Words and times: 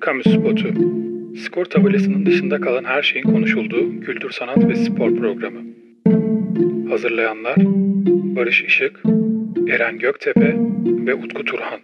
Kamu 0.00 0.22
Spotu. 0.22 0.68
Skor 1.44 1.64
tabelasının 1.64 2.26
dışında 2.26 2.60
kalan 2.60 2.84
her 2.84 3.02
şeyin 3.02 3.24
konuşulduğu 3.24 4.00
kültür, 4.00 4.30
sanat 4.30 4.68
ve 4.68 4.76
spor 4.76 5.16
programı. 5.16 5.60
Hazırlayanlar 6.90 7.56
Barış 8.36 8.62
Işık, 8.62 9.02
Eren 9.68 9.98
Göktepe 9.98 10.56
ve 10.84 11.14
Utku 11.14 11.44
Turhan. 11.44 11.80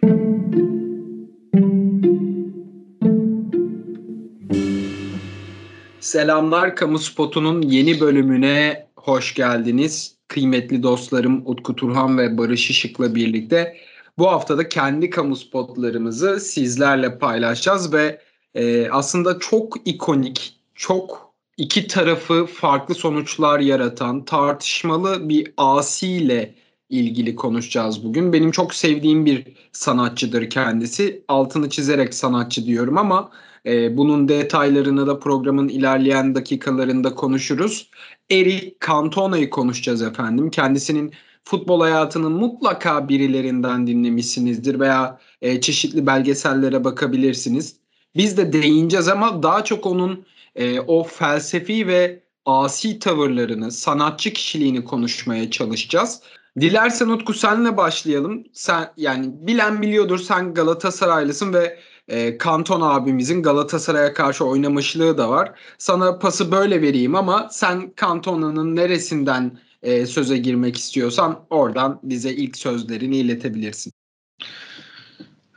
Selamlar 5.99 6.75
Kamu 6.75 6.99
Spotu'nun 6.99 7.61
yeni 7.61 7.99
bölümüne 7.99 8.85
hoş 8.95 9.33
geldiniz. 9.33 10.17
Kıymetli 10.27 10.83
dostlarım 10.83 11.41
Utku 11.45 11.75
Turhan 11.75 12.17
ve 12.17 12.37
Barış 12.37 12.69
Işık'la 12.69 13.15
birlikte 13.15 13.77
bu 14.17 14.27
haftada 14.27 14.69
kendi 14.69 15.09
kamu 15.09 15.35
spotlarımızı 15.35 16.39
sizlerle 16.39 17.19
paylaşacağız 17.19 17.93
ve 17.93 18.21
e, 18.55 18.89
aslında 18.89 19.39
çok 19.39 19.87
ikonik, 19.87 20.55
çok 20.75 21.33
iki 21.57 21.87
tarafı 21.87 22.45
farklı 22.45 22.95
sonuçlar 22.95 23.59
yaratan 23.59 24.25
tartışmalı 24.25 25.29
bir 25.29 25.53
asiyle 25.57 26.55
ilgili 26.89 27.35
konuşacağız 27.35 28.03
bugün. 28.03 28.33
Benim 28.33 28.51
çok 28.51 28.73
sevdiğim 28.73 29.25
bir 29.25 29.45
sanatçıdır 29.71 30.49
kendisi. 30.49 31.23
Altını 31.27 31.69
çizerek 31.69 32.13
sanatçı 32.13 32.65
diyorum 32.65 32.97
ama 32.97 33.31
e, 33.65 33.97
bunun 33.97 34.27
detaylarını 34.27 35.07
da 35.07 35.19
programın 35.19 35.67
ilerleyen 35.69 36.35
dakikalarında 36.35 37.15
konuşuruz. 37.15 37.89
Eric 38.29 38.75
Cantona'yı 38.87 39.49
konuşacağız 39.49 40.01
efendim. 40.01 40.49
Kendisinin 40.49 41.13
futbol 41.47 41.81
hayatının 41.81 42.31
mutlaka 42.31 43.09
birilerinden 43.09 43.87
dinlemişsinizdir 43.87 44.79
veya 44.79 45.19
e, 45.41 45.61
çeşitli 45.61 46.07
belgesellere 46.07 46.83
bakabilirsiniz. 46.83 47.75
Biz 48.15 48.37
de 48.37 48.53
değineceğiz 48.53 49.07
ama 49.07 49.43
daha 49.43 49.63
çok 49.63 49.85
onun 49.85 50.25
e, 50.55 50.79
o 50.79 51.03
felsefi 51.03 51.87
ve 51.87 52.23
asi 52.45 52.99
tavırlarını, 52.99 53.71
sanatçı 53.71 54.33
kişiliğini 54.33 54.83
konuşmaya 54.83 55.51
çalışacağız. 55.51 56.21
Dilersen 56.59 57.07
Utku 57.09 57.33
senle 57.33 57.77
başlayalım. 57.77 58.43
Sen 58.53 58.91
yani 58.97 59.29
bilen 59.33 59.81
biliyordur 59.81 60.19
sen 60.19 60.53
Galatasaraylısın 60.53 61.53
ve 61.53 61.79
e, 62.07 62.37
Kanton 62.37 62.81
abimizin 62.81 63.43
Galatasaray'a 63.43 64.13
karşı 64.13 64.45
oynamışlığı 64.45 65.17
da 65.17 65.29
var. 65.29 65.51
Sana 65.77 66.19
pası 66.19 66.51
böyle 66.51 66.81
vereyim 66.81 67.15
ama 67.15 67.47
sen 67.51 67.91
Kantona'nın 67.91 68.75
neresinden 68.75 69.57
e, 69.81 70.05
söze 70.05 70.37
girmek 70.37 70.77
istiyorsan 70.77 71.39
oradan 71.49 71.99
bize 72.03 72.33
ilk 72.33 72.57
sözlerini 72.57 73.17
iletebilirsin. 73.17 73.93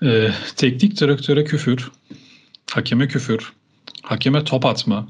Ee, 0.02 0.30
teknik 0.56 1.00
direktöre 1.00 1.44
küfür, 1.44 1.90
hakeme 2.70 3.08
küfür, 3.08 3.52
hakeme 4.02 4.44
top 4.44 4.66
atma, 4.66 5.08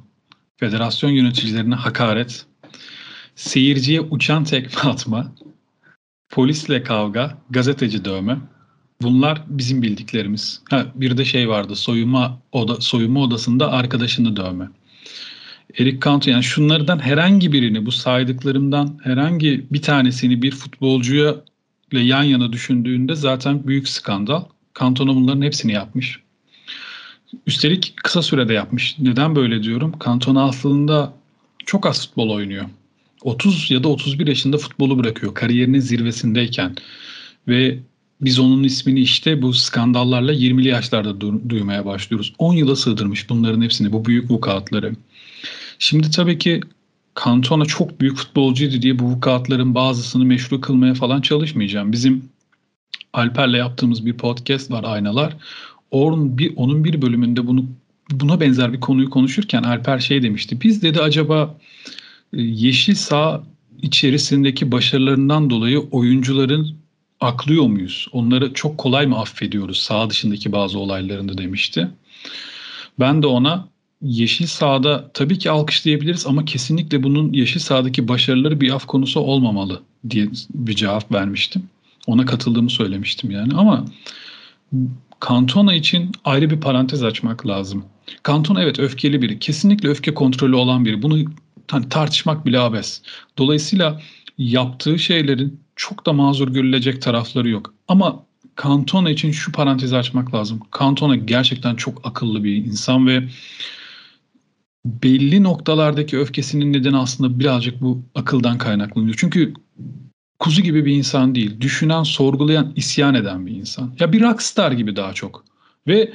federasyon 0.56 1.11
yöneticilerine 1.11 1.75
hakaret, 1.75 2.47
seyirciye 3.34 4.00
uçan 4.00 4.44
tekme 4.44 4.91
atma, 4.91 5.33
polisle 6.31 6.83
kavga, 6.83 7.38
gazeteci 7.50 8.05
dövme. 8.05 8.38
Bunlar 9.03 9.42
bizim 9.48 9.83
bildiklerimiz. 9.83 10.62
Ha, 10.70 10.86
bir 10.94 11.16
de 11.16 11.25
şey 11.25 11.48
vardı 11.48 11.77
soyunma 11.77 12.42
oda 12.53 12.81
soyunma 12.81 13.20
odasında 13.20 13.72
arkadaşını 13.72 14.36
dövme. 14.36 14.69
Eric 15.79 16.01
Cantona 16.05 16.33
yani 16.35 16.45
şunlardan 16.45 16.99
herhangi 16.99 17.53
birini 17.53 17.87
bu 17.87 17.93
saydıklarımdan 17.93 18.99
herhangi 19.03 19.67
bir 19.71 19.83
tanesini 19.83 20.43
bir 20.43 20.51
futbolcuya 20.51 21.37
ile 21.93 22.01
yan 22.01 22.23
yana 22.23 22.53
düşündüğünde 22.53 23.15
zaten 23.15 23.67
büyük 23.67 23.89
skandal. 23.89 24.45
Cantona 24.81 25.15
bunların 25.15 25.43
hepsini 25.43 25.73
yapmış. 25.73 26.21
Üstelik 27.47 27.95
kısa 27.97 28.23
sürede 28.23 28.53
yapmış. 28.53 28.97
Neden 28.99 29.37
böyle 29.37 29.62
diyorum? 29.62 29.93
Cantona 30.05 30.45
aslında 30.45 31.12
çok 31.67 31.87
az 31.87 32.07
futbol 32.07 32.31
oynuyor. 32.31 32.65
30 33.23 33.71
ya 33.71 33.84
da 33.84 33.89
31 33.89 34.27
yaşında 34.27 34.59
futbolu 34.59 34.99
bırakıyor 34.99 35.34
kariyerinin 35.34 35.81
zirvesindeyken. 35.81 36.77
Ve 37.49 37.78
biz 38.21 38.39
onun 38.39 38.62
ismini 38.62 39.00
işte 39.00 39.43
bu 39.43 39.53
skandallarla 39.53 40.33
20'li 40.33 40.69
yaşlarda 40.69 41.11
du- 41.11 41.49
duymaya 41.49 41.87
başlıyoruz. 41.87 42.33
10 42.39 42.55
yıla 42.55 42.77
sığdırmış 42.77 43.31
bunların 43.31 43.62
hepsini, 43.62 43.93
bu 43.93 44.05
büyük 44.05 44.31
vukuatları. 44.31 44.93
Şimdi 45.83 46.11
tabii 46.11 46.39
ki 46.39 46.61
Cantona 47.25 47.65
çok 47.65 48.01
büyük 48.01 48.17
futbolcuydu 48.17 48.83
diye 48.83 48.99
bu 48.99 49.05
vukuatların 49.05 49.75
bazısını 49.75 50.25
meşru 50.25 50.61
kılmaya 50.61 50.95
falan 50.95 51.21
çalışmayacağım. 51.21 51.93
Bizim 51.93 52.25
Alper'le 53.13 53.55
yaptığımız 53.55 54.07
bir 54.07 54.13
podcast 54.13 54.71
var 54.71 54.85
Aynalar. 54.85 55.37
Onun 55.91 56.39
bir, 56.39 56.53
onun 56.57 56.85
bir 56.85 57.03
bölümünde 57.03 57.47
bunu 57.47 57.65
buna 58.11 58.41
benzer 58.41 58.73
bir 58.73 58.81
konuyu 58.81 59.11
konuşurken 59.11 59.63
Alper 59.63 59.99
şey 59.99 60.23
demişti. 60.23 60.61
Biz 60.61 60.83
dedi 60.83 61.01
acaba 61.01 61.59
e, 62.33 62.43
yeşil 62.43 62.95
sağ 62.95 63.43
içerisindeki 63.83 64.73
başarılarından 64.73 65.51
dolayı 65.51 65.81
oyuncuların 65.81 66.77
aklıyor 67.21 67.67
muyuz? 67.67 68.09
Onları 68.12 68.55
çok 68.55 68.79
kolay 68.79 69.07
mı 69.07 69.19
affediyoruz 69.19 69.81
sağ 69.81 70.11
dışındaki 70.11 70.53
bazı 70.53 70.79
olaylarında 70.79 71.39
demişti. 71.39 71.89
Ben 72.99 73.23
de 73.23 73.27
ona 73.27 73.69
yeşil 74.03 74.47
sahada 74.47 75.11
tabii 75.15 75.38
ki 75.38 75.50
alkışlayabiliriz 75.50 76.27
ama 76.27 76.44
kesinlikle 76.44 77.03
bunun 77.03 77.33
yeşil 77.33 77.61
sahadaki 77.61 78.09
başarıları 78.09 78.61
bir 78.61 78.71
af 78.71 78.87
konusu 78.87 79.21
olmamalı 79.21 79.83
diye 80.11 80.28
bir 80.55 80.75
cevap 80.75 81.12
vermiştim. 81.12 81.62
Ona 82.06 82.27
katıldığımı 82.27 82.71
söylemiştim 82.71 83.31
yani 83.31 83.55
ama 83.55 83.84
Cantona 85.28 85.75
için 85.75 86.12
ayrı 86.25 86.50
bir 86.50 86.61
parantez 86.61 87.03
açmak 87.03 87.47
lazım. 87.47 87.84
Cantona 88.27 88.62
evet 88.62 88.78
öfkeli 88.78 89.22
biri. 89.22 89.38
Kesinlikle 89.38 89.88
öfke 89.88 90.15
kontrolü 90.15 90.56
olan 90.56 90.84
biri. 90.84 91.03
Bunu 91.03 91.25
hani 91.71 91.88
tartışmak 91.88 92.47
bile 92.47 92.59
abes. 92.59 93.03
Dolayısıyla 93.38 94.00
yaptığı 94.38 94.99
şeylerin 94.99 95.61
çok 95.77 96.06
da 96.06 96.12
mazur 96.12 96.49
görülecek 96.49 97.03
tarafları 97.03 97.49
yok. 97.49 97.75
Ama 97.88 98.22
Cantona 98.62 99.11
için 99.11 99.32
şu 99.32 99.53
parantezi 99.53 99.97
açmak 99.97 100.34
lazım. 100.34 100.61
Cantona 100.78 101.17
gerçekten 101.17 101.77
çok 101.77 102.06
akıllı 102.06 102.44
bir 102.44 102.56
insan 102.56 103.06
ve 103.06 103.28
belli 104.85 105.43
noktalardaki 105.43 106.19
öfkesinin 106.19 106.73
nedeni 106.73 106.97
aslında 106.97 107.39
birazcık 107.39 107.81
bu 107.81 108.03
akıldan 108.15 108.59
kaynaklanıyor. 108.59 109.15
Çünkü 109.19 109.55
kuzu 110.39 110.63
gibi 110.63 110.85
bir 110.85 110.93
insan 110.93 111.35
değil. 111.35 111.61
Düşünen, 111.61 112.03
sorgulayan, 112.03 112.73
isyan 112.77 113.15
eden 113.15 113.47
bir 113.47 113.53
insan. 113.53 113.95
Ya 114.01 114.13
bir 114.13 114.21
rockstar 114.21 114.73
gibi 114.73 114.97
daha 114.97 115.13
çok. 115.13 115.45
Ve 115.87 116.13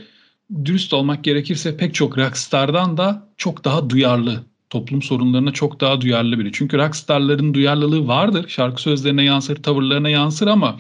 dürüst 0.65 0.93
olmak 0.93 1.23
gerekirse 1.23 1.77
pek 1.77 1.93
çok 1.93 2.17
rockstardan 2.17 2.97
da 2.97 3.29
çok 3.37 3.65
daha 3.65 3.89
duyarlı. 3.89 4.43
Toplum 4.69 5.01
sorunlarına 5.01 5.51
çok 5.51 5.81
daha 5.81 6.01
duyarlı 6.01 6.39
biri. 6.39 6.51
Çünkü 6.53 6.77
rockstarların 6.77 7.53
duyarlılığı 7.53 8.07
vardır. 8.07 8.45
Şarkı 8.47 8.81
sözlerine 8.81 9.23
yansır, 9.23 9.63
tavırlarına 9.63 10.09
yansır 10.09 10.47
ama 10.47 10.77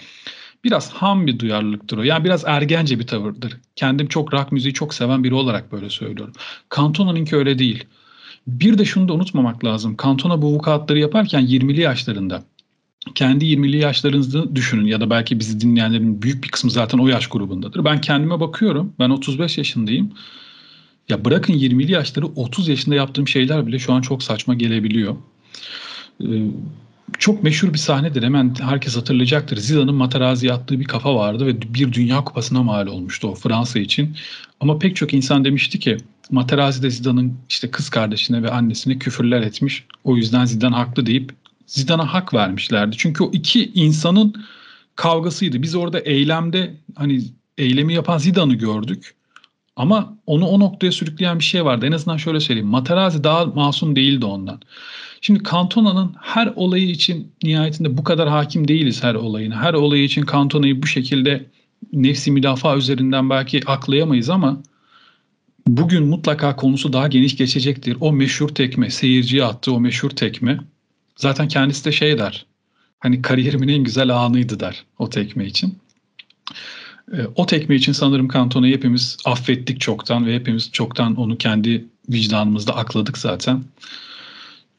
biraz 0.65 0.93
ham 0.93 1.27
bir 1.27 1.39
duyarlılıktır 1.39 1.97
o. 1.97 2.03
Yani 2.03 2.23
biraz 2.23 2.43
ergence 2.45 2.99
bir 2.99 3.07
tavırdır. 3.07 3.57
Kendim 3.75 4.07
çok 4.07 4.33
rock 4.33 4.51
müziği 4.51 4.73
çok 4.73 4.93
seven 4.93 5.23
biri 5.23 5.33
olarak 5.33 5.71
böyle 5.71 5.89
söylüyorum. 5.89 6.33
Cantona'nınki 6.75 7.35
öyle 7.35 7.59
değil. 7.59 7.83
Bir 8.47 8.77
de 8.77 8.85
şunu 8.85 9.07
da 9.07 9.13
unutmamak 9.13 9.65
lazım. 9.65 9.97
Cantona 10.03 10.41
bu 10.41 10.53
vukuatları 10.53 10.99
yaparken 10.99 11.41
20'li 11.41 11.81
yaşlarında. 11.81 12.43
Kendi 13.15 13.45
20'li 13.45 13.77
yaşlarınızı 13.77 14.55
düşünün 14.55 14.85
ya 14.85 15.01
da 15.01 15.09
belki 15.09 15.39
bizi 15.39 15.61
dinleyenlerin 15.61 16.21
büyük 16.21 16.43
bir 16.43 16.49
kısmı 16.49 16.71
zaten 16.71 16.97
o 16.97 17.07
yaş 17.07 17.27
grubundadır. 17.27 17.85
Ben 17.85 18.01
kendime 18.01 18.39
bakıyorum. 18.39 18.93
Ben 18.99 19.09
35 19.09 19.57
yaşındayım. 19.57 20.11
Ya 21.09 21.25
bırakın 21.25 21.53
20'li 21.53 21.91
yaşları 21.91 22.25
30 22.25 22.67
yaşında 22.67 22.95
yaptığım 22.95 23.27
şeyler 23.27 23.67
bile 23.67 23.79
şu 23.79 23.93
an 23.93 24.01
çok 24.01 24.23
saçma 24.23 24.53
gelebiliyor. 24.53 25.15
Ee, 26.21 26.25
çok 27.19 27.43
meşhur 27.43 27.73
bir 27.73 27.77
sahnedir. 27.77 28.23
Hemen 28.23 28.55
herkes 28.61 28.97
hatırlayacaktır. 28.97 29.57
Zidane'ın 29.57 29.95
Materazzi'ye 29.95 30.53
attığı 30.53 30.79
bir 30.79 30.85
kafa 30.85 31.15
vardı 31.15 31.47
ve 31.47 31.61
bir 31.73 31.93
dünya 31.93 32.23
kupasına 32.23 32.63
mal 32.63 32.87
olmuştu 32.87 33.27
o 33.27 33.35
Fransa 33.35 33.79
için. 33.79 34.15
Ama 34.59 34.79
pek 34.79 34.95
çok 34.95 35.13
insan 35.13 35.45
demişti 35.45 35.79
ki 35.79 35.97
Materazzi 36.31 36.83
de 36.83 36.89
Zidane'ın 36.89 37.37
işte 37.49 37.71
kız 37.71 37.89
kardeşine 37.89 38.43
ve 38.43 38.51
annesine 38.51 38.99
küfürler 38.99 39.41
etmiş. 39.41 39.85
O 40.03 40.17
yüzden 40.17 40.45
Zidane 40.45 40.75
haklı 40.75 41.05
deyip 41.05 41.33
Zidane'a 41.67 42.13
hak 42.13 42.33
vermişlerdi. 42.33 42.95
Çünkü 42.97 43.23
o 43.23 43.31
iki 43.31 43.71
insanın 43.73 44.45
kavgasıydı. 44.95 45.61
Biz 45.61 45.75
orada 45.75 45.99
eylemde 45.99 46.73
hani 46.95 47.21
eylemi 47.57 47.93
yapan 47.93 48.17
Zidane'ı 48.17 48.55
gördük. 48.55 49.15
Ama 49.75 50.17
onu 50.25 50.45
o 50.47 50.59
noktaya 50.59 50.91
sürükleyen 50.91 51.39
bir 51.39 51.43
şey 51.43 51.65
vardı. 51.65 51.85
En 51.85 51.91
azından 51.91 52.17
şöyle 52.17 52.39
söyleyeyim. 52.39 52.69
Materazzi 52.69 53.23
daha 53.23 53.45
masum 53.45 53.95
değildi 53.95 54.25
ondan. 54.25 54.61
Şimdi 55.21 55.43
Cantona'nın 55.51 56.15
her 56.21 56.53
olayı 56.55 56.89
için 56.89 57.31
nihayetinde 57.43 57.97
bu 57.97 58.03
kadar 58.03 58.29
hakim 58.29 58.67
değiliz 58.67 59.03
her 59.03 59.15
olayına. 59.15 59.61
Her 59.61 59.73
olayı 59.73 60.03
için 60.03 60.25
Cantona'yı 60.31 60.81
bu 60.83 60.87
şekilde 60.87 61.45
nefsi 61.93 62.31
müdafaa 62.31 62.77
üzerinden 62.77 63.29
belki 63.29 63.61
aklayamayız 63.65 64.29
ama 64.29 64.61
bugün 65.67 66.03
mutlaka 66.03 66.55
konusu 66.55 66.93
daha 66.93 67.07
geniş 67.07 67.37
geçecektir. 67.37 67.97
O 67.99 68.11
meşhur 68.11 68.49
tekme, 68.49 68.89
seyirciye 68.89 69.43
attığı 69.43 69.73
o 69.73 69.79
meşhur 69.79 70.09
tekme. 70.09 70.59
Zaten 71.15 71.47
kendisi 71.47 71.85
de 71.85 71.91
şey 71.91 72.17
der. 72.17 72.45
Hani 72.99 73.21
kariyerimin 73.21 73.67
en 73.67 73.83
güzel 73.83 74.09
anıydı 74.09 74.59
der 74.59 74.83
o 74.99 75.09
tekme 75.09 75.45
için. 75.45 75.77
E, 77.13 77.17
o 77.35 77.45
tekme 77.45 77.75
için 77.75 77.91
sanırım 77.91 78.29
Cantona'yı 78.29 78.75
hepimiz 78.75 79.17
affettik 79.25 79.81
çoktan 79.81 80.25
ve 80.25 80.35
hepimiz 80.35 80.71
çoktan 80.71 81.15
onu 81.15 81.37
kendi 81.37 81.85
vicdanımızda 82.09 82.75
akladık 82.75 83.17
zaten. 83.17 83.63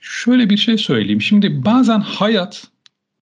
Şöyle 0.01 0.51
bir 0.51 0.57
şey 0.57 0.79
söyleyeyim. 0.79 1.23
Şimdi 1.23 1.65
bazen 1.65 2.01
hayat 2.01 2.67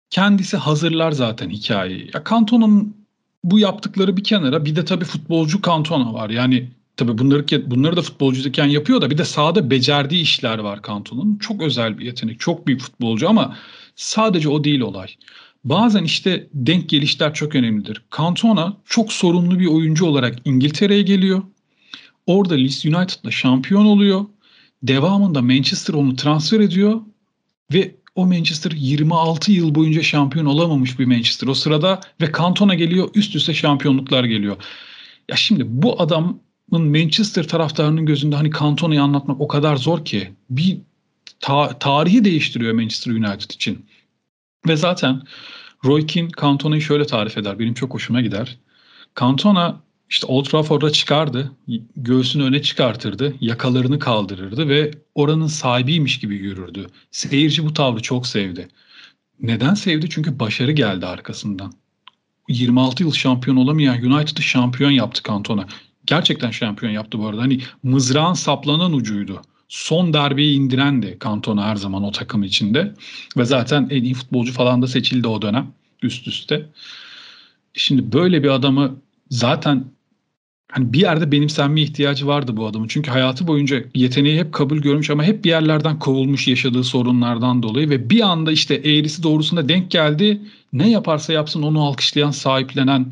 kendisi 0.10 0.58
hazırlar 0.58 1.12
zaten 1.12 1.50
hikayeyi. 1.50 2.10
Ya 2.14 2.24
Cantona'nın 2.30 2.96
bu 3.44 3.60
yaptıkları 3.60 4.18
bir 4.18 4.24
kenara 4.24 4.66
bir 4.66 4.76
de 4.76 4.86
tabii 4.86 5.06
futbolcu 5.06 5.62
Cantona 5.62 6.14
var. 6.14 6.30
Yani 6.30 6.72
tabii 6.98 7.18
bunları 7.18 7.72
bunları 7.72 7.98
da 7.98 8.02
futbolcuyken 8.02 8.66
yapıyor 8.66 9.02
da 9.02 9.10
bir 9.10 9.18
de 9.18 9.26
sahada 9.26 9.70
becerdiği 9.70 10.22
işler 10.22 10.60
var 10.60 10.80
Cantona'nın. 10.88 11.38
Çok 11.38 11.62
özel 11.62 11.98
bir 11.98 12.06
yetenek, 12.06 12.40
çok 12.40 12.68
büyük 12.68 12.82
futbolcu 12.82 13.30
ama 13.30 13.58
sadece 13.96 14.50
o 14.50 14.64
değil 14.64 14.80
olay. 14.80 15.08
Bazen 15.64 16.04
işte 16.04 16.48
denk 16.54 16.90
gelişler 16.90 17.34
çok 17.34 17.56
önemlidir. 17.56 18.02
Cantona 18.18 18.78
çok 18.86 19.14
sorunlu 19.14 19.60
bir 19.60 19.68
oyuncu 19.68 20.06
olarak 20.06 20.36
İngiltere'ye 20.46 21.02
geliyor. 21.02 21.44
Orada 22.26 22.54
Leeds 22.54 22.86
United'la 22.86 23.32
şampiyon 23.32 23.86
oluyor. 23.86 24.26
Devamında 24.84 25.42
Manchester 25.42 25.94
onu 25.94 26.16
transfer 26.16 26.60
ediyor 26.60 27.02
ve 27.74 27.96
o 28.16 28.26
Manchester 28.26 28.72
26 28.72 29.52
yıl 29.52 29.76
boyunca 29.76 30.04
şampiyon 30.04 30.46
olamamış 30.46 31.00
bir 31.00 31.06
Manchester 31.06 31.48
o 31.48 31.54
sırada 31.54 32.00
ve 32.22 32.32
Cantona 32.38 32.76
geliyor 32.76 33.10
üst 33.16 33.36
üste 33.36 33.54
şampiyonluklar 33.54 34.24
geliyor. 34.24 34.58
Ya 35.30 35.36
şimdi 35.36 35.64
bu 35.68 36.02
adamın 36.02 36.42
Manchester 36.72 37.48
taraftarının 37.48 38.06
gözünde 38.06 38.36
hani 38.36 38.52
Cantona'yı 38.60 39.02
anlatmak 39.02 39.42
o 39.42 39.48
kadar 39.48 39.76
zor 39.76 40.06
ki 40.06 40.32
bir 40.50 40.78
ta- 41.40 41.80
tarihi 41.80 42.24
değiştiriyor 42.26 42.74
Manchester 42.74 43.12
United 43.12 43.52
için. 43.52 43.86
Ve 44.68 44.76
zaten 44.76 45.22
Roy 45.86 46.06
Keane 46.06 46.30
Cantona'yı 46.42 46.82
şöyle 46.82 47.06
tarif 47.06 47.38
eder. 47.38 47.60
Benim 47.60 47.74
çok 47.74 47.94
hoşuma 47.94 48.22
gider. 48.22 48.58
Cantona 49.20 49.82
işte 50.10 50.28
Old 50.28 50.46
Trafford'a 50.46 50.92
çıkardı, 50.92 51.52
göğsünü 51.96 52.44
öne 52.44 52.62
çıkartırdı, 52.62 53.36
yakalarını 53.42 54.00
kaldırırdı 54.00 54.70
ve 54.70 54.92
oranın 55.16 55.48
sahibiymiş 55.48 56.20
gibi 56.20 56.36
yürürdü. 56.36 56.88
Seyirci 57.12 57.66
bu 57.66 57.74
tavrı 57.74 58.02
çok 58.02 58.28
sevdi. 58.28 58.68
Neden 59.40 59.74
sevdi? 59.74 60.10
Çünkü 60.10 60.40
başarı 60.40 60.72
geldi 60.72 61.06
arkasından. 61.06 61.74
26 62.50 63.04
yıl 63.04 63.12
şampiyon 63.12 63.58
olamayan 63.58 64.04
United'ı 64.04 64.42
şampiyon 64.42 64.92
yaptı 64.92 65.22
Cantona. 65.28 65.66
Gerçekten 66.06 66.52
şampiyon 66.52 66.92
yaptı 66.92 67.20
bu 67.20 67.28
arada. 67.28 67.42
Hani 67.42 67.62
mızrağın 67.84 68.34
saplanan 68.34 68.94
ucuydu. 68.94 69.42
Son 69.72 70.14
darbeyi 70.14 70.56
indiren 70.56 71.02
de 71.02 71.18
Cantona 71.24 71.68
her 71.68 71.76
zaman 71.76 72.04
o 72.04 72.12
takım 72.12 72.44
içinde. 72.44 72.94
Ve 73.38 73.46
zaten 73.46 73.88
en 73.92 74.04
iyi 74.04 74.14
futbolcu 74.14 74.54
falan 74.54 74.82
da 74.82 74.88
seçildi 74.88 75.28
o 75.28 75.42
dönem 75.42 75.68
üst 76.04 76.28
üste. 76.28 76.66
Şimdi 77.74 78.14
böyle 78.14 78.44
bir 78.44 78.50
adamı 78.50 78.96
zaten 79.30 79.86
hani 80.72 80.94
bir 80.94 81.00
yerde 81.00 81.32
benimsenme 81.32 81.82
ihtiyacı 81.82 82.28
vardı 82.28 82.58
bu 82.58 82.68
adamın. 82.68 82.88
Çünkü 82.88 83.12
hayatı 83.12 83.48
boyunca 83.48 83.84
yeteneği 83.96 84.40
hep 84.40 84.54
kabul 84.54 84.78
görmüş 84.78 85.10
ama 85.10 85.24
hep 85.24 85.44
bir 85.44 85.50
yerlerden 85.50 86.00
kovulmuş 86.00 86.48
yaşadığı 86.48 86.84
sorunlardan 86.84 87.64
dolayı 87.64 87.90
ve 87.90 88.10
bir 88.10 88.22
anda 88.22 88.52
işte 88.52 88.76
eğrisi 88.76 89.24
doğrusunda 89.24 89.70
denk 89.70 89.92
geldi. 89.92 90.42
Ne 90.74 90.90
yaparsa 90.90 91.34
yapsın 91.34 91.64
onu 91.64 91.84
alkışlayan, 91.84 92.32
sahiplenen 92.32 93.12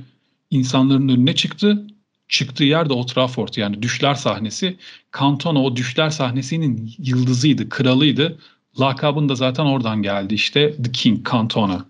insanların 0.51 1.09
önüne 1.09 1.35
çıktı. 1.35 1.87
Çıktığı 2.29 2.63
yer 2.63 2.89
de 2.89 2.93
Old 2.93 3.07
Trafford 3.07 3.53
yani 3.55 3.81
düşler 3.81 4.15
sahnesi. 4.15 4.77
Cantona 5.19 5.63
o 5.63 5.75
düşler 5.75 6.09
sahnesinin 6.09 6.91
yıldızıydı, 6.97 7.69
kralıydı. 7.69 8.39
Lakabın 8.79 9.29
da 9.29 9.35
zaten 9.35 9.65
oradan 9.65 10.01
geldi 10.01 10.33
işte 10.33 10.75
The 10.83 10.91
King 10.91 11.29
Cantona. 11.31 11.85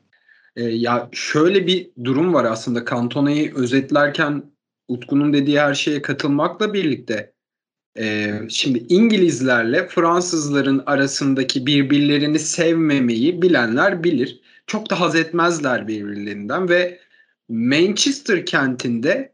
E, 0.55 0.63
ya 0.63 1.09
şöyle 1.11 1.67
bir 1.67 1.89
durum 2.03 2.33
var 2.33 2.45
aslında 2.45 2.85
Cantona'yı 2.85 3.55
özetlerken 3.55 4.43
Utku'nun 4.87 5.33
dediği 5.33 5.59
her 5.59 5.73
şeye 5.73 6.01
katılmakla 6.01 6.73
birlikte 6.73 7.33
e, 7.97 8.33
şimdi 8.49 8.85
İngilizlerle 8.89 9.87
Fransızların 9.87 10.83
arasındaki 10.85 11.65
birbirlerini 11.65 12.39
sevmemeyi 12.39 13.41
bilenler 13.41 14.03
bilir. 14.03 14.39
Çok 14.67 14.89
da 14.89 14.99
haz 14.99 15.15
etmezler 15.15 15.87
birbirlerinden 15.87 16.69
ve 16.69 16.99
Manchester 17.49 18.45
kentinde 18.45 19.33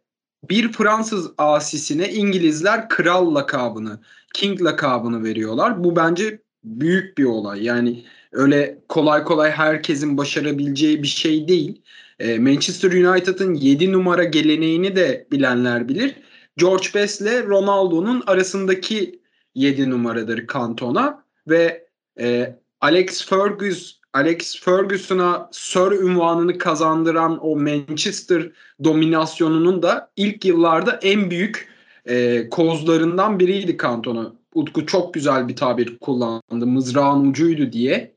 bir 0.49 0.71
Fransız 0.71 1.31
asisine 1.37 2.13
İngilizler 2.13 2.89
kral 2.89 3.35
lakabını, 3.35 3.99
king 4.33 4.61
lakabını 4.61 5.23
veriyorlar. 5.23 5.83
Bu 5.83 5.95
bence 5.95 6.41
büyük 6.63 7.17
bir 7.17 7.23
olay. 7.23 7.63
Yani 7.63 8.03
öyle 8.31 8.79
kolay 8.89 9.23
kolay 9.23 9.51
herkesin 9.51 10.17
başarabileceği 10.17 11.03
bir 11.03 11.07
şey 11.07 11.47
değil. 11.47 11.81
E, 12.19 12.39
Manchester 12.39 12.91
United'ın 12.91 13.53
7 13.53 13.91
numara 13.91 14.23
geleneğini 14.23 14.95
de 14.95 15.27
bilenler 15.31 15.87
bilir. 15.89 16.15
George 16.57 16.87
Best 16.95 17.21
ile 17.21 17.43
Ronaldo'nun 17.43 18.23
arasındaki 18.27 19.19
7 19.55 19.89
numaradır 19.89 20.47
Cantona 20.53 21.23
ve 21.47 21.87
e, 22.19 22.55
Alex 22.81 23.25
Ferguson 23.25 24.04
Alex 24.15 24.59
Ferguson'a 24.59 25.49
Sir 25.51 25.91
ünvanını 25.91 26.57
kazandıran 26.57 27.45
o 27.45 27.55
Manchester 27.55 28.51
dominasyonunun 28.83 29.83
da 29.83 30.11
ilk 30.15 30.45
yıllarda 30.45 30.99
en 31.01 31.31
büyük 31.31 31.67
e, 32.05 32.49
kozlarından 32.49 33.39
biriydi 33.39 33.77
Cantona. 33.81 34.33
Utku 34.53 34.85
çok 34.85 35.13
güzel 35.13 35.47
bir 35.47 35.55
tabir 35.55 35.97
kullandı. 35.97 36.67
Mızrağın 36.67 37.29
ucuydu 37.29 37.71
diye. 37.71 38.15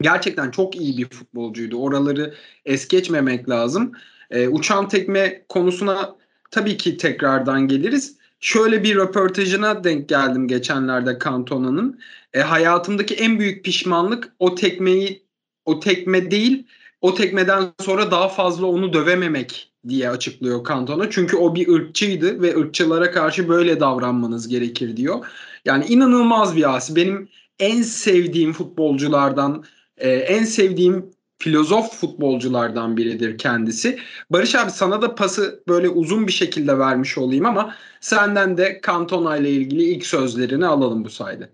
Gerçekten 0.00 0.50
çok 0.50 0.76
iyi 0.76 0.96
bir 0.98 1.08
futbolcuydu. 1.08 1.76
Oraları 1.76 2.34
es 2.64 2.88
geçmemek 2.88 3.48
lazım. 3.48 3.92
E, 4.30 4.48
uçan 4.48 4.88
tekme 4.88 5.44
konusuna 5.48 6.16
tabii 6.50 6.76
ki 6.76 6.96
tekrardan 6.96 7.68
geliriz. 7.68 8.16
Şöyle 8.40 8.84
bir 8.84 8.96
röportajına 8.96 9.84
denk 9.84 10.08
geldim 10.08 10.48
geçenlerde 10.48 11.18
Cantona'nın. 11.24 12.00
E, 12.34 12.40
hayatımdaki 12.40 13.14
en 13.14 13.38
büyük 13.38 13.64
pişmanlık 13.64 14.32
o 14.38 14.54
tekmeyi 14.54 15.25
o 15.66 15.80
tekme 15.80 16.30
değil 16.30 16.66
o 17.00 17.14
tekmeden 17.14 17.64
sonra 17.80 18.10
daha 18.10 18.28
fazla 18.28 18.66
onu 18.66 18.92
dövememek 18.92 19.72
diye 19.88 20.10
açıklıyor 20.10 20.68
Cantona. 20.68 21.10
Çünkü 21.10 21.36
o 21.36 21.54
bir 21.54 21.68
ırkçıydı 21.68 22.42
ve 22.42 22.56
ırkçılara 22.56 23.10
karşı 23.10 23.48
böyle 23.48 23.80
davranmanız 23.80 24.48
gerekir 24.48 24.96
diyor. 24.96 25.26
Yani 25.64 25.84
inanılmaz 25.86 26.56
bir 26.56 26.76
asi. 26.76 26.96
Benim 26.96 27.28
en 27.58 27.82
sevdiğim 27.82 28.52
futbolculardan, 28.52 29.64
e, 29.96 30.10
en 30.10 30.44
sevdiğim 30.44 31.10
filozof 31.38 32.00
futbolculardan 32.00 32.96
biridir 32.96 33.38
kendisi. 33.38 33.98
Barış 34.30 34.54
abi 34.54 34.70
sana 34.70 35.02
da 35.02 35.14
pası 35.14 35.62
böyle 35.68 35.88
uzun 35.88 36.26
bir 36.26 36.32
şekilde 36.32 36.78
vermiş 36.78 37.18
olayım 37.18 37.46
ama 37.46 37.74
senden 38.00 38.56
de 38.56 38.80
Cantona 38.86 39.36
ile 39.36 39.50
ilgili 39.50 39.82
ilk 39.82 40.06
sözlerini 40.06 40.66
alalım 40.66 41.04
bu 41.04 41.10
sayede. 41.10 41.50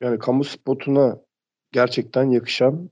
Yani 0.00 0.18
kamu 0.18 0.44
spotuna 0.44 1.25
gerçekten 1.76 2.30
yakışan, 2.30 2.90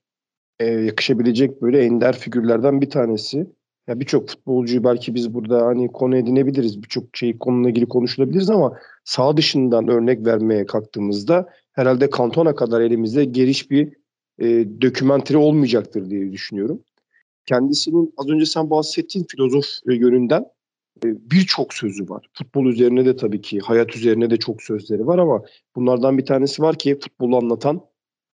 e, 0.60 0.66
yakışabilecek 0.66 1.62
böyle 1.62 1.84
ender 1.84 2.18
figürlerden 2.18 2.80
bir 2.80 2.90
tanesi. 2.90 3.46
Ya 3.88 4.00
birçok 4.00 4.28
futbolcuyu 4.28 4.84
belki 4.84 5.14
biz 5.14 5.34
burada 5.34 5.66
hani 5.66 5.92
konu 5.92 6.16
edinebiliriz. 6.16 6.82
Birçok 6.82 7.16
şey 7.16 7.38
konuyla 7.38 7.70
ilgili 7.70 7.86
konuşulabiliriz 7.86 8.50
ama 8.50 8.78
sağ 9.04 9.36
dışından 9.36 9.88
örnek 9.88 10.26
vermeye 10.26 10.66
kalktığımızda 10.66 11.48
herhalde 11.72 12.08
Cantona 12.18 12.54
kadar 12.54 12.80
elimizde 12.80 13.24
geniş 13.24 13.70
bir 13.70 13.92
e, 14.38 14.46
dokümenteri 14.82 15.38
olmayacaktır 15.38 16.10
diye 16.10 16.32
düşünüyorum. 16.32 16.82
Kendisinin 17.46 18.14
az 18.16 18.28
önce 18.28 18.46
sen 18.46 18.70
bahsettiğin 18.70 19.26
filozof 19.30 19.64
yönünden 19.86 20.44
e, 21.04 21.06
birçok 21.30 21.74
sözü 21.74 22.08
var. 22.08 22.26
Futbol 22.32 22.66
üzerine 22.66 23.04
de 23.04 23.16
tabii 23.16 23.40
ki 23.40 23.58
hayat 23.60 23.96
üzerine 23.96 24.30
de 24.30 24.36
çok 24.36 24.62
sözleri 24.62 25.06
var 25.06 25.18
ama 25.18 25.42
bunlardan 25.76 26.18
bir 26.18 26.26
tanesi 26.26 26.62
var 26.62 26.78
ki 26.78 26.98
futbolu 27.00 27.36
anlatan 27.36 27.80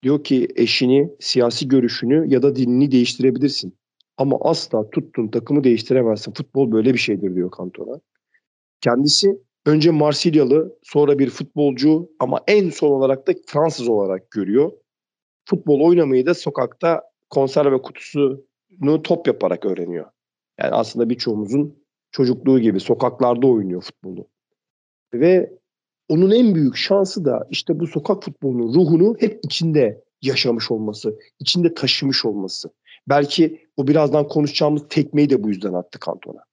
diyor 0.04 0.24
ki 0.24 0.48
eşini, 0.56 1.10
siyasi 1.20 1.68
görüşünü 1.68 2.34
ya 2.34 2.44
da 2.44 2.56
dinini 2.56 2.92
değiştirebilirsin. 2.92 3.78
Ama 4.18 4.38
asla 4.42 4.90
tuttuğun 4.90 5.28
takımı 5.28 5.64
değiştiremezsin. 5.64 6.34
Futbol 6.34 6.72
böyle 6.72 6.94
bir 6.94 7.00
şeydir 7.00 7.36
diyor 7.36 7.52
Cantona. 7.58 8.00
Kendisi 8.82 9.38
önce 9.66 9.92
Marsilyalı, 9.92 10.78
sonra 10.84 11.20
bir 11.20 11.30
futbolcu 11.30 12.10
ama 12.20 12.40
en 12.48 12.70
son 12.70 12.90
olarak 12.90 13.28
da 13.28 13.34
Fransız 13.48 13.88
olarak 13.88 14.32
görüyor. 14.32 14.72
Futbol 15.46 15.82
oynamayı 15.82 16.26
da 16.26 16.34
sokakta 16.34 17.02
konserve 17.30 17.82
kutusunu 17.82 19.02
top 19.04 19.28
yaparak 19.28 19.66
öğreniyor. 19.66 20.06
Yani 20.60 20.72
aslında 20.72 21.10
birçoğumuzun 21.10 21.84
çocukluğu 22.12 22.60
gibi 22.60 22.80
sokaklarda 22.80 23.48
oynuyor 23.48 23.82
futbolu. 23.82 24.28
Ve 25.14 25.58
onun 26.10 26.32
en 26.32 26.56
büyük 26.56 26.76
şansı 26.76 27.26
da 27.26 27.48
işte 27.50 27.80
bu 27.80 27.88
sokak 27.88 28.24
futbolunun 28.24 28.74
ruhunu 28.74 29.16
hep 29.20 29.40
içinde 29.44 30.04
yaşamış 30.22 30.72
olması, 30.72 31.20
içinde 31.40 31.74
taşımış 31.74 32.26
olması. 32.26 32.70
Belki 33.10 33.68
o 33.78 33.88
birazdan 33.88 34.28
konuşacağımız 34.28 34.82
tekmeyi 34.90 35.30
de 35.30 35.44
bu 35.44 35.50
yüzden 35.50 35.74
attı 35.74 36.00
Kantona. 36.00 36.44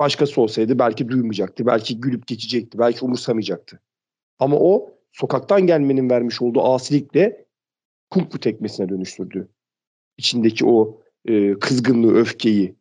Başkası 0.00 0.40
olsaydı 0.40 0.78
belki 0.78 1.08
duymayacaktı, 1.08 1.66
belki 1.66 2.00
gülüp 2.00 2.26
geçecekti, 2.26 2.78
belki 2.78 3.04
umursamayacaktı. 3.04 3.80
Ama 4.38 4.56
o 4.56 4.90
sokaktan 5.12 5.66
gelmenin 5.66 6.10
vermiş 6.10 6.42
olduğu 6.42 6.62
asilikle 6.62 7.46
kung 8.10 8.32
fu 8.32 8.40
tekmesine 8.40 8.88
dönüştürdü. 8.88 9.48
İçindeki 10.18 10.66
o 10.66 11.00
e, 11.24 11.54
kızgınlığı, 11.58 12.14
öfkeyi. 12.14 12.76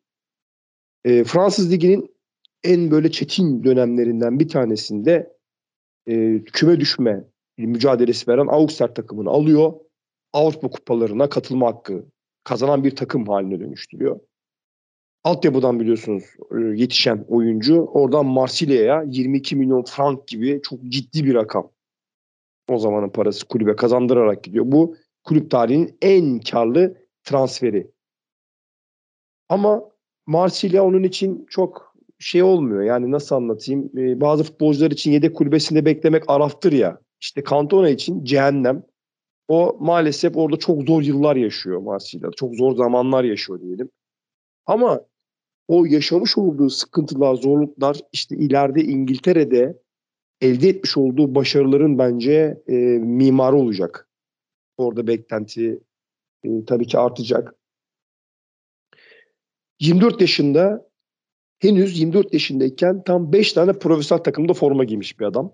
E, 1.05 1.23
Fransız 1.23 1.71
Ligi'nin 1.71 2.15
en 2.63 2.91
böyle 2.91 3.11
çetin 3.11 3.63
dönemlerinden 3.63 4.39
bir 4.39 4.49
tanesinde 4.49 5.34
e, 6.07 6.43
küme 6.43 6.79
düşme 6.79 7.23
mücadelesi 7.57 8.27
veren 8.27 8.47
Auxerre 8.47 8.93
takımını 8.93 9.29
alıyor. 9.29 9.73
Avrupa 10.33 10.69
kupalarına 10.69 11.29
katılma 11.29 11.67
hakkı 11.67 12.05
kazanan 12.43 12.83
bir 12.83 12.95
takım 12.95 13.27
haline 13.27 13.59
dönüştürüyor. 13.59 14.19
Altyapıdan 15.23 15.79
biliyorsunuz 15.79 16.23
e, 16.51 16.59
yetişen 16.81 17.25
oyuncu 17.27 17.85
oradan 17.85 18.25
Marsilya'ya 18.25 19.03
22 19.07 19.55
milyon 19.55 19.83
frank 19.83 20.27
gibi 20.27 20.61
çok 20.63 20.83
ciddi 20.83 21.25
bir 21.25 21.33
rakam. 21.33 21.71
O 22.69 22.77
zamanın 22.77 23.09
parası 23.09 23.47
kulübe 23.47 23.75
kazandırarak 23.75 24.43
gidiyor. 24.43 24.65
Bu 24.67 24.97
kulüp 25.23 25.51
tarihinin 25.51 25.97
en 26.01 26.39
karlı 26.39 26.97
transferi. 27.23 27.91
Ama 29.49 29.83
Marsilya 30.27 30.85
onun 30.85 31.03
için 31.03 31.45
çok 31.49 31.84
şey 32.19 32.43
olmuyor. 32.43 32.83
Yani 32.83 33.11
nasıl 33.11 33.35
anlatayım? 33.35 33.91
Ee, 33.97 34.21
bazı 34.21 34.43
futbolcular 34.43 34.91
için 34.91 35.11
yedek 35.11 35.35
kulübesinde 35.35 35.85
beklemek 35.85 36.23
araftır 36.27 36.71
ya. 36.71 36.99
İşte 37.21 37.43
Cantona 37.49 37.89
için 37.89 38.23
cehennem. 38.23 38.83
O 39.47 39.77
maalesef 39.79 40.37
orada 40.37 40.57
çok 40.57 40.83
zor 40.83 41.01
yıllar 41.01 41.35
yaşıyor 41.35 41.79
Marsilya. 41.79 42.29
Çok 42.35 42.55
zor 42.55 42.75
zamanlar 42.75 43.23
yaşıyor 43.23 43.61
diyelim. 43.61 43.89
Ama 44.65 45.01
o 45.67 45.85
yaşamış 45.85 46.37
olduğu 46.37 46.69
sıkıntılar, 46.69 47.35
zorluklar 47.35 47.99
işte 48.11 48.35
ileride 48.35 48.83
İngiltere'de 48.83 49.77
elde 50.41 50.69
etmiş 50.69 50.97
olduğu 50.97 51.35
başarıların 51.35 51.97
bence 51.97 52.61
e, 52.67 52.73
mimarı 52.99 53.55
olacak. 53.55 54.09
Orada 54.77 55.07
beklenti 55.07 55.79
e, 56.43 56.65
tabii 56.65 56.87
ki 56.87 56.97
artacak. 56.97 57.55
24 59.79 60.21
yaşında 60.21 60.89
henüz 61.59 61.99
24 61.99 62.33
yaşındayken 62.33 63.03
tam 63.03 63.33
5 63.33 63.53
tane 63.53 63.73
profesyonel 63.73 64.23
takımda 64.23 64.53
forma 64.53 64.83
giymiş 64.83 65.19
bir 65.19 65.25
adam. 65.25 65.51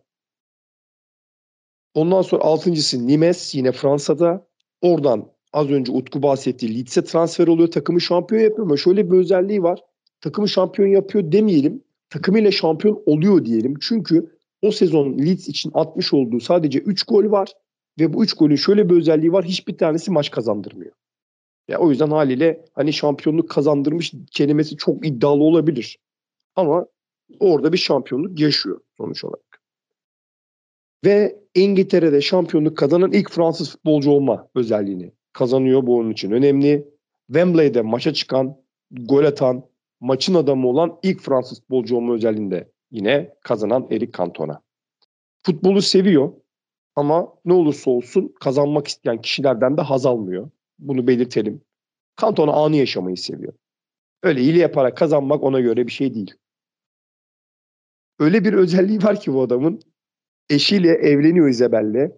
Ondan 1.94 2.22
sonra 2.22 2.44
altıncısı 2.44 3.08
Nimes 3.08 3.56
yine 3.56 3.72
Fransa'da. 3.72 4.48
Oradan 4.82 5.32
az 5.54 5.70
önce 5.70 5.92
Utku 5.92 6.24
bahsettiği 6.24 6.78
Leeds'e 6.78 7.04
transfer 7.04 7.48
oluyor. 7.48 7.72
Takımı 7.72 8.02
şampiyon 8.02 8.42
yapıyor 8.42 8.68
ama 8.68 8.78
şöyle 8.78 9.12
bir 9.12 9.18
özelliği 9.18 9.64
var. 9.64 9.80
Takımı 10.22 10.50
şampiyon 10.50 10.88
yapıyor 10.88 11.32
demeyelim. 11.32 11.84
Takımıyla 12.10 12.52
şampiyon 12.52 13.04
oluyor 13.06 13.46
diyelim. 13.46 13.74
Çünkü 13.82 14.38
o 14.62 14.72
sezon 14.72 15.18
Leeds 15.18 15.48
için 15.48 15.72
atmış 15.74 16.14
olduğu 16.14 16.40
sadece 16.40 16.80
3 16.80 17.04
gol 17.04 17.32
var. 17.32 17.54
Ve 18.00 18.14
bu 18.14 18.24
3 18.24 18.34
golün 18.34 18.56
şöyle 18.56 18.90
bir 18.90 18.96
özelliği 18.96 19.32
var. 19.34 19.46
Hiçbir 19.46 19.78
tanesi 19.78 20.12
maç 20.12 20.32
kazandırmıyor. 20.32 20.92
Ya 21.68 21.80
o 21.80 21.90
yüzden 21.90 22.10
haliyle 22.10 22.66
hani 22.74 22.94
şampiyonluk 22.94 23.50
kazandırmış 23.50 24.14
kelimesi 24.32 24.78
çok 24.78 25.08
iddialı 25.08 25.44
olabilir. 25.44 26.00
Ama 26.56 26.86
orada 27.40 27.74
bir 27.74 27.78
şampiyonluk 27.78 28.40
yaşıyor 28.40 28.82
sonuç 28.98 29.24
olarak. 29.24 29.62
Ve 31.06 31.40
İngiltere'de 31.56 32.22
şampiyonluk 32.22 32.78
kazanan 32.78 33.12
ilk 33.12 33.32
Fransız 33.32 33.72
futbolcu 33.72 34.12
olma 34.12 34.48
özelliğini 34.56 35.12
kazanıyor. 35.34 35.88
Bu 35.88 35.98
onun 35.98 36.12
için 36.12 36.32
önemli. 36.32 36.88
Wembley'de 37.28 37.82
maça 37.82 38.14
çıkan, 38.14 38.58
gol 38.92 39.24
atan, 39.24 39.66
maçın 40.00 40.34
adamı 40.34 40.68
olan 40.68 41.00
ilk 41.04 41.22
Fransız 41.22 41.60
futbolcu 41.62 41.96
olma 41.96 42.14
özelliğinde 42.14 42.72
yine 42.92 43.34
kazanan 43.42 43.88
Eric 43.92 44.12
Cantona. 44.18 44.62
Futbolu 45.44 45.82
seviyor 45.82 46.34
ama 46.96 47.34
ne 47.46 47.54
olursa 47.54 47.92
olsun 47.92 48.34
kazanmak 48.40 48.88
isteyen 48.88 49.22
kişilerden 49.22 49.78
de 49.78 49.82
haz 49.82 50.06
almıyor. 50.06 50.50
Bunu 50.82 51.08
belirtelim. 51.08 51.62
Cantona 52.22 52.52
anı 52.52 52.76
yaşamayı 52.76 53.18
seviyor. 53.18 53.54
Öyle 54.24 54.42
hile 54.42 54.60
yaparak 54.60 54.98
kazanmak 54.98 55.44
ona 55.44 55.60
göre 55.60 55.88
bir 55.88 55.92
şey 55.92 56.14
değil. 56.14 56.34
Öyle 58.20 58.46
bir 58.46 58.54
özelliği 58.54 59.04
var 59.04 59.20
ki 59.20 59.34
bu 59.34 59.42
adamın. 59.42 59.82
Eşiyle 60.50 60.90
evleniyor 60.90 61.48
Isabel'le 61.50 62.12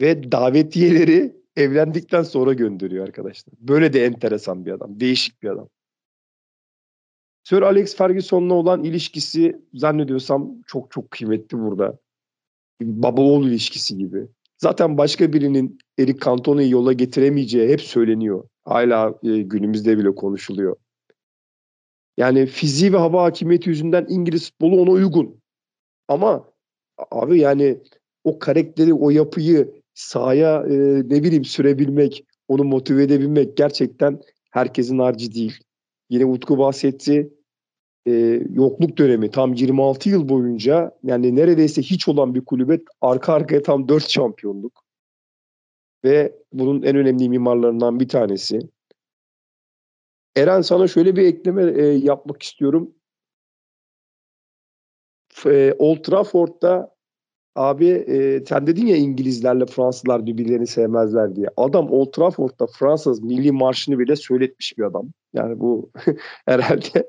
ve 0.00 0.32
davetiyeleri 0.32 1.36
evlendikten 1.56 2.22
sonra 2.22 2.52
gönderiyor 2.52 3.06
arkadaşlar. 3.06 3.54
Böyle 3.60 3.92
de 3.92 4.04
enteresan 4.04 4.66
bir 4.66 4.72
adam. 4.72 5.00
Değişik 5.00 5.42
bir 5.42 5.48
adam. 5.48 5.68
Sir 7.44 7.62
Alex 7.62 7.96
Ferguson'la 7.96 8.54
olan 8.54 8.84
ilişkisi 8.84 9.62
zannediyorsam 9.74 10.62
çok 10.66 10.90
çok 10.90 11.10
kıymetli 11.10 11.58
burada. 11.58 11.98
Baba 12.80 13.22
oğul 13.22 13.46
ilişkisi 13.46 13.98
gibi. 13.98 14.28
Zaten 14.58 14.98
başka 14.98 15.32
birinin 15.32 15.78
Eric 15.98 16.18
Cantona'yı 16.24 16.70
yola 16.70 16.92
getiremeyeceği 16.92 17.68
hep 17.68 17.80
söyleniyor. 17.80 18.44
Hala 18.64 19.14
e, 19.22 19.42
günümüzde 19.42 19.98
bile 19.98 20.14
konuşuluyor. 20.14 20.76
Yani 22.16 22.46
fiziği 22.46 22.92
ve 22.92 22.96
hava 22.96 23.22
hakimiyeti 23.22 23.68
yüzünden 23.68 24.06
İngiliz 24.08 24.50
futbolu 24.50 24.80
ona 24.80 24.90
uygun. 24.90 25.40
Ama 26.08 26.44
abi 27.10 27.38
yani 27.38 27.78
o 28.24 28.38
karakteri, 28.38 28.94
o 28.94 29.10
yapıyı 29.10 29.82
sahaya 29.94 30.62
e, 30.62 30.74
ne 31.08 31.22
bileyim 31.22 31.44
sürebilmek, 31.44 32.24
onu 32.48 32.64
motive 32.64 33.02
edebilmek 33.02 33.56
gerçekten 33.56 34.20
herkesin 34.50 34.98
harcı 34.98 35.34
değil. 35.34 35.58
Yine 36.10 36.24
Utku 36.24 36.58
bahsetti. 36.58 37.30
E, 38.06 38.12
yokluk 38.52 38.98
dönemi 38.98 39.30
tam 39.30 39.54
26 39.54 40.08
yıl 40.08 40.28
boyunca 40.28 40.98
yani 41.02 41.36
neredeyse 41.36 41.82
hiç 41.82 42.08
olan 42.08 42.34
bir 42.34 42.44
kulübe 42.44 42.80
arka 43.00 43.32
arkaya 43.32 43.62
tam 43.62 43.88
4 43.88 44.08
şampiyonluk. 44.08 44.87
Ve 46.04 46.38
bunun 46.52 46.82
en 46.82 46.96
önemli 46.96 47.28
mimarlarından 47.28 48.00
bir 48.00 48.08
tanesi. 48.08 48.58
Eren 50.36 50.60
sana 50.60 50.88
şöyle 50.88 51.16
bir 51.16 51.22
ekleme 51.22 51.82
e, 51.82 51.86
yapmak 51.86 52.42
istiyorum. 52.42 52.94
E, 55.46 55.74
Old 55.78 56.02
Trafford'da 56.02 56.94
abi 57.54 57.88
e, 57.88 58.44
sen 58.46 58.66
dedin 58.66 58.86
ya 58.86 58.96
İngilizlerle 58.96 59.66
Fransızlar 59.66 60.26
birbirlerini 60.26 60.66
sevmezler 60.66 61.36
diye. 61.36 61.46
Adam 61.56 61.90
Old 61.90 62.12
Trafford'da 62.12 62.66
Fransız 62.78 63.22
milli 63.22 63.52
marşını 63.52 63.98
bile 63.98 64.16
söyletmiş 64.16 64.78
bir 64.78 64.82
adam. 64.82 65.08
Yani 65.32 65.60
bu 65.60 65.90
herhalde 66.46 67.08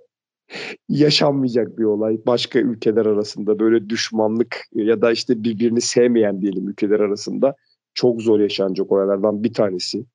yaşanmayacak 0.89 1.77
bir 1.77 1.83
olay. 1.83 2.17
Başka 2.25 2.59
ülkeler 2.59 3.05
arasında 3.05 3.59
böyle 3.59 3.89
düşmanlık 3.89 4.57
ya 4.73 5.01
da 5.01 5.11
işte 5.11 5.43
birbirini 5.43 5.81
sevmeyen 5.81 6.41
diyelim 6.41 6.69
ülkeler 6.69 6.99
arasında 6.99 7.55
çok 7.99 8.21
zor 8.21 8.39
yaşanacak 8.39 8.91
olaylardan 8.91 9.43
bir 9.43 9.53
tanesi. 9.53 10.05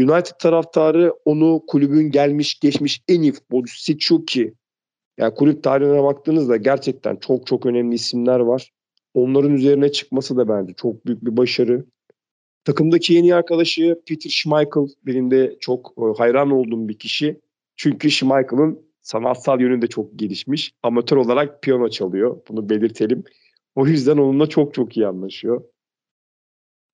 United 0.00 0.34
taraftarı 0.38 1.14
onu 1.24 1.62
kulübün 1.66 2.10
gelmiş 2.10 2.60
geçmiş 2.60 3.02
en 3.08 3.22
iyi 3.22 3.32
futbolcusu 3.32 3.82
seçiyor 3.82 4.26
ki 4.26 4.54
yani 5.18 5.34
kulüp 5.34 5.62
tarihine 5.62 6.02
baktığınızda 6.02 6.56
gerçekten 6.56 7.16
çok 7.16 7.46
çok 7.46 7.66
önemli 7.66 7.94
isimler 7.94 8.40
var. 8.40 8.72
Onların 9.14 9.52
üzerine 9.54 9.92
çıkması 9.92 10.36
da 10.36 10.48
bence 10.48 10.72
çok 10.76 11.06
büyük 11.06 11.24
bir 11.24 11.36
başarı. 11.36 11.84
Takımdaki 12.64 13.14
yeni 13.14 13.34
arkadaşı 13.34 14.00
Peter 14.08 14.30
Schmeichel 14.30 14.86
benim 15.06 15.30
de 15.30 15.56
çok 15.60 15.94
e, 15.98 16.18
hayran 16.18 16.50
olduğum 16.50 16.88
bir 16.88 16.98
kişi. 16.98 17.40
Çünkü 17.76 18.10
Schmeichel'ın 18.10 18.80
sanatsal 19.00 19.60
yönünde 19.60 19.86
çok 19.86 20.18
gelişmiş. 20.18 20.72
Amatör 20.82 21.16
olarak 21.16 21.62
piyano 21.62 21.88
çalıyor. 21.88 22.40
Bunu 22.48 22.68
belirtelim. 22.68 23.24
O 23.74 23.86
yüzden 23.86 24.16
onunla 24.16 24.46
çok 24.46 24.74
çok 24.74 24.96
iyi 24.96 25.06
anlaşıyor. 25.06 25.62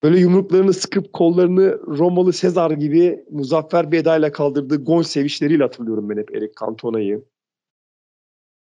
Böyle 0.03 0.19
yumruklarını 0.19 0.73
sıkıp 0.73 1.13
kollarını 1.13 1.79
Romalı 1.87 2.33
Sezar 2.33 2.71
gibi 2.71 3.25
muzaffer 3.31 3.91
bir 3.91 3.97
edayla 3.97 4.31
kaldırdığı 4.31 4.83
gol 4.83 5.03
sevinçleriyle 5.03 5.63
hatırlıyorum 5.63 6.09
ben 6.09 6.17
hep 6.17 6.35
Eric 6.35 6.53
Cantona'yı. 6.59 7.23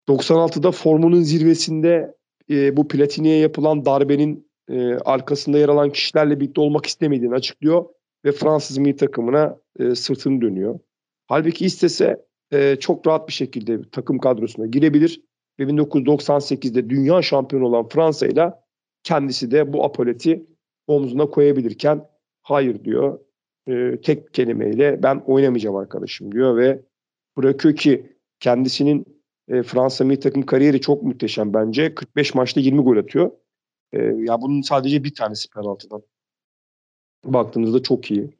96'da 0.07 0.71
formunun 0.71 1.21
zirvesinde 1.21 2.15
e, 2.49 2.77
bu 2.77 2.87
Platini'ye 2.87 3.37
yapılan 3.37 3.85
darbenin 3.85 4.47
e, 4.69 4.93
arkasında 4.93 5.57
yer 5.57 5.69
alan 5.69 5.89
kişilerle 5.89 6.39
birlikte 6.39 6.61
olmak 6.61 6.85
istemediğini 6.85 7.35
açıklıyor 7.35 7.85
ve 8.25 8.31
Fransız 8.31 8.77
milli 8.77 8.95
takımına 8.95 9.59
e, 9.79 9.95
sırtını 9.95 10.41
dönüyor. 10.41 10.79
Halbuki 11.27 11.65
istese 11.65 12.25
e, 12.51 12.75
çok 12.75 13.07
rahat 13.07 13.27
bir 13.27 13.33
şekilde 13.33 13.89
takım 13.91 14.19
kadrosuna 14.19 14.65
girebilir 14.65 15.21
ve 15.59 15.63
1998'de 15.63 16.89
dünya 16.89 17.21
şampiyonu 17.21 17.65
olan 17.65 17.87
Fransa 17.87 18.27
ile 18.27 18.53
kendisi 19.03 19.51
de 19.51 19.73
bu 19.73 19.85
apoleti 19.85 20.45
omzuna 20.87 21.25
koyabilirken 21.25 22.07
hayır 22.41 22.83
diyor. 22.83 23.19
E, 23.67 24.01
tek 24.01 24.33
kelimeyle 24.33 25.03
ben 25.03 25.23
oynamayacağım 25.25 25.75
arkadaşım 25.75 26.31
diyor 26.31 26.57
ve 26.57 26.81
bırakıyor 27.37 27.75
ki 27.75 28.17
kendisinin 28.39 29.05
e, 29.47 29.63
Fransa 29.63 30.03
milli 30.03 30.19
takım 30.19 30.45
kariyeri 30.45 30.81
çok 30.81 31.03
muhteşem 31.03 31.53
bence. 31.53 31.95
45 31.95 32.35
maçta 32.35 32.59
20 32.59 32.81
gol 32.81 32.97
atıyor. 32.97 33.31
E, 33.93 34.03
ya 34.03 34.41
bunun 34.41 34.61
sadece 34.61 35.03
bir 35.03 35.15
tanesi 35.15 35.49
penaltıdan. 35.49 36.01
Baktığınızda 37.25 37.83
çok 37.83 38.11
iyi. 38.11 38.37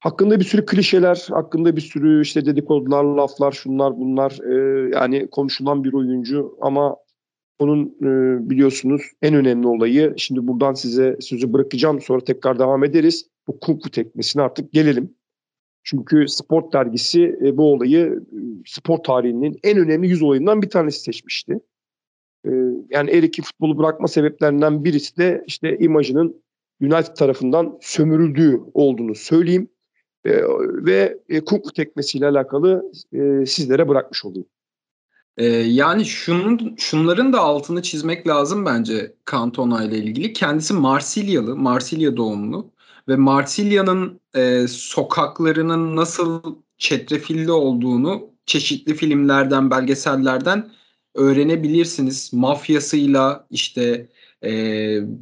Hakkında 0.00 0.40
bir 0.40 0.44
sürü 0.44 0.66
klişeler, 0.66 1.26
hakkında 1.30 1.76
bir 1.76 1.80
sürü 1.80 2.22
işte 2.22 2.46
dedikodular, 2.46 3.04
laflar, 3.04 3.52
şunlar 3.52 3.96
bunlar 3.96 4.38
e, 4.44 4.90
yani 4.94 5.30
konuşulan 5.30 5.84
bir 5.84 5.92
oyuncu 5.92 6.58
ama 6.60 6.96
onun 7.58 7.96
e, 8.02 8.50
biliyorsunuz 8.50 9.02
en 9.22 9.34
önemli 9.34 9.66
olayı 9.66 10.14
şimdi 10.16 10.46
buradan 10.46 10.74
size 10.74 11.16
sözü 11.20 11.52
bırakacağım 11.52 12.00
sonra 12.00 12.24
tekrar 12.24 12.58
devam 12.58 12.84
ederiz. 12.84 13.28
Bu 13.48 13.60
kung 13.60 13.82
fu 13.82 13.90
teknisine 13.90 14.42
artık 14.42 14.72
gelelim. 14.72 15.14
Çünkü 15.82 16.28
Sport 16.28 16.72
dergisi 16.72 17.38
e, 17.44 17.56
bu 17.56 17.72
olayı 17.72 18.22
e, 18.32 18.38
spor 18.66 18.98
tarihinin 18.98 19.58
en 19.62 19.78
önemli 19.78 20.08
100 20.08 20.22
olayından 20.22 20.62
bir 20.62 20.70
tanesi 20.70 21.00
seçmişti. 21.00 21.60
Yani 22.90 23.10
Erik'in 23.10 23.42
futbolu 23.42 23.78
bırakma 23.78 24.08
sebeplerinden 24.08 24.84
birisi 24.84 25.16
de 25.16 25.44
işte 25.46 25.78
imajının 25.78 26.42
United 26.82 27.14
tarafından 27.14 27.78
sömürüldüğü 27.80 28.60
olduğunu 28.74 29.14
söyleyeyim. 29.14 29.68
Ve 30.86 31.18
e, 31.28 31.40
Kuklu 31.40 31.72
tekmesiyle 31.72 32.26
alakalı 32.26 32.92
sizlere 33.46 33.88
bırakmış 33.88 34.24
olayım. 34.24 34.46
Ee, 35.38 35.46
yani 35.46 36.04
şunun 36.04 36.74
şunların 36.78 37.32
da 37.32 37.40
altını 37.40 37.82
çizmek 37.82 38.28
lazım 38.28 38.66
bence 38.66 39.14
Cantona 39.30 39.84
ile 39.84 39.98
ilgili. 39.98 40.32
Kendisi 40.32 40.74
Marsilyalı, 40.74 41.56
Marsilya 41.56 42.16
doğumlu 42.16 42.70
ve 43.08 43.16
Marsilya'nın 43.16 44.20
e, 44.34 44.68
sokaklarının 44.68 45.96
nasıl 45.96 46.42
çetrefilli 46.78 47.52
olduğunu 47.52 48.30
çeşitli 48.46 48.94
filmlerden, 48.94 49.70
belgesellerden 49.70 50.70
öğrenebilirsiniz. 51.14 52.32
Mafyasıyla 52.32 53.46
işte 53.50 54.08
e, 54.42 54.52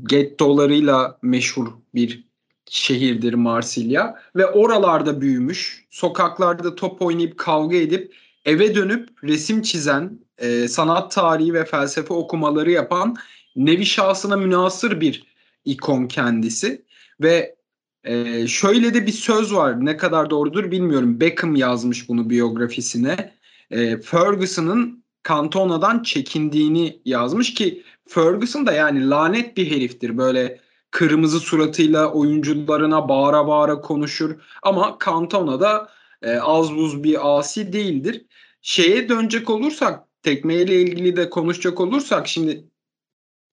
gettolarıyla 0.02 1.18
meşhur 1.22 1.66
bir 1.94 2.26
şehirdir 2.70 3.34
Marsilya 3.34 4.14
ve 4.36 4.46
oralarda 4.46 5.20
büyümüş. 5.20 5.86
Sokaklarda 5.90 6.74
top 6.74 7.02
oynayıp 7.02 7.38
kavga 7.38 7.76
edip 7.76 8.14
eve 8.46 8.74
dönüp 8.74 9.08
resim 9.24 9.62
çizen, 9.62 10.18
e, 10.38 10.68
sanat 10.68 11.12
tarihi 11.12 11.54
ve 11.54 11.64
felsefe 11.64 12.14
okumaları 12.14 12.70
yapan 12.70 13.16
nevi 13.56 13.86
şahsına 13.86 14.36
münasır 14.36 15.00
bir 15.00 15.24
ikon 15.64 16.06
kendisi. 16.06 16.84
Ve 17.20 17.56
e, 18.04 18.46
şöyle 18.46 18.94
de 18.94 19.06
bir 19.06 19.12
söz 19.12 19.54
var 19.54 19.84
ne 19.84 19.96
kadar 19.96 20.30
doğrudur 20.30 20.70
bilmiyorum. 20.70 21.20
Beckham 21.20 21.56
yazmış 21.56 22.08
bunu 22.08 22.30
biyografisine. 22.30 23.32
E, 23.70 24.00
Ferguson'ın 24.00 25.04
Cantona'dan 25.28 26.02
çekindiğini 26.02 27.00
yazmış 27.04 27.54
ki 27.54 27.82
Ferguson 28.08 28.66
da 28.66 28.72
yani 28.72 29.10
lanet 29.10 29.56
bir 29.56 29.70
heriftir. 29.70 30.18
Böyle 30.18 30.60
kırmızı 30.90 31.40
suratıyla 31.40 32.12
oyuncularına 32.12 33.08
bağıra 33.08 33.46
bağıra 33.46 33.80
konuşur 33.80 34.34
ama 34.62 34.98
Cantona 35.04 35.60
da 35.60 35.88
e, 36.22 36.36
az 36.36 36.74
buz 36.74 37.04
bir 37.04 37.38
asi 37.38 37.72
değildir 37.72 38.26
şeye 38.66 39.08
dönecek 39.08 39.50
olursak 39.50 40.04
tekmeyle 40.22 40.80
ilgili 40.80 41.16
de 41.16 41.30
konuşacak 41.30 41.80
olursak 41.80 42.28
şimdi 42.28 42.64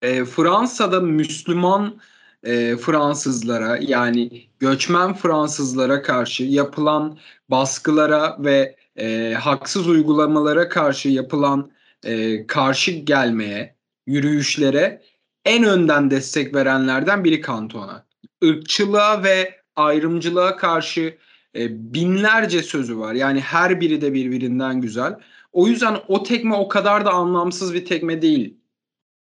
e, 0.02 0.26
Fransa'da 0.26 1.00
Müslüman 1.00 2.02
e, 2.44 2.78
Fransızlara 2.78 3.78
yani 3.82 4.48
göçmen 4.60 5.14
Fransızlara 5.14 6.02
karşı 6.02 6.44
yapılan 6.44 7.20
baskılara 7.50 8.38
ve 8.40 8.76
e, 8.98 9.34
haksız 9.34 9.88
uygulamalara 9.88 10.70
karşı 10.70 11.10
yapılan 11.10 11.72
e, 12.04 12.48
karşı 12.48 12.92
gelmeye, 12.92 13.76
yürüyüşlere 14.08 15.02
en 15.46 15.64
önden 15.64 16.12
destek 16.12 16.56
verenlerden 16.56 17.24
biri 17.24 17.42
Kantona. 17.42 18.06
Irkçılığa 18.42 19.24
ve 19.24 19.60
ayrımcılığa 19.76 20.58
karşı 20.58 21.18
e, 21.56 21.94
binlerce 21.94 22.64
sözü 22.64 22.98
var. 22.98 23.14
Yani 23.14 23.40
her 23.40 23.82
biri 23.82 24.02
de 24.02 24.14
birbirinden 24.14 24.82
güzel. 24.82 25.20
O 25.52 25.68
yüzden 25.68 25.98
o 26.08 26.24
tekme 26.24 26.56
o 26.56 26.68
kadar 26.68 27.06
da 27.06 27.12
anlamsız 27.12 27.74
bir 27.74 27.86
tekme 27.86 28.22
değil. 28.22 28.58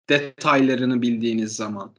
Detaylarını 0.09 1.03
bildiğiniz 1.03 1.57
zaman. 1.57 1.95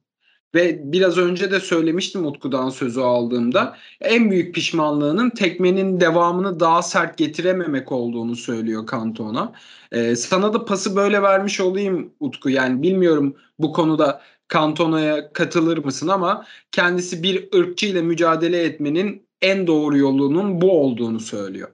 Ve 0.55 0.91
biraz 0.91 1.17
önce 1.17 1.51
de 1.51 1.59
söylemiştim 1.59 2.25
Utku'dan 2.25 2.69
sözü 2.69 3.01
aldığımda 3.01 3.77
en 4.01 4.31
büyük 4.31 4.55
pişmanlığının 4.55 5.29
tekmenin 5.29 5.99
devamını 5.99 6.59
daha 6.59 6.81
sert 6.81 7.17
getirememek 7.17 7.91
olduğunu 7.91 8.35
söylüyor 8.35 8.85
Kantona. 8.85 9.53
Ee, 9.91 10.15
sana 10.15 10.53
da 10.53 10.65
pası 10.65 10.95
böyle 10.95 11.21
vermiş 11.21 11.59
olayım 11.59 12.13
Utku. 12.19 12.49
Yani 12.49 12.81
bilmiyorum 12.81 13.35
bu 13.59 13.73
konuda 13.73 14.21
Kantona'ya 14.47 15.33
katılır 15.33 15.77
mısın 15.77 16.07
ama 16.07 16.45
kendisi 16.71 17.23
bir 17.23 17.49
ırkçı 17.55 17.85
ile 17.85 18.01
mücadele 18.01 18.63
etmenin 18.63 19.27
en 19.43 19.67
doğru 19.67 19.97
yolunun 19.97 20.61
bu 20.61 20.83
olduğunu 20.83 21.19
söylüyor. 21.19 21.69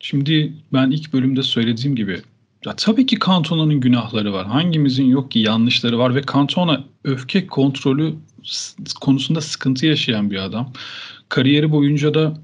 Şimdi 0.00 0.52
ben 0.72 0.90
ilk 0.90 1.12
bölümde 1.12 1.42
söylediğim 1.42 1.96
gibi 1.96 2.22
ya 2.64 2.76
tabii 2.76 3.06
ki 3.06 3.18
Cantona'nın 3.26 3.80
günahları 3.80 4.32
var. 4.32 4.46
Hangimizin 4.46 5.06
yok 5.06 5.30
ki 5.30 5.38
yanlışları 5.38 5.98
var 5.98 6.14
ve 6.14 6.22
Cantona 6.32 6.84
öfke 7.04 7.46
kontrolü 7.46 8.14
konusunda 9.00 9.40
sıkıntı 9.40 9.86
yaşayan 9.86 10.30
bir 10.30 10.36
adam. 10.36 10.72
Kariyeri 11.28 11.70
boyunca 11.70 12.14
da 12.14 12.34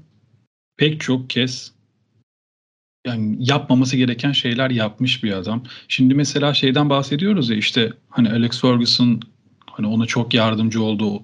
pek 0.77 1.01
çok 1.01 1.29
kez 1.29 1.71
yani 3.07 3.35
yapmaması 3.39 3.97
gereken 3.97 4.31
şeyler 4.31 4.69
yapmış 4.69 5.23
bir 5.23 5.31
adam. 5.31 5.63
Şimdi 5.87 6.15
mesela 6.15 6.53
şeyden 6.53 6.89
bahsediyoruz 6.89 7.49
ya 7.49 7.55
işte 7.55 7.93
hani 8.09 8.29
Alex 8.29 8.61
Ferguson 8.61 9.21
hani 9.65 9.87
ona 9.87 10.05
çok 10.05 10.33
yardımcı 10.33 10.83
oldu 10.83 11.23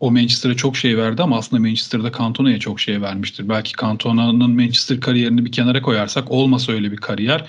o 0.00 0.10
Manchester'a 0.10 0.54
çok 0.54 0.76
şey 0.76 0.96
verdi 0.98 1.22
ama 1.22 1.38
aslında 1.38 1.62
Manchester'da 1.62 2.12
Cantona'ya 2.18 2.58
çok 2.58 2.80
şey 2.80 3.02
vermiştir. 3.02 3.48
Belki 3.48 3.72
Cantona'nın 3.80 4.50
Manchester 4.50 5.00
kariyerini 5.00 5.44
bir 5.44 5.52
kenara 5.52 5.82
koyarsak 5.82 6.30
olmasa 6.30 6.72
öyle 6.72 6.92
bir 6.92 6.96
kariyer 6.96 7.44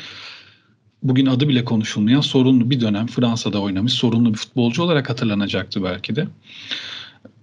bugün 1.03 1.25
adı 1.25 1.47
bile 1.47 1.65
konuşulmayan 1.65 2.21
sorunlu 2.21 2.69
bir 2.69 2.81
dönem 2.81 3.07
Fransa'da 3.07 3.61
oynamış 3.61 3.93
sorunlu 3.93 4.33
bir 4.33 4.37
futbolcu 4.37 4.83
olarak 4.83 5.09
hatırlanacaktı 5.09 5.83
belki 5.83 6.15
de. 6.15 6.27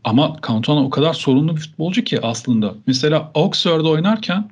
Ama 0.05 0.37
Cantona 0.47 0.85
o 0.85 0.91
kadar 0.91 1.15
sorunlu 1.15 1.57
bir 1.57 1.61
futbolcu 1.61 2.05
ki 2.05 2.21
aslında. 2.23 2.75
Mesela 2.87 3.31
Auxerre'de 3.35 3.89
oynarken 3.89 4.51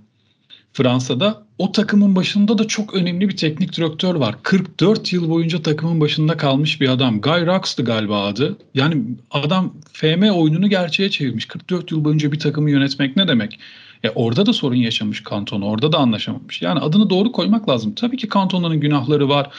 Fransa'da 0.72 1.42
o 1.58 1.72
takımın 1.72 2.16
başında 2.16 2.58
da 2.58 2.68
çok 2.68 2.94
önemli 2.94 3.28
bir 3.28 3.36
teknik 3.36 3.76
direktör 3.76 4.14
var. 4.14 4.34
44 4.42 5.12
yıl 5.12 5.30
boyunca 5.30 5.62
takımın 5.62 6.00
başında 6.00 6.36
kalmış 6.36 6.80
bir 6.80 6.88
adam. 6.88 7.20
Guy 7.20 7.46
Rox'tı 7.46 7.84
galiba 7.84 8.24
adı. 8.24 8.56
Yani 8.74 9.02
adam 9.30 9.74
FM 9.92 10.22
oyununu 10.22 10.68
gerçeğe 10.68 11.10
çevirmiş. 11.10 11.46
44 11.46 11.92
yıl 11.92 12.04
boyunca 12.04 12.32
bir 12.32 12.38
takımı 12.38 12.70
yönetmek 12.70 13.16
ne 13.16 13.28
demek? 13.28 13.58
E 14.02 14.10
orada 14.10 14.46
da 14.46 14.52
sorun 14.52 14.76
yaşamış 14.76 15.22
Kanton. 15.22 15.60
Orada 15.60 15.92
da 15.92 15.98
anlaşamamış. 15.98 16.62
Yani 16.62 16.80
adını 16.80 17.10
doğru 17.10 17.32
koymak 17.32 17.68
lazım. 17.68 17.94
Tabii 17.94 18.16
ki 18.16 18.28
Kanton'un 18.28 18.80
günahları 18.80 19.28
var. 19.28 19.50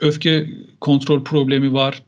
Öfke 0.00 0.50
kontrol 0.80 1.24
problemi 1.24 1.72
var. 1.72 2.02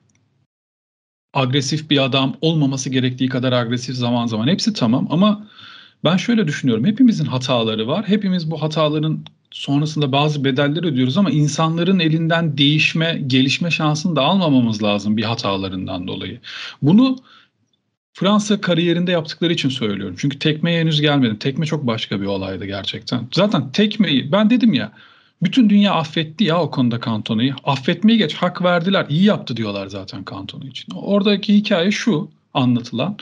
Agresif 1.35 1.91
bir 1.91 2.05
adam 2.05 2.37
olmaması 2.41 2.91
gerektiği 2.91 3.29
kadar 3.29 3.53
agresif 3.53 3.97
zaman 3.97 4.27
zaman. 4.27 4.49
Hepsi 4.49 4.73
tamam 4.73 5.07
ama 5.11 5.47
ben 6.05 6.17
şöyle 6.17 6.47
düşünüyorum. 6.47 6.85
Hepimizin 6.85 7.25
hataları 7.25 7.89
var. 7.89 8.09
Hepimiz 8.09 8.51
bu 8.51 8.63
hataların 8.63 9.25
sonrasında 9.51 10.13
bazı 10.13 10.45
bedeller 10.45 10.85
ödüyoruz 10.85 11.17
ama 11.17 11.31
insanların 11.31 11.99
elinden 11.99 12.59
değişme, 12.59 13.23
gelişme 13.27 13.71
şansını 13.71 14.17
da 14.17 14.23
almamamız 14.23 14.83
lazım 14.83 15.17
bir 15.17 15.25
hatalarından 15.25 16.07
dolayı. 16.07 16.41
Bunu 16.83 17.17
Fransa 18.15 18.61
kariyerinde 18.61 19.13
yaptıkları 19.13 19.53
için 19.53 19.69
söylüyorum. 19.69 20.17
Çünkü 20.19 20.39
tekmeye 20.39 20.81
henüz 20.81 21.01
gelmedim. 21.01 21.37
Tekme 21.37 21.67
çok 21.67 21.87
başka 21.87 22.21
bir 22.21 22.27
olaydı 22.27 22.65
gerçekten. 22.65 23.29
Zaten 23.33 23.73
tekmeyi 23.73 24.33
ben 24.33 24.51
dedim 24.51 24.75
ya 24.75 24.93
bütün 25.43 25.71
dünya 25.71 25.95
affetti 25.95 26.45
ya 26.45 26.63
o 26.63 26.71
konuda 26.71 27.01
Kantona'yı. 27.01 27.55
Affetmeyi 27.65 28.19
geç 28.19 28.35
hak 28.35 28.63
verdiler. 28.63 29.07
İyi 29.09 29.25
yaptı 29.25 29.57
diyorlar 29.57 29.87
zaten 29.87 30.25
Kantona 30.25 30.65
için. 30.65 30.95
Oradaki 30.95 31.55
hikaye 31.55 31.91
şu 31.91 32.31
anlatılan. 32.55 33.17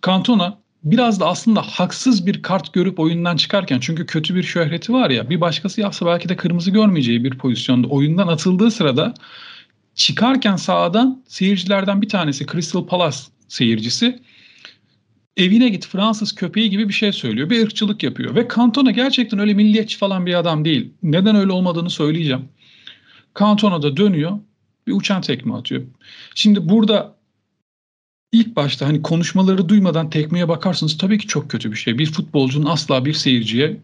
Kantona 0.00 0.58
biraz 0.84 1.20
da 1.20 1.26
aslında 1.26 1.62
haksız 1.62 2.26
bir 2.26 2.42
kart 2.42 2.72
görüp 2.72 3.00
oyundan 3.00 3.36
çıkarken 3.36 3.80
çünkü 3.80 4.06
kötü 4.06 4.34
bir 4.34 4.42
şöhreti 4.42 4.92
var 4.92 5.10
ya 5.10 5.30
bir 5.30 5.40
başkası 5.40 5.80
yapsa 5.80 6.06
belki 6.06 6.28
de 6.28 6.36
kırmızı 6.36 6.70
görmeyeceği 6.70 7.24
bir 7.24 7.38
pozisyonda 7.38 7.88
oyundan 7.88 8.28
atıldığı 8.28 8.70
sırada 8.70 9.14
çıkarken 9.94 10.56
sağdan 10.56 11.24
seyircilerden 11.28 12.02
bir 12.02 12.08
tanesi 12.08 12.46
Crystal 12.46 12.86
Palace 12.86 13.18
seyircisi 13.48 14.20
evine 15.36 15.68
git 15.68 15.86
Fransız 15.86 16.34
köpeği 16.34 16.70
gibi 16.70 16.88
bir 16.88 16.94
şey 16.94 17.12
söylüyor. 17.12 17.50
Bir 17.50 17.62
ırkçılık 17.62 18.02
yapıyor. 18.02 18.34
Ve 18.34 18.48
Cantona 18.56 18.90
gerçekten 18.90 19.38
öyle 19.38 19.54
milliyetçi 19.54 19.98
falan 19.98 20.26
bir 20.26 20.34
adam 20.34 20.64
değil. 20.64 20.90
Neden 21.02 21.36
öyle 21.36 21.52
olmadığını 21.52 21.90
söyleyeceğim. 21.90 22.48
Cantona 23.38 23.82
da 23.82 23.96
dönüyor 23.96 24.38
bir 24.86 24.92
uçan 24.92 25.20
tekme 25.20 25.54
atıyor. 25.54 25.82
Şimdi 26.34 26.68
burada 26.68 27.17
ilk 28.32 28.56
başta 28.56 28.86
hani 28.86 29.02
konuşmaları 29.02 29.68
duymadan 29.68 30.10
tekmeye 30.10 30.48
bakarsınız 30.48 30.98
tabii 30.98 31.18
ki 31.18 31.26
çok 31.26 31.50
kötü 31.50 31.72
bir 31.72 31.76
şey. 31.76 31.98
Bir 31.98 32.12
futbolcunun 32.12 32.66
asla 32.66 33.04
bir 33.04 33.12
seyirciye 33.12 33.80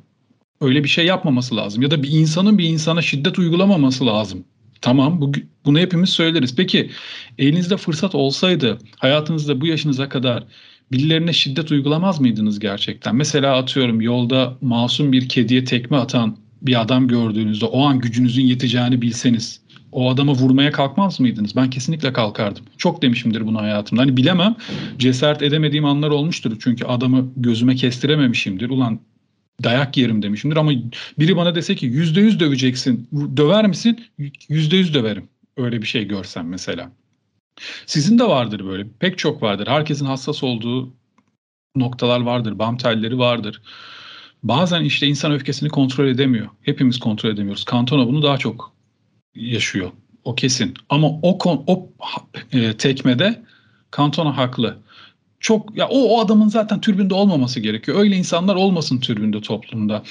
öyle 0.61 0.85
bir 0.85 0.89
şey 0.89 1.07
yapmaması 1.07 1.57
lazım. 1.57 1.83
Ya 1.83 1.91
da 1.91 2.03
bir 2.03 2.11
insanın 2.11 2.59
bir 2.59 2.65
insana 2.65 3.03
şiddet 3.03 3.39
uygulamaması 3.39 4.07
lazım. 4.07 4.45
Tamam 4.81 5.21
bu, 5.21 5.33
bunu 5.65 5.79
hepimiz 5.79 6.11
söyleriz. 6.11 6.57
Peki 6.57 6.91
elinizde 7.39 7.77
fırsat 7.77 8.15
olsaydı 8.15 8.79
hayatınızda 8.99 9.61
bu 9.61 9.67
yaşınıza 9.67 10.09
kadar 10.09 10.45
birilerine 10.93 11.33
şiddet 11.33 11.71
uygulamaz 11.71 12.21
mıydınız 12.21 12.59
gerçekten? 12.59 13.17
Mesela 13.17 13.57
atıyorum 13.57 14.01
yolda 14.01 14.57
masum 14.61 15.13
bir 15.13 15.29
kediye 15.29 15.65
tekme 15.65 15.97
atan 15.97 16.37
bir 16.63 16.81
adam 16.81 17.09
gördüğünüzde 17.09 17.65
o 17.65 17.85
an 17.85 17.99
gücünüzün 17.99 18.45
yeteceğini 18.45 19.03
bilseniz 19.03 19.61
o 19.95 20.11
adama 20.11 20.33
vurmaya 20.33 20.73
kalkmaz 20.73 21.21
mıydınız? 21.21 21.57
Ben 21.57 21.71
kesinlikle 21.71 22.13
kalkardım. 22.13 22.65
Çok 22.79 23.03
demişimdir 23.03 23.47
bunu 23.47 23.61
hayatımda. 23.61 24.03
Hani 24.03 24.17
bilemem 24.17 24.57
cesaret 24.99 25.43
edemediğim 25.43 25.85
anlar 25.85 26.11
olmuştur. 26.11 26.57
Çünkü 26.61 26.85
adamı 26.85 27.33
gözüme 27.37 27.75
kestirememişimdir. 27.75 28.71
Ulan 28.71 29.01
dayak 29.63 29.97
yerim 29.97 30.23
demişimdir 30.23 30.57
ama 30.57 30.73
biri 31.19 31.37
bana 31.37 31.55
dese 31.55 31.75
ki 31.75 31.87
yüzde 31.87 32.21
yüz 32.21 32.41
döveceksin 32.41 33.09
döver 33.37 33.67
misin? 33.67 34.05
Yüzde 34.49 34.77
yüz 34.77 34.95
döverim. 34.95 35.29
Öyle 35.57 35.83
bir 35.83 35.87
şey 35.87 36.09
görsem 36.09 36.49
mesela. 36.49 36.93
Sizin 37.87 38.19
de 38.19 38.25
vardır 38.25 38.67
böyle. 38.67 38.87
Pek 38.99 39.19
çok 39.19 39.43
vardır. 39.43 39.67
Herkesin 39.67 40.07
hassas 40.07 40.45
olduğu 40.45 40.95
noktalar 41.77 42.21
vardır. 42.21 42.59
Bam 42.59 42.77
telleri 42.77 43.19
vardır. 43.19 43.63
Bazen 44.43 44.85
işte 44.85 45.07
insan 45.07 45.33
öfkesini 45.33 45.69
kontrol 45.69 46.07
edemiyor. 46.07 46.49
Hepimiz 46.63 46.99
kontrol 46.99 47.31
edemiyoruz. 47.31 47.65
Cantona 47.71 48.07
bunu 48.07 48.23
daha 48.23 48.39
çok 48.39 48.74
yaşıyor. 49.35 49.91
O 50.25 50.35
kesin. 50.35 50.75
Ama 50.89 51.09
o 51.23 51.39
o 51.67 51.91
e, 52.53 52.77
tekmede 52.77 53.43
Cantona 53.97 54.37
haklı. 54.37 54.79
Çok 55.41 55.77
ya 55.77 55.89
o, 55.89 56.03
o 56.03 56.21
adamın 56.21 56.49
zaten 56.49 56.81
türbünde 56.81 57.15
olmaması 57.15 57.61
gerekiyor. 57.61 57.99
Öyle 57.99 58.17
insanlar 58.17 58.55
olmasın 58.55 59.01
türbünde 59.01 59.41
toplumda. 59.41 60.03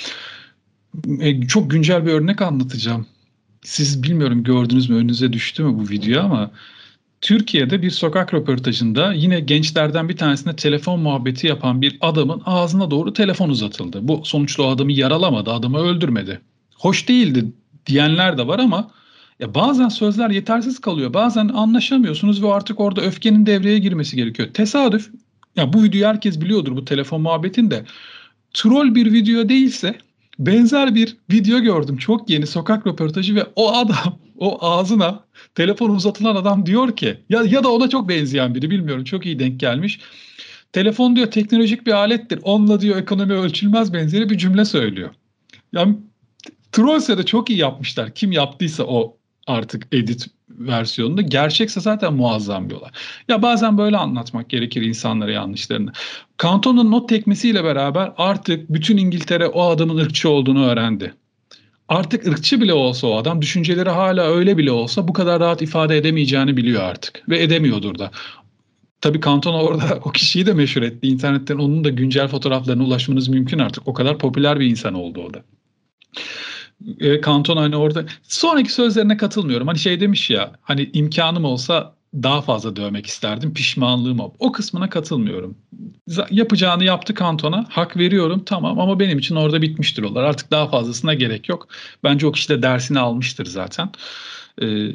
E, 1.19 1.47
çok 1.47 1.71
güncel 1.71 2.05
bir 2.05 2.11
örnek 2.11 2.41
anlatacağım. 2.41 3.07
Siz 3.61 4.03
bilmiyorum 4.03 4.43
gördünüz 4.43 4.89
mü 4.89 4.95
önünüze 4.95 5.33
düştü 5.33 5.63
mü 5.63 5.79
bu 5.79 5.89
video 5.89 6.23
ama 6.23 6.51
Türkiye'de 7.21 7.81
bir 7.81 7.91
sokak 7.91 8.33
röportajında 8.33 9.13
yine 9.13 9.39
gençlerden 9.39 10.09
bir 10.09 10.17
tanesine 10.17 10.55
telefon 10.55 10.99
muhabbeti 10.99 11.47
yapan 11.47 11.81
bir 11.81 11.97
adamın 12.01 12.41
ağzına 12.45 12.91
doğru 12.91 13.13
telefon 13.13 13.49
uzatıldı. 13.49 14.07
Bu 14.07 14.21
sonuçta 14.25 14.63
o 14.63 14.69
adamı 14.69 14.91
yaralamadı, 14.91 15.51
adamı 15.51 15.77
öldürmedi. 15.77 16.41
Hoş 16.75 17.07
değildi 17.07 17.45
diyenler 17.85 18.37
de 18.37 18.47
var 18.47 18.59
ama 18.59 18.91
ya 19.43 19.55
bazen 19.55 19.89
sözler 19.89 20.29
yetersiz 20.29 20.79
kalıyor. 20.79 21.13
Bazen 21.13 21.47
anlaşamıyorsunuz 21.47 22.43
ve 22.43 22.53
artık 22.53 22.79
orada 22.79 23.01
öfkenin 23.01 23.45
devreye 23.45 23.79
girmesi 23.79 24.15
gerekiyor. 24.15 24.49
Tesadüf 24.53 25.09
ya 25.55 25.73
bu 25.73 25.83
videoyu 25.83 26.07
herkes 26.07 26.41
biliyordur 26.41 26.75
bu 26.75 26.85
telefon 26.85 27.21
muhabbetinde. 27.21 27.85
Troll 28.53 28.95
bir 28.95 29.13
video 29.13 29.49
değilse 29.49 29.95
benzer 30.39 30.95
bir 30.95 31.17
video 31.31 31.59
gördüm. 31.59 31.97
Çok 31.97 32.29
yeni 32.29 32.47
sokak 32.47 32.87
röportajı 32.87 33.35
ve 33.35 33.45
o 33.55 33.73
adam 33.73 34.19
o 34.37 34.65
ağzına 34.65 35.23
telefon 35.55 35.89
uzatılan 35.89 36.35
adam 36.35 36.65
diyor 36.65 36.95
ki 36.95 37.17
ya 37.29 37.43
ya 37.43 37.63
da 37.63 37.71
ona 37.71 37.89
çok 37.89 38.09
benzeyen 38.09 38.55
biri 38.55 38.69
bilmiyorum 38.69 39.03
çok 39.03 39.25
iyi 39.25 39.39
denk 39.39 39.59
gelmiş. 39.59 39.99
Telefon 40.73 41.15
diyor 41.15 41.31
teknolojik 41.31 41.87
bir 41.87 41.91
alettir. 41.91 42.39
Onunla 42.43 42.81
diyor 42.81 42.97
ekonomi 42.97 43.33
ölçülmez 43.33 43.93
benzeri 43.93 44.29
bir 44.29 44.37
cümle 44.37 44.65
söylüyor. 44.65 45.09
Yani 45.73 45.97
Trollse 46.71 47.17
de 47.17 47.23
çok 47.23 47.49
iyi 47.49 47.59
yapmışlar. 47.59 48.13
Kim 48.13 48.31
yaptıysa 48.31 48.83
o 48.83 49.17
artık 49.47 49.87
edit 49.91 50.27
versiyonunda. 50.49 51.21
Gerçekse 51.21 51.81
zaten 51.81 52.13
muazzam 52.13 52.69
bir 52.69 52.75
olay. 52.75 52.89
Ya 53.27 53.41
bazen 53.41 53.77
böyle 53.77 53.97
anlatmak 53.97 54.49
gerekir 54.49 54.81
insanlara 54.81 55.31
yanlışlarını. 55.31 55.91
Kanton'un 56.37 56.91
not 56.91 57.09
tekmesiyle 57.09 57.63
beraber 57.63 58.11
artık 58.17 58.73
bütün 58.73 58.97
İngiltere 58.97 59.47
o 59.47 59.63
adamın 59.63 59.97
ırkçı 59.97 60.29
olduğunu 60.29 60.65
öğrendi. 60.65 61.13
Artık 61.87 62.27
ırkçı 62.27 62.61
bile 62.61 62.73
olsa 62.73 63.07
o 63.07 63.17
adam 63.17 63.41
düşünceleri 63.41 63.89
hala 63.89 64.23
öyle 64.23 64.57
bile 64.57 64.71
olsa 64.71 65.07
bu 65.07 65.13
kadar 65.13 65.39
rahat 65.39 65.61
ifade 65.61 65.97
edemeyeceğini 65.97 66.57
biliyor 66.57 66.83
artık. 66.83 67.29
Ve 67.29 67.43
edemiyordur 67.43 67.99
da. 67.99 68.11
Tabii 69.01 69.19
Kanton 69.19 69.53
orada 69.53 69.99
o 70.05 70.11
kişiyi 70.11 70.45
de 70.45 70.53
meşhur 70.53 70.81
etti. 70.81 71.07
İnternetten 71.07 71.57
onun 71.57 71.83
da 71.83 71.89
güncel 71.89 72.27
fotoğraflarına 72.27 72.83
ulaşmanız 72.83 73.27
mümkün 73.27 73.59
artık. 73.59 73.87
O 73.87 73.93
kadar 73.93 74.17
popüler 74.17 74.59
bir 74.59 74.65
insan 74.65 74.93
oldu 74.93 75.21
o 75.29 75.33
da 75.33 75.43
e, 76.99 77.21
Kanton 77.21 77.57
hani 77.57 77.75
orada 77.75 78.05
sonraki 78.23 78.73
sözlerine 78.73 79.17
katılmıyorum. 79.17 79.67
Hani 79.67 79.79
şey 79.79 79.99
demiş 79.99 80.29
ya 80.29 80.51
hani 80.61 80.89
imkanım 80.93 81.45
olsa 81.45 81.93
daha 82.13 82.41
fazla 82.41 82.75
dövmek 82.75 83.05
isterdim 83.05 83.53
pişmanlığım 83.53 84.19
o. 84.19 84.33
O 84.39 84.51
kısmına 84.51 84.89
katılmıyorum. 84.89 85.57
Yapacağını 86.29 86.83
yaptı 86.83 87.13
Kanton'a 87.13 87.65
hak 87.69 87.97
veriyorum 87.97 88.43
tamam 88.45 88.79
ama 88.79 88.99
benim 88.99 89.19
için 89.19 89.35
orada 89.35 89.61
bitmiştir 89.61 90.03
olar. 90.03 90.23
Artık 90.23 90.51
daha 90.51 90.67
fazlasına 90.67 91.13
gerek 91.13 91.49
yok. 91.49 91.67
Bence 92.03 92.27
o 92.27 92.31
kişi 92.31 92.49
de 92.49 92.61
dersini 92.61 92.99
almıştır 92.99 93.45
zaten. 93.45 93.89
Ee, 94.61 94.87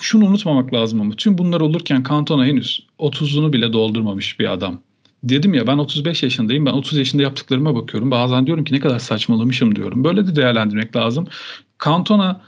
şunu 0.00 0.24
unutmamak 0.24 0.74
lazım 0.74 1.00
ama 1.00 1.14
tüm 1.16 1.38
bunlar 1.38 1.60
olurken 1.60 2.02
Kanton'a 2.02 2.46
henüz 2.46 2.86
30'unu 2.98 3.52
bile 3.52 3.72
doldurmamış 3.72 4.40
bir 4.40 4.52
adam 4.52 4.80
dedim 5.24 5.54
ya 5.54 5.66
ben 5.66 5.78
35 5.78 6.22
yaşındayım. 6.22 6.66
Ben 6.66 6.72
30 6.72 6.98
yaşında 6.98 7.22
yaptıklarıma 7.22 7.74
bakıyorum. 7.74 8.10
Bazen 8.10 8.46
diyorum 8.46 8.64
ki 8.64 8.74
ne 8.74 8.80
kadar 8.80 8.98
saçmalamışım 8.98 9.76
diyorum. 9.76 10.04
Böyle 10.04 10.26
de 10.26 10.36
değerlendirmek 10.36 10.96
lazım. 10.96 11.26
Cantona 11.84 12.40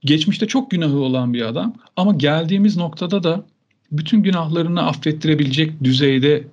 geçmişte 0.00 0.46
çok 0.46 0.70
günahı 0.70 0.98
olan 0.98 1.34
bir 1.34 1.42
adam 1.42 1.74
ama 1.96 2.12
geldiğimiz 2.12 2.76
noktada 2.76 3.22
da 3.22 3.44
bütün 3.92 4.22
günahlarını 4.22 4.82
affettirebilecek 4.82 5.84
düzeyde 5.84 6.44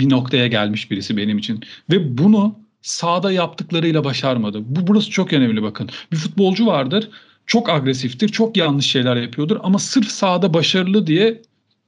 bir 0.00 0.10
noktaya 0.10 0.46
gelmiş 0.46 0.90
birisi 0.90 1.16
benim 1.16 1.38
için. 1.38 1.60
Ve 1.90 2.18
bunu 2.18 2.54
sahada 2.82 3.32
yaptıklarıyla 3.32 4.04
başarmadı. 4.04 4.62
Bu 4.64 4.86
burası 4.86 5.10
çok 5.10 5.32
önemli 5.32 5.62
bakın. 5.62 5.90
Bir 6.12 6.16
futbolcu 6.16 6.66
vardır. 6.66 7.10
Çok 7.46 7.68
agresiftir, 7.68 8.28
çok 8.28 8.56
yanlış 8.56 8.86
şeyler 8.86 9.16
yapıyordur 9.16 9.58
ama 9.62 9.78
sırf 9.78 10.08
sahada 10.08 10.54
başarılı 10.54 11.06
diye 11.06 11.42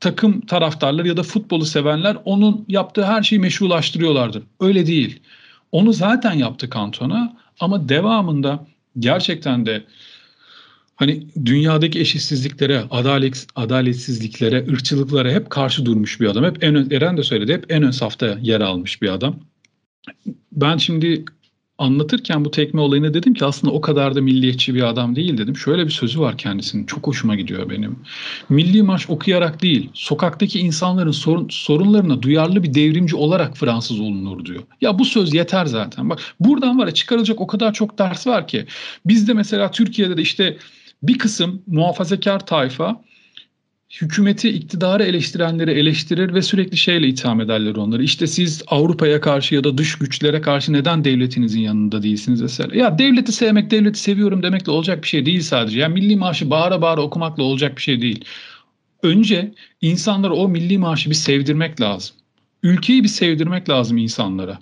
takım 0.05 0.41
taraftarları 0.41 1.09
ya 1.09 1.17
da 1.17 1.23
futbolu 1.23 1.65
sevenler 1.65 2.17
onun 2.25 2.65
yaptığı 2.69 3.05
her 3.05 3.23
şeyi 3.23 3.39
meşrulaştırıyorlardır. 3.39 4.43
Öyle 4.61 4.87
değil. 4.87 5.21
Onu 5.73 5.93
zaten 5.93 6.33
yaptı 6.33 6.71
Kantona 6.71 7.37
ama 7.61 7.89
devamında 7.89 8.67
gerçekten 8.99 9.67
de 9.67 9.85
hani 10.97 11.27
dünyadaki 11.45 12.01
eşitsizliklere, 12.01 12.85
adalet, 12.91 13.47
adaletsizliklere, 13.57 14.67
ırkçılıklara 14.69 15.31
hep 15.31 15.51
karşı 15.51 15.87
durmuş 15.87 16.21
bir 16.21 16.27
adam. 16.27 16.45
Hep 16.45 16.65
en 16.65 16.75
ön, 16.75 16.91
Eren 16.91 17.17
de 17.17 17.23
söyledi, 17.23 17.53
hep 17.55 17.73
en 17.73 17.83
ön 17.83 17.91
safta 17.91 18.39
yer 18.43 18.61
almış 18.61 19.03
bir 19.03 19.09
adam. 19.09 19.37
Ben 20.53 20.77
şimdi 20.77 21.25
anlatırken 21.79 22.45
bu 22.45 22.51
tekme 22.51 22.81
olayını 22.81 23.15
dedim 23.15 23.35
ki 23.35 23.45
aslında 23.45 23.73
o 23.73 23.81
kadar 23.81 24.15
da 24.15 24.21
milliyetçi 24.21 24.75
bir 24.75 24.83
adam 24.83 25.17
değil 25.17 25.39
dedim. 25.39 25.57
Şöyle 25.57 25.87
bir 25.87 25.91
sözü 25.91 26.21
var 26.21 26.39
kendisinin. 26.39 26.87
Çok 26.87 27.07
hoşuma 27.07 27.35
gidiyor 27.35 27.71
benim. 27.71 27.97
Milli 28.49 28.83
marş 28.83 29.11
okuyarak 29.11 29.63
değil, 29.63 29.91
sokaktaki 29.95 30.61
insanların 30.61 31.11
sorun, 31.11 31.49
sorunlarına 31.51 32.23
duyarlı 32.23 32.63
bir 32.63 32.75
devrimci 32.75 33.17
olarak 33.17 33.57
Fransız 33.57 34.01
olunur 34.01 34.45
diyor. 34.45 34.63
Ya 34.81 34.99
bu 34.99 35.05
söz 35.05 35.35
yeter 35.35 35.67
zaten. 35.67 36.11
Bak 36.11 36.21
buradan 36.41 36.79
var 36.79 36.87
ya 36.87 36.95
çıkarılacak 36.95 37.41
o 37.41 37.47
kadar 37.47 37.73
çok 37.73 37.99
ders 37.99 38.27
var 38.27 38.49
ki. 38.49 38.67
Bizde 39.07 39.33
mesela 39.33 39.71
Türkiye'de 39.71 40.17
de 40.17 40.23
işte 40.23 40.57
bir 41.03 41.19
kısım 41.19 41.63
muhafazakar 41.67 42.47
tayfa 42.47 43.01
hükümeti, 44.01 44.49
iktidarı 44.49 45.05
eleştirenleri 45.05 45.71
eleştirir 45.71 46.35
ve 46.35 46.43
sürekli 46.43 46.77
şeyle 46.77 47.09
itham 47.09 47.41
ederler 47.41 47.77
onları. 47.77 48.03
İşte 48.03 48.27
siz 48.27 48.63
Avrupa'ya 48.67 49.21
karşı 49.21 49.55
ya 49.55 49.65
da 49.65 49.79
dış 49.79 49.99
güçlere 49.99 50.41
karşı 50.41 50.73
neden 50.73 51.05
devletinizin 51.05 51.61
yanında 51.61 52.03
değilsiniz 52.03 52.41
mesela. 52.43 52.77
Ya 52.77 52.99
devleti 52.99 53.33
sevmek, 53.33 53.71
devleti 53.71 53.99
seviyorum 53.99 54.43
demekle 54.43 54.73
olacak 54.73 55.03
bir 55.03 55.09
şey 55.09 55.27
değil 55.27 55.43
sadece. 55.43 55.81
Yani 55.81 55.95
milli 55.95 56.17
marşı 56.17 56.51
bağıra 56.51 56.83
bağıra 56.83 57.01
okumakla 57.01 57.43
olacak 57.43 57.77
bir 57.77 57.83
şey 57.83 58.01
değil. 58.01 58.25
Önce 59.03 59.55
insanlara 59.81 60.35
o 60.35 60.49
milli 60.49 60.79
marşı 60.79 61.11
bir 61.11 61.15
sevdirmek 61.15 61.81
lazım. 61.81 62.17
Ülkeyi 62.63 63.03
bir 63.03 63.09
sevdirmek 63.09 63.69
lazım 63.69 63.97
insanlara. 63.97 64.59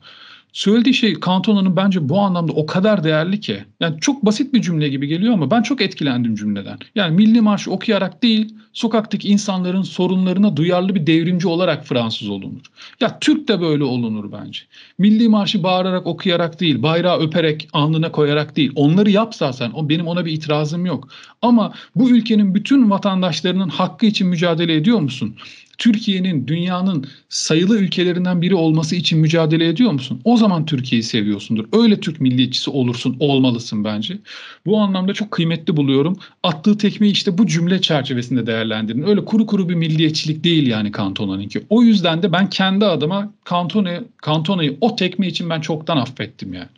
Söylediği 0.53 0.95
şey 0.95 1.21
Cantona'nın 1.27 1.77
bence 1.77 2.09
bu 2.09 2.19
anlamda 2.19 2.53
o 2.53 2.67
kadar 2.67 3.05
değerli 3.05 3.41
ki. 3.41 3.65
Yani 3.81 4.01
çok 4.01 4.27
basit 4.27 4.55
bir 4.55 4.62
cümle 4.62 4.88
gibi 4.88 5.07
geliyor 5.07 5.35
ama 5.35 5.51
ben 5.51 5.62
çok 5.62 5.81
etkilendim 5.81 6.35
cümleden. 6.35 6.79
Yani 6.95 7.17
Milli 7.17 7.41
Marşı 7.41 7.71
okuyarak 7.71 8.23
değil, 8.23 8.55
sokaktaki 8.73 9.29
insanların 9.29 9.83
sorunlarına 9.83 10.57
duyarlı 10.57 10.95
bir 10.95 11.07
devrimci 11.07 11.49
olarak 11.49 11.87
Fransız 11.87 12.29
olunur. 12.29 12.61
Ya 13.01 13.19
Türk 13.19 13.49
de 13.49 13.61
böyle 13.61 13.85
olunur 13.85 14.33
bence. 14.33 14.61
Milli 14.99 15.29
Marşı 15.29 15.62
bağırarak 15.62 16.07
okuyarak 16.07 16.61
değil, 16.61 16.83
bayrağı 16.83 17.19
öperek, 17.19 17.69
alnına 17.73 18.12
koyarak 18.12 18.57
değil. 18.57 18.73
Onları 18.75 19.11
yap 19.11 19.35
zaten. 19.35 19.71
O 19.75 19.88
benim 19.88 20.07
ona 20.07 20.25
bir 20.25 20.33
itirazım 20.33 20.87
yok. 20.87 21.09
Ama 21.43 21.73
bu 21.97 22.11
ülkenin 22.11 22.55
bütün 22.55 22.91
vatandaşlarının 22.91 23.69
hakkı 23.69 24.07
için 24.07 24.29
mücadele 24.29 24.75
ediyor 24.75 25.01
musun? 25.01 25.37
Türkiye'nin 25.79 26.47
dünyanın 26.47 27.07
sayılı 27.29 27.79
ülkelerinden 27.79 28.43
biri 28.43 28.55
olması 28.55 28.97
için 28.97 29.19
mücadele 29.19 29.69
ediyor 29.69 29.93
musun? 29.93 30.21
O 30.25 30.37
zaman 30.37 30.67
Türkiye'yi 30.67 31.03
seviyorsundur. 31.03 31.65
Öyle 31.73 32.01
Türk 32.01 32.21
milliyetçisi 32.21 32.71
olursun, 32.71 33.17
olmalısın 33.21 33.85
bence. 33.85 34.19
Bu 34.67 34.79
anlamda 34.79 35.15
çok 35.15 35.31
kıymetli 35.31 35.77
buluyorum. 35.77 36.17
Attığı 36.43 36.79
tekmeyi 36.79 37.13
işte 37.13 37.39
bu 37.39 37.47
cümle 37.47 37.81
çerçevesinde 37.81 38.47
değerlendirin. 38.47 39.03
Öyle 39.03 39.25
kuru 39.25 39.47
kuru 39.47 39.69
bir 39.69 39.75
milliyetçilik 39.75 40.45
değil 40.45 40.67
yani 40.67 40.93
Kantona'nınki. 40.93 41.63
O 41.71 41.83
yüzden 41.83 42.23
de 42.23 42.33
ben 42.33 42.51
kendi 42.51 42.85
adıma 42.85 43.33
Kantona'yı 43.45 44.05
Kantona'yı 44.17 44.77
o 44.81 44.97
tekme 44.97 45.29
için 45.29 45.51
ben 45.51 45.61
çoktan 45.61 45.97
affettim 45.97 46.55
yani. 46.55 46.69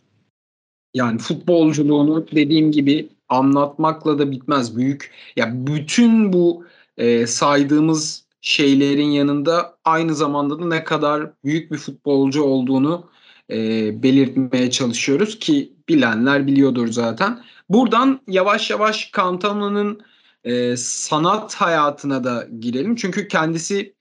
Yani 0.95 1.19
futbolculuğunu 1.19 2.27
dediğim 2.35 2.73
gibi 2.73 3.09
anlatmakla 3.29 4.19
da 4.19 4.31
bitmez. 4.31 4.77
Büyük 4.77 5.11
ya 5.37 5.67
bütün 5.67 6.33
bu 6.33 6.65
e, 6.97 7.27
saydığımız 7.27 8.24
şeylerin 8.45 9.11
yanında 9.11 9.79
aynı 9.85 10.15
zamanda 10.15 10.59
da 10.59 10.67
ne 10.67 10.85
kadar 10.85 11.31
büyük 11.45 11.73
bir 11.73 11.77
futbolcu 11.79 12.43
olduğunu 12.43 13.11
e, 13.51 13.57
belirtmeye 14.03 14.71
çalışıyoruz 14.71 15.39
ki 15.39 15.73
bilenler 15.89 16.47
biliyordur 16.47 16.89
zaten. 16.89 17.45
Buradan 17.69 18.21
yavaş 18.29 18.71
yavaş 18.71 19.13
Cantona'nın 19.17 20.03
e, 20.45 20.77
sanat 20.77 21.55
hayatına 21.55 22.25
da 22.25 22.49
girelim. 22.61 22.97
Çünkü 22.97 23.29
kendisi 23.29 23.95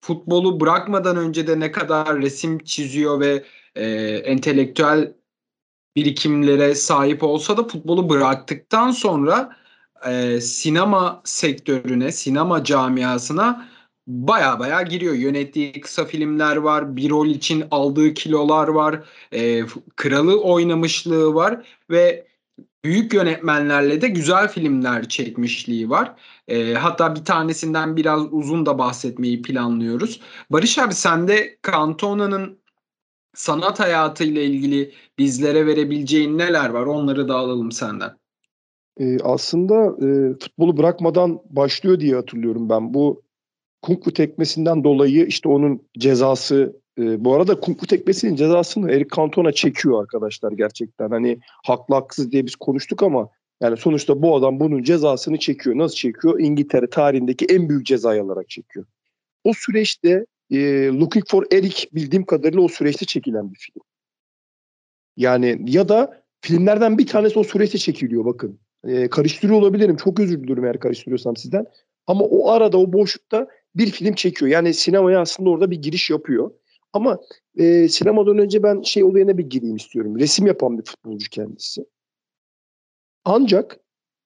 futbolu 0.00 0.60
bırakmadan 0.60 1.16
önce 1.16 1.46
de 1.46 1.60
ne 1.60 1.72
kadar 1.72 2.22
resim 2.22 2.58
çiziyor 2.58 3.20
ve 3.20 3.44
e, 3.74 3.86
entelektüel 4.24 5.12
birikimlere 5.96 6.74
sahip 6.74 7.22
olsa 7.22 7.56
da 7.56 7.64
futbolu 7.68 8.08
bıraktıktan 8.08 8.90
sonra 8.90 9.56
e, 10.06 10.40
sinema 10.40 11.22
sektörüne, 11.24 12.12
sinema 12.12 12.64
camiasına 12.64 13.70
baya 14.10 14.58
baya 14.58 14.82
giriyor. 14.82 15.14
Yönettiği 15.14 15.80
kısa 15.80 16.04
filmler 16.04 16.56
var, 16.56 16.96
bir 16.96 17.10
rol 17.10 17.26
için 17.26 17.64
aldığı 17.70 18.14
kilolar 18.14 18.68
var, 18.68 19.04
e, 19.32 19.62
kralı 19.96 20.42
oynamışlığı 20.42 21.34
var 21.34 21.66
ve 21.90 22.26
büyük 22.84 23.14
yönetmenlerle 23.14 24.00
de 24.00 24.08
güzel 24.08 24.48
filmler 24.48 25.08
çekmişliği 25.08 25.90
var. 25.90 26.14
E, 26.48 26.74
hatta 26.74 27.14
bir 27.14 27.24
tanesinden 27.24 27.96
biraz 27.96 28.22
uzun 28.30 28.66
da 28.66 28.78
bahsetmeyi 28.78 29.42
planlıyoruz. 29.42 30.20
Barış 30.50 30.78
abi 30.78 30.94
sende 30.94 31.58
Cantona'nın 31.66 32.58
sanat 33.34 33.80
hayatı 33.80 34.24
ile 34.24 34.44
ilgili 34.44 34.92
bizlere 35.18 35.66
verebileceğin 35.66 36.38
neler 36.38 36.68
var? 36.70 36.86
Onları 36.86 37.28
da 37.28 37.36
alalım 37.36 37.72
senden. 37.72 38.10
E, 39.00 39.18
aslında 39.18 40.06
e, 40.06 40.38
futbolu 40.38 40.76
bırakmadan 40.76 41.40
başlıyor 41.50 42.00
diye 42.00 42.14
hatırlıyorum 42.14 42.68
ben. 42.68 42.94
Bu 42.94 43.22
kung 43.82 44.04
fu 44.04 44.12
tekmesinden 44.12 44.84
dolayı 44.84 45.26
işte 45.26 45.48
onun 45.48 45.88
cezası 45.98 46.80
e, 46.98 47.24
bu 47.24 47.34
arada 47.34 47.60
kung 47.60 47.80
fu 47.80 47.86
tekmesinin 47.86 48.36
cezasını 48.36 48.92
Eric 48.92 49.16
Cantona 49.16 49.52
çekiyor 49.52 50.00
arkadaşlar 50.02 50.52
gerçekten. 50.52 51.10
Hani 51.10 51.38
haklı 51.64 51.94
haksız 51.94 52.32
diye 52.32 52.46
biz 52.46 52.56
konuştuk 52.56 53.02
ama 53.02 53.28
yani 53.62 53.76
sonuçta 53.76 54.22
bu 54.22 54.36
adam 54.36 54.60
bunun 54.60 54.82
cezasını 54.82 55.38
çekiyor. 55.38 55.78
Nasıl 55.78 55.94
çekiyor? 55.94 56.40
İngiltere 56.40 56.90
tarihindeki 56.90 57.44
en 57.44 57.68
büyük 57.68 57.86
cezayı 57.86 58.22
alarak 58.22 58.48
çekiyor. 58.48 58.86
O 59.44 59.52
süreçte 59.54 60.26
e, 60.50 60.86
Looking 60.86 61.24
for 61.28 61.44
Eric 61.52 61.88
bildiğim 61.92 62.24
kadarıyla 62.24 62.60
o 62.60 62.68
süreçte 62.68 63.06
çekilen 63.06 63.52
bir 63.52 63.58
film. 63.58 63.82
Yani 65.16 65.58
ya 65.66 65.88
da 65.88 66.22
filmlerden 66.40 66.98
bir 66.98 67.06
tanesi 67.06 67.38
o 67.38 67.44
süreçte 67.44 67.78
çekiliyor 67.78 68.24
bakın. 68.24 68.60
E, 68.84 69.08
karıştırıyor 69.08 69.58
olabilirim. 69.58 69.96
Çok 69.96 70.20
özür 70.20 70.42
diliyorum 70.42 70.64
eğer 70.64 70.80
karıştırıyorsam 70.80 71.36
sizden. 71.36 71.66
Ama 72.06 72.24
o 72.24 72.50
arada 72.50 72.78
o 72.78 72.92
boşlukta 72.92 73.48
bir 73.74 73.90
film 73.90 74.14
çekiyor. 74.14 74.50
Yani 74.50 74.74
sinemaya 74.74 75.20
aslında 75.20 75.50
orada 75.50 75.70
bir 75.70 75.82
giriş 75.82 76.10
yapıyor. 76.10 76.50
Ama 76.92 77.20
e, 77.56 77.88
sinemadan 77.88 78.38
önce 78.38 78.62
ben 78.62 78.82
şey 78.82 79.04
olayına 79.04 79.38
bir 79.38 79.44
gireyim 79.44 79.76
istiyorum. 79.76 80.18
Resim 80.18 80.46
yapan 80.46 80.78
bir 80.78 80.84
futbolcu 80.84 81.30
kendisi. 81.30 81.84
Ancak 83.24 83.80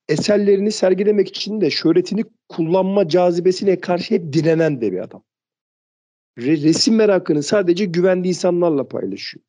eserlerini 0.09 0.73
sergilemek 0.73 1.29
için 1.29 1.61
de 1.61 1.71
şöhretini 1.71 2.25
kullanma 2.49 3.09
cazibesine 3.09 3.81
karşı 3.81 4.15
hep 4.15 4.33
direnen 4.33 4.81
de 4.81 4.93
bir 4.93 4.99
adam. 4.99 5.25
Re- 6.39 6.63
resim 6.63 6.95
merakını 6.95 7.43
sadece 7.43 7.85
güvendiği 7.85 8.35
insanlarla 8.35 8.89
paylaşıyor. 8.89 9.45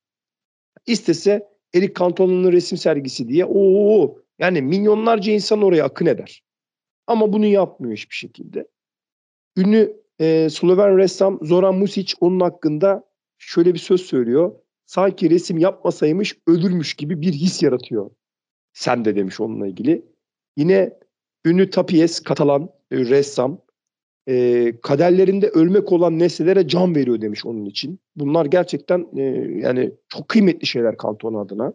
İstese 0.86 1.48
Eric 1.74 1.94
Cantona'nın 2.00 2.52
resim 2.52 2.78
sergisi 2.78 3.28
diye 3.28 3.46
o 3.50 4.18
yani 4.40 4.62
milyonlarca 4.62 5.32
insan 5.32 5.62
oraya 5.62 5.86
akın 5.86 6.06
eder. 6.06 6.44
Ama 7.08 7.34
bunu 7.34 7.46
yapmıyor 7.46 7.98
hiçbir 7.98 8.16
şekilde. 8.16 8.68
Ünlü 9.58 10.02
e, 10.20 10.50
Sloven 10.50 10.98
ressam 10.98 11.40
Zoran 11.42 11.76
Music 11.76 12.14
onun 12.22 12.40
hakkında 12.40 13.04
şöyle 13.38 13.74
bir 13.74 13.80
söz 13.80 14.02
söylüyor. 14.02 14.52
Sanki 14.86 15.30
resim 15.30 15.58
yapmasaymış 15.58 16.38
ölürmüş 16.48 16.94
gibi 16.94 17.22
bir 17.22 17.34
his 17.34 17.64
yaratıyor. 17.64 18.10
Sen 18.74 19.06
de 19.06 19.16
demiş 19.16 19.40
onunla 19.40 19.68
ilgili. 19.68 20.06
Yine 20.58 20.94
ünlü 21.46 21.70
Tapies 21.70 22.20
Katalan 22.20 22.70
e, 22.92 22.98
ressam 22.98 23.62
e, 24.28 24.74
kaderlerinde 24.82 25.50
ölmek 25.50 25.92
olan 25.92 26.20
nesnelere 26.20 26.68
can 26.68 26.96
veriyor 26.96 27.22
demiş 27.22 27.46
onun 27.46 27.66
için. 27.66 28.00
Bunlar 28.16 28.46
gerçekten 28.46 29.08
e, 29.18 29.22
yani 29.60 29.92
çok 30.10 30.28
kıymetli 30.28 30.68
şeyler 30.68 30.98
Kanton 30.98 31.34
adına. 31.34 31.74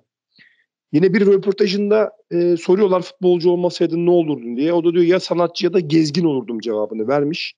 Yine 0.93 1.15
bir 1.15 1.27
röportajında 1.27 2.13
e, 2.31 2.57
soruyorlar 2.57 3.03
futbolcu 3.03 3.51
olmasaydın 3.51 4.07
ne 4.07 4.11
olurdun 4.11 4.57
diye. 4.57 4.73
O 4.73 4.85
da 4.85 4.93
diyor 4.93 5.05
ya 5.05 5.21
sanatçı 5.21 5.67
ya 5.67 5.73
da 5.73 5.81
gezgin 5.81 6.25
olurdum 6.25 6.59
cevabını 6.59 7.09
vermiş. 7.09 7.55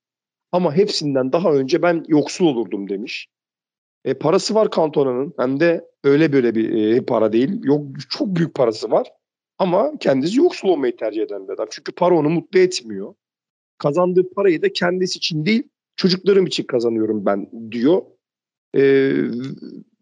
Ama 0.52 0.76
hepsinden 0.76 1.32
daha 1.32 1.52
önce 1.52 1.82
ben 1.82 2.04
yoksul 2.08 2.46
olurdum 2.46 2.88
demiş. 2.88 3.28
E, 4.04 4.14
parası 4.14 4.54
var 4.54 4.70
Kantona'nın. 4.70 5.34
Hem 5.38 5.60
de 5.60 5.88
öyle 6.04 6.32
böyle 6.32 6.54
bir 6.54 6.94
e, 6.94 7.04
para 7.04 7.32
değil. 7.32 7.60
Yok 7.62 7.86
çok 8.10 8.36
büyük 8.36 8.54
parası 8.54 8.90
var. 8.90 9.12
Ama 9.58 9.92
kendisi 10.00 10.38
yoksul 10.38 10.68
olmayı 10.68 10.96
tercih 10.96 11.22
eden 11.22 11.48
bir 11.48 11.52
adam. 11.52 11.66
Çünkü 11.70 11.92
para 11.92 12.14
onu 12.18 12.30
mutlu 12.30 12.58
etmiyor. 12.58 13.14
Kazandığı 13.78 14.30
parayı 14.34 14.62
da 14.62 14.72
kendisi 14.72 15.16
için 15.16 15.44
değil 15.46 15.62
çocuklarım 15.96 16.46
için 16.46 16.64
kazanıyorum 16.64 17.26
ben 17.26 17.50
diyor. 17.70 18.02
E, 18.76 18.82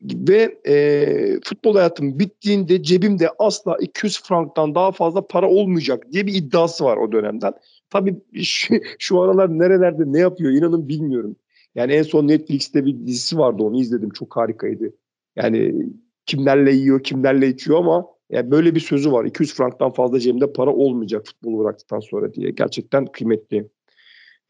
ve 0.03 0.59
e, 0.67 1.41
futbol 1.45 1.75
hayatım 1.75 2.19
bittiğinde 2.19 2.83
cebimde 2.83 3.31
asla 3.39 3.77
200 3.81 4.23
franktan 4.23 4.75
daha 4.75 4.93
fazla 4.93 5.27
para 5.27 5.51
olmayacak 5.51 6.13
diye 6.13 6.27
bir 6.27 6.35
iddiası 6.35 6.85
var 6.85 6.97
o 6.97 7.13
dönemden. 7.13 7.53
Tabii 7.91 8.17
şu, 8.43 8.75
şu 8.99 9.21
aralar 9.21 9.59
nerelerde 9.59 10.03
ne 10.07 10.19
yapıyor 10.19 10.53
inanın 10.53 10.89
bilmiyorum. 10.89 11.37
Yani 11.75 11.93
en 11.93 12.03
son 12.03 12.29
Netflix'te 12.29 12.85
bir 12.85 13.07
dizisi 13.07 13.39
vardı 13.39 13.63
onu 13.63 13.81
izledim 13.81 14.11
çok 14.11 14.37
harikaydı. 14.37 14.93
Yani 15.37 15.87
kimlerle 16.27 16.73
yiyor 16.73 17.03
kimlerle 17.03 17.49
içiyor 17.49 17.79
ama 17.79 18.07
yani 18.31 18.51
böyle 18.51 18.75
bir 18.75 18.81
sözü 18.81 19.13
var. 19.13 19.25
200 19.25 19.55
franktan 19.55 19.91
fazla 19.91 20.21
cebimde 20.21 20.53
para 20.53 20.75
olmayacak 20.75 21.27
futbolu 21.27 21.59
bıraktıktan 21.59 22.01
sonra 22.01 22.35
diye. 22.35 22.51
Gerçekten 22.51 23.07
kıymetli. 23.07 23.69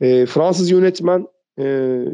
E, 0.01 0.27
Fransız 0.27 0.71
yönetmen 0.71 1.27
e, 1.59 2.05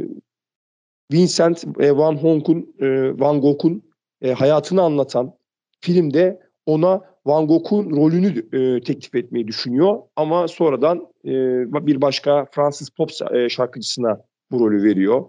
Vincent 1.12 1.64
e, 1.80 1.96
Van 1.96 2.16
Gogh'un 2.16 2.74
e, 2.80 3.20
Van 3.20 3.40
Gogh'un 3.40 3.82
e, 4.22 4.32
hayatını 4.32 4.82
anlatan 4.82 5.34
filmde 5.80 6.40
ona 6.66 7.15
Van 7.26 7.46
Gogh'un 7.46 7.96
rolünü 7.96 8.28
e, 8.52 8.80
teklif 8.80 9.14
etmeyi 9.14 9.48
düşünüyor 9.48 9.98
ama 10.16 10.48
sonradan 10.48 11.08
e, 11.24 11.86
bir 11.86 12.00
başka 12.00 12.46
Fransız 12.52 12.90
pop 12.90 13.10
e, 13.34 13.48
şarkıcısına 13.48 14.20
bu 14.50 14.60
rolü 14.60 14.82
veriyor. 14.82 15.24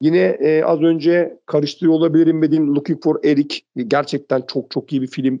Yine 0.00 0.18
e, 0.18 0.62
az 0.62 0.80
önce 0.80 1.38
karıştırıyor 1.46 1.94
olabilirim 1.94 2.42
dediğim 2.42 2.74
Looking 2.74 3.02
for 3.02 3.24
Eric 3.24 3.60
gerçekten 3.76 4.42
çok 4.48 4.70
çok 4.70 4.92
iyi 4.92 5.02
bir 5.02 5.06
film. 5.06 5.40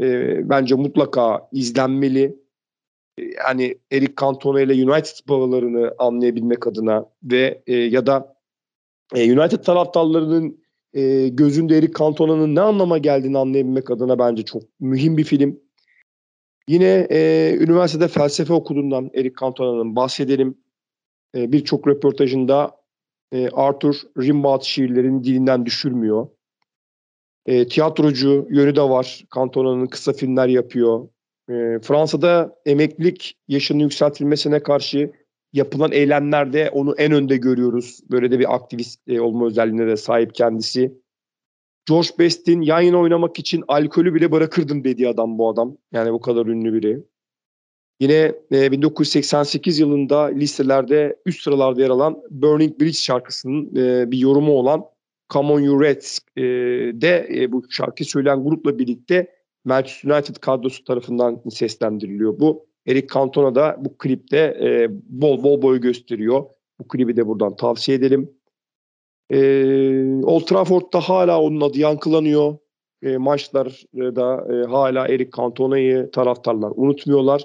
E, 0.00 0.48
bence 0.48 0.74
mutlaka 0.74 1.48
izlenmeli. 1.52 2.36
E, 3.18 3.22
yani 3.22 3.78
Eric 3.92 4.12
Cantona 4.20 4.60
ile 4.60 4.90
United 4.90 5.28
bağlarını 5.28 5.94
anlayabilmek 5.98 6.66
adına 6.66 7.06
ve 7.22 7.62
e, 7.66 7.74
ya 7.76 8.06
da 8.06 8.36
e, 9.14 9.38
United 9.38 9.64
taraftarlarının 9.64 10.60
e, 10.94 11.28
gözünde 11.28 11.78
Eric 11.78 11.92
Cantona'nın 11.98 12.54
ne 12.54 12.60
anlama 12.60 12.98
geldiğini 12.98 13.38
anlayabilmek 13.38 13.90
adına 13.90 14.18
bence 14.18 14.44
çok 14.44 14.62
mühim 14.80 15.16
bir 15.16 15.24
film. 15.24 15.60
Yine 16.68 17.06
e, 17.10 17.56
üniversitede 17.60 18.08
felsefe 18.08 18.52
okuduğundan 18.52 19.10
Eric 19.14 19.34
Cantona'nın 19.40 19.96
bahsedelim. 19.96 20.58
E, 21.36 21.52
Birçok 21.52 21.88
röportajında 21.88 22.76
e, 23.32 23.48
Arthur 23.48 23.94
Rimbaud 24.18 24.62
şiirlerini 24.62 25.24
dilinden 25.24 25.66
düşürmüyor. 25.66 26.28
E, 27.46 27.68
tiyatrocu 27.68 28.46
yönü 28.50 28.76
de 28.76 28.82
var. 28.82 29.24
Cantona'nın 29.34 29.86
kısa 29.86 30.12
filmler 30.12 30.48
yapıyor. 30.48 31.08
E, 31.48 31.78
Fransa'da 31.82 32.56
emeklilik 32.66 33.38
yaşının 33.48 33.78
yükseltilmesine 33.78 34.62
karşı 34.62 35.12
yapılan 35.52 35.92
eylemlerde 35.92 36.70
onu 36.70 36.94
en 36.98 37.12
önde 37.12 37.36
görüyoruz. 37.36 38.00
Böyle 38.10 38.30
de 38.30 38.38
bir 38.38 38.54
aktivist 38.54 39.08
e, 39.08 39.20
olma 39.20 39.46
özelliğine 39.46 39.86
de 39.86 39.96
sahip 39.96 40.34
kendisi. 40.34 41.00
George 41.88 42.08
Best'in 42.18 42.60
yan 42.60 42.80
yana 42.80 42.98
oynamak 42.98 43.38
için 43.38 43.64
alkolü 43.68 44.14
bile 44.14 44.32
bırakırdım 44.32 44.84
dediği 44.84 45.08
adam 45.08 45.38
bu 45.38 45.48
adam. 45.48 45.76
Yani 45.92 46.12
bu 46.12 46.20
kadar 46.20 46.46
ünlü 46.46 46.72
biri. 46.72 47.04
Yine 48.00 48.34
e, 48.52 48.72
1988 48.72 49.78
yılında 49.78 50.20
listelerde 50.22 51.16
üst 51.26 51.42
sıralarda 51.42 51.82
yer 51.82 51.90
alan 51.90 52.22
Burning 52.30 52.80
Bridge 52.80 52.92
şarkısının 52.92 53.76
e, 53.76 54.10
bir 54.10 54.18
yorumu 54.18 54.52
olan 54.52 54.84
Come 55.30 55.52
On 55.52 55.60
You 55.60 55.82
Reds 55.82 56.18
e, 56.36 56.42
de 57.00 57.28
e, 57.34 57.52
bu 57.52 57.64
şarkı 57.70 58.04
söyleyen 58.04 58.44
grupla 58.44 58.78
birlikte 58.78 59.26
Manchester 59.64 60.10
United 60.10 60.36
kadrosu 60.36 60.84
tarafından 60.84 61.42
seslendiriliyor. 61.50 62.40
Bu 62.40 62.69
Eric 62.86 63.06
Cantona 63.14 63.54
da 63.54 63.76
bu 63.78 63.98
klipte 63.98 64.38
e, 64.38 64.88
bol 64.90 65.42
bol 65.42 65.62
boy 65.62 65.80
gösteriyor. 65.80 66.44
Bu 66.80 66.88
klibi 66.88 67.16
de 67.16 67.26
buradan 67.26 67.56
tavsiye 67.56 67.98
edelim. 67.98 68.30
E, 69.30 69.38
Old 70.24 70.46
Trafford'da 70.46 71.00
hala 71.00 71.42
onun 71.42 71.60
adı 71.60 71.78
yankılanıyor. 71.78 72.56
E, 73.02 73.16
maçlarda 73.16 74.54
e, 74.54 74.66
hala 74.66 75.08
Eric 75.08 75.30
Cantona'yı 75.36 76.10
taraftarlar 76.10 76.72
unutmuyorlar. 76.76 77.44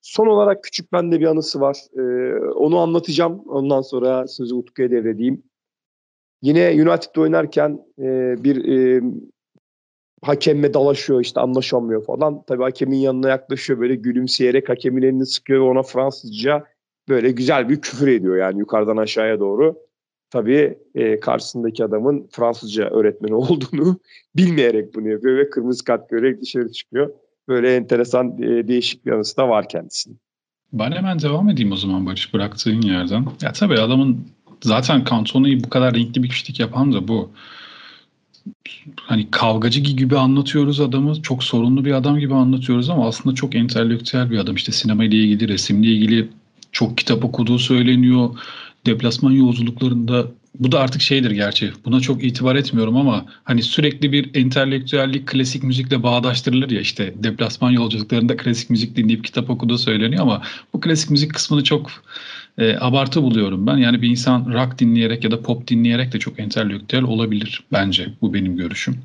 Son 0.00 0.26
olarak 0.26 0.64
küçük 0.64 0.92
bende 0.92 1.20
bir 1.20 1.26
anısı 1.26 1.60
var. 1.60 1.76
E, 1.96 2.02
onu 2.38 2.78
anlatacağım. 2.78 3.42
Ondan 3.48 3.80
sonra 3.80 4.26
sözü 4.26 4.54
Utku'ya 4.54 4.90
devredeyim. 4.90 5.42
Yine 6.42 6.68
United'da 6.70 7.20
oynarken 7.20 7.84
e, 7.98 8.34
bir 8.44 8.64
e, 8.64 9.02
hakemle 10.22 10.74
dalaşıyor 10.74 11.20
işte 11.20 11.40
anlaşamıyor 11.40 12.04
falan. 12.04 12.42
Tabii 12.46 12.62
hakemin 12.62 12.96
yanına 12.96 13.28
yaklaşıyor 13.28 13.80
böyle 13.80 13.94
gülümseyerek 13.94 14.68
hakemin 14.68 15.02
elini 15.02 15.26
sıkıyor 15.26 15.60
ve 15.60 15.64
ona 15.64 15.82
Fransızca 15.82 16.64
böyle 17.08 17.30
güzel 17.30 17.68
bir 17.68 17.80
küfür 17.80 18.08
ediyor 18.08 18.36
yani 18.36 18.58
yukarıdan 18.58 18.96
aşağıya 18.96 19.40
doğru. 19.40 19.78
Tabii 20.30 20.78
e, 20.94 21.20
karşısındaki 21.20 21.84
adamın 21.84 22.28
Fransızca 22.32 22.84
öğretmeni 22.84 23.34
olduğunu 23.34 23.98
bilmeyerek 24.36 24.94
bunu 24.94 25.08
yapıyor 25.08 25.36
ve 25.36 25.50
kırmızı 25.50 25.84
kart 25.84 26.10
görerek 26.10 26.40
dışarı 26.42 26.72
çıkıyor. 26.72 27.10
Böyle 27.48 27.76
enteresan 27.76 28.42
e, 28.42 28.68
değişik 28.68 29.06
bir 29.06 29.12
anısı 29.12 29.36
da 29.36 29.48
var 29.48 29.68
kendisinin. 29.68 30.20
Ben 30.72 30.92
hemen 30.92 31.18
devam 31.18 31.48
edeyim 31.48 31.72
o 31.72 31.76
zaman 31.76 32.06
Barış 32.06 32.34
bıraktığın 32.34 32.80
yerden. 32.80 33.26
Ya 33.42 33.52
tabii 33.52 33.80
adamın 33.80 34.26
zaten 34.62 35.04
Cantona'yı 35.10 35.64
bu 35.64 35.68
kadar 35.68 35.94
renkli 35.94 36.22
bir 36.22 36.28
kişilik 36.28 36.60
yapan 36.60 36.92
da 36.92 37.08
bu. 37.08 37.30
Hani 38.96 39.30
kavgacı 39.30 39.80
gibi 39.80 40.18
anlatıyoruz 40.18 40.80
adamı. 40.80 41.22
Çok 41.22 41.44
sorunlu 41.44 41.84
bir 41.84 41.92
adam 41.92 42.18
gibi 42.18 42.34
anlatıyoruz 42.34 42.90
ama 42.90 43.08
aslında 43.08 43.34
çok 43.34 43.54
entelektüel 43.54 44.30
bir 44.30 44.38
adam. 44.38 44.56
İşte 44.56 44.72
sinema 44.72 45.04
ile 45.04 45.16
ilgili, 45.16 45.48
resimle 45.48 45.86
ilgili 45.86 46.28
çok 46.72 46.98
kitap 46.98 47.24
okuduğu 47.24 47.58
söyleniyor. 47.58 48.30
Deplasman 48.86 49.32
yolculuklarında 49.32 50.26
bu 50.58 50.72
da 50.72 50.80
artık 50.80 51.02
şeydir 51.02 51.30
gerçi. 51.30 51.72
Buna 51.84 52.00
çok 52.00 52.24
itibar 52.24 52.56
etmiyorum 52.56 52.96
ama 52.96 53.26
hani 53.44 53.62
sürekli 53.62 54.12
bir 54.12 54.34
entelektüellik 54.34 55.28
klasik 55.28 55.62
müzikle 55.62 56.02
bağdaştırılır 56.02 56.70
ya 56.70 56.80
işte 56.80 57.14
deplasman 57.16 57.70
yolculuklarında 57.70 58.36
klasik 58.36 58.70
müzik 58.70 58.96
dinleyip 58.96 59.24
kitap 59.24 59.50
okuduğu 59.50 59.78
söyleniyor 59.78 60.22
ama 60.22 60.42
bu 60.72 60.80
klasik 60.80 61.10
müzik 61.10 61.34
kısmını 61.34 61.64
çok 61.64 61.90
e, 62.58 62.76
abartı 62.80 63.22
buluyorum 63.22 63.66
ben. 63.66 63.76
Yani 63.76 64.02
bir 64.02 64.08
insan 64.08 64.52
rock 64.52 64.78
dinleyerek 64.78 65.24
ya 65.24 65.30
da 65.30 65.42
pop 65.42 65.68
dinleyerek 65.68 66.12
de 66.12 66.18
çok 66.18 66.40
entelektüel 66.40 67.02
olabilir 67.02 67.62
bence. 67.72 68.08
Bu 68.22 68.34
benim 68.34 68.56
görüşüm. 68.56 68.98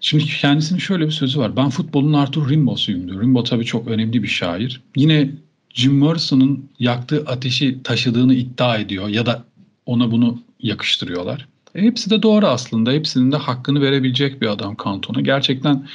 Şimdi 0.00 0.24
kendisinin 0.24 0.78
şöyle 0.78 1.06
bir 1.06 1.10
sözü 1.10 1.40
var. 1.40 1.56
Ben 1.56 1.70
futbolun 1.70 2.12
Arthur 2.12 2.50
Rimbaud'suyum 2.50 3.08
diyor. 3.08 3.22
Rimbaud 3.22 3.46
tabii 3.46 3.64
çok 3.64 3.88
önemli 3.88 4.22
bir 4.22 4.28
şair. 4.28 4.80
Yine 4.96 5.30
Jim 5.74 5.98
Morrison'ın 5.98 6.68
yaktığı 6.78 7.24
ateşi 7.26 7.82
taşıdığını 7.82 8.34
iddia 8.34 8.78
ediyor 8.78 9.08
ya 9.08 9.26
da 9.26 9.44
ona 9.86 10.10
bunu 10.10 10.42
yakıştırıyorlar. 10.60 11.48
E, 11.74 11.82
hepsi 11.82 12.10
de 12.10 12.22
doğru 12.22 12.46
aslında. 12.46 12.92
Hepsinin 12.92 13.32
de 13.32 13.36
hakkını 13.36 13.80
verebilecek 13.80 14.42
bir 14.42 14.46
adam 14.46 14.74
Kanton'a. 14.76 15.20
Gerçekten 15.20 15.88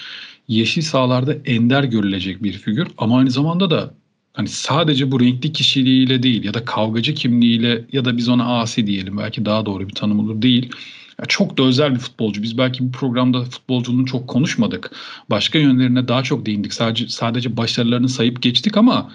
yeşil 0.47 0.82
sahalarda 0.82 1.34
ender 1.45 1.84
görülecek 1.84 2.43
bir 2.43 2.54
figür 2.54 2.88
ama 2.97 3.17
aynı 3.17 3.32
zamanda 3.32 3.69
da 3.69 3.93
hani 4.34 4.47
sadece 4.47 5.12
bu 5.12 5.19
renkli 5.19 5.54
kişiliğiyle 5.54 6.23
değil 6.23 6.43
ya 6.43 6.54
da 6.54 6.65
kavgacı 6.65 7.13
kimliğiyle 7.13 7.86
ya 7.91 8.06
da 8.06 8.17
biz 8.17 8.30
ona 8.30 8.60
asi 8.60 8.88
diyelim 8.88 9.17
belki 9.17 9.45
daha 9.45 9.65
doğru 9.65 9.89
bir 9.89 9.95
tanım 9.95 10.19
olur 10.19 10.41
değil. 10.41 10.71
Ya 11.19 11.25
çok 11.25 11.58
da 11.58 11.63
özel 11.63 11.93
bir 11.95 11.99
futbolcu. 11.99 12.43
Biz 12.43 12.58
belki 12.58 12.88
bu 12.88 12.91
programda 12.91 13.43
futbolculuğunu 13.43 14.06
çok 14.06 14.28
konuşmadık. 14.28 14.91
Başka 15.30 15.60
yönlerine 15.60 16.08
daha 16.08 16.23
çok 16.23 16.45
değindik. 16.45 16.73
Sadece 16.73 17.08
sadece 17.08 17.58
başarılarını 17.58 18.10
sayıp 18.10 18.41
geçtik 18.41 18.78
ama 18.78 19.12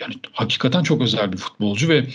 yani 0.00 0.14
hakikaten 0.32 0.82
çok 0.82 1.02
özel 1.02 1.32
bir 1.32 1.36
futbolcu 1.36 1.88
ve 1.88 2.06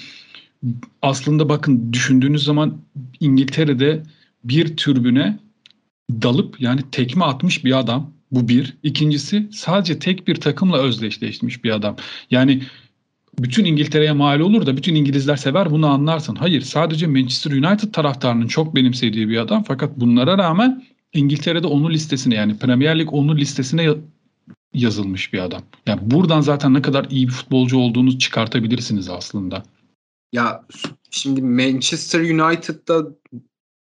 aslında 1.02 1.50
bakın 1.50 1.94
düşündüğünüz 1.94 2.44
zaman 2.44 2.78
İngiltere'de 3.20 4.04
bir 4.44 4.78
türbüne 4.78 5.40
dalıp 6.12 6.62
yani 6.62 6.82
tekme 6.92 7.26
atmış 7.26 7.66
bir 7.66 7.80
adam. 7.80 8.12
Bu 8.32 8.48
bir. 8.48 8.78
İkincisi 8.84 9.48
sadece 9.52 10.00
tek 10.00 10.28
bir 10.28 10.36
takımla 10.36 10.78
özdeşleşmiş 10.78 11.64
bir 11.64 11.72
adam. 11.72 11.96
Yani 12.32 12.64
bütün 13.40 13.66
İngiltere'ye 13.66 14.12
mal 14.12 14.40
olur 14.40 14.66
da 14.66 14.78
bütün 14.78 14.96
İngilizler 14.96 15.36
sever 15.36 15.72
bunu 15.72 15.88
anlarsın. 15.88 16.36
Hayır 16.36 16.62
sadece 16.62 17.08
Manchester 17.08 17.52
United 17.52 17.92
taraftarının 17.94 18.48
çok 18.48 18.76
benimsediği 18.76 19.30
bir 19.30 19.38
adam. 19.38 19.64
Fakat 19.64 20.00
bunlara 20.00 20.38
rağmen 20.38 20.84
İngiltere'de 21.14 21.68
onun 21.68 21.90
listesine 21.90 22.36
yani 22.36 22.58
Premier 22.58 23.00
Lig 23.00 23.14
onun 23.14 23.38
listesine 23.38 23.90
yazılmış 24.74 25.34
bir 25.34 25.40
adam. 25.40 25.62
Yani 25.88 26.00
buradan 26.04 26.42
zaten 26.42 26.74
ne 26.74 26.82
kadar 26.82 27.06
iyi 27.10 27.28
bir 27.28 27.34
futbolcu 27.34 27.78
olduğunu 27.78 28.18
çıkartabilirsiniz 28.18 29.10
aslında. 29.10 29.64
Ya 30.34 30.66
şimdi 31.12 31.42
Manchester 31.42 32.20
United'da 32.20 33.08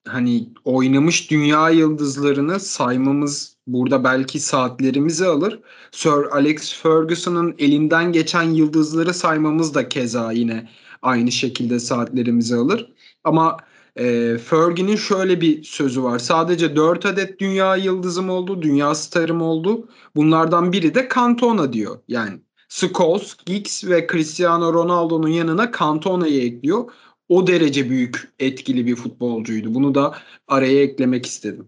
hani 0.08 0.50
oynamış 0.66 1.32
dünya 1.32 1.70
yıldızlarını 1.70 2.60
saymamız 2.60 3.58
burada 3.68 4.04
belki 4.04 4.40
saatlerimizi 4.40 5.26
alır. 5.26 5.60
Sir 5.92 6.10
Alex 6.32 6.74
Ferguson'ın 6.74 7.56
elinden 7.60 8.12
geçen 8.12 8.44
yıldızları 8.44 9.14
saymamız 9.14 9.74
da 9.74 9.90
keza 9.90 10.32
yine 10.32 10.70
aynı 11.02 11.32
şekilde 11.32 11.80
saatlerimizi 11.80 12.56
alır. 12.56 12.94
Ama 13.24 13.58
e, 13.96 14.38
Fergie'nin 14.38 14.96
şöyle 14.96 15.42
bir 15.42 15.64
sözü 15.64 16.04
var. 16.04 16.20
Sadece 16.20 16.76
4 16.76 17.06
adet 17.06 17.40
dünya 17.40 17.76
yıldızım 17.76 18.30
oldu, 18.30 18.62
dünya 18.62 18.96
starım 18.96 19.42
oldu. 19.42 19.90
Bunlardan 20.16 20.72
biri 20.72 20.96
de 20.96 21.10
Cantona 21.16 21.74
diyor. 21.74 22.00
Yani 22.08 22.40
Scholes, 22.70 23.36
Giggs 23.46 23.84
ve 23.84 24.08
Cristiano 24.12 24.74
Ronaldo'nun 24.74 25.30
yanına 25.30 25.72
Cantona'yı 25.80 26.44
ekliyor. 26.44 26.92
O 27.30 27.48
derece 27.48 27.90
büyük 27.90 28.32
etkili 28.40 28.86
bir 28.86 28.96
futbolcuydu. 28.96 29.74
Bunu 29.74 29.96
da 29.96 30.16
araya 30.48 30.82
eklemek 30.82 31.26
istedim. 31.26 31.68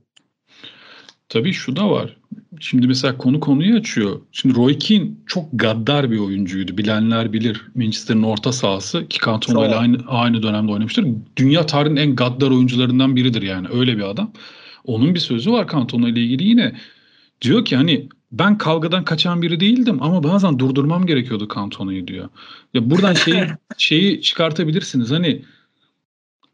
Tabii 1.29 1.53
şu 1.53 1.75
da 1.75 1.89
var. 1.89 2.17
Şimdi 2.59 2.87
mesela 2.87 3.17
konu 3.17 3.39
konuyu 3.39 3.77
açıyor. 3.77 4.21
Şimdi 4.31 4.55
Roy 4.55 4.77
Keane 4.77 5.07
çok 5.27 5.45
gaddar 5.53 6.11
bir 6.11 6.19
oyuncuydu. 6.19 6.77
Bilenler 6.77 7.33
bilir. 7.33 7.61
Manchester'ın 7.75 8.23
orta 8.23 8.51
sahası 8.51 9.07
ki 9.07 9.19
Cantona 9.25 9.67
ile 9.67 9.75
aynı, 9.75 9.97
aynı 10.07 10.43
dönemde 10.43 10.71
oynamıştır. 10.71 11.07
Dünya 11.37 11.65
tarihinin 11.65 12.01
en 12.01 12.15
gaddar 12.15 12.51
oyuncularından 12.51 13.15
biridir 13.15 13.41
yani. 13.41 13.67
Öyle 13.73 13.97
bir 13.97 14.03
adam. 14.03 14.33
Onun 14.83 15.15
bir 15.15 15.19
sözü 15.19 15.51
var 15.51 15.67
Cantona 15.71 16.09
ile 16.09 16.19
ilgili 16.19 16.43
yine. 16.43 16.75
Diyor 17.41 17.65
ki 17.65 17.75
hani 17.75 18.09
ben 18.31 18.57
kavgadan 18.57 19.05
kaçan 19.05 19.41
biri 19.41 19.59
değildim 19.59 20.03
ama 20.03 20.23
bazen 20.23 20.59
durdurmam 20.59 21.05
gerekiyordu 21.05 21.47
Cantona'yı 21.55 22.07
diyor. 22.07 22.29
Ya 22.73 22.89
buradan 22.89 23.13
şeyi 23.13 23.47
şeyi 23.77 24.21
çıkartabilirsiniz. 24.21 25.11
Hani 25.11 25.41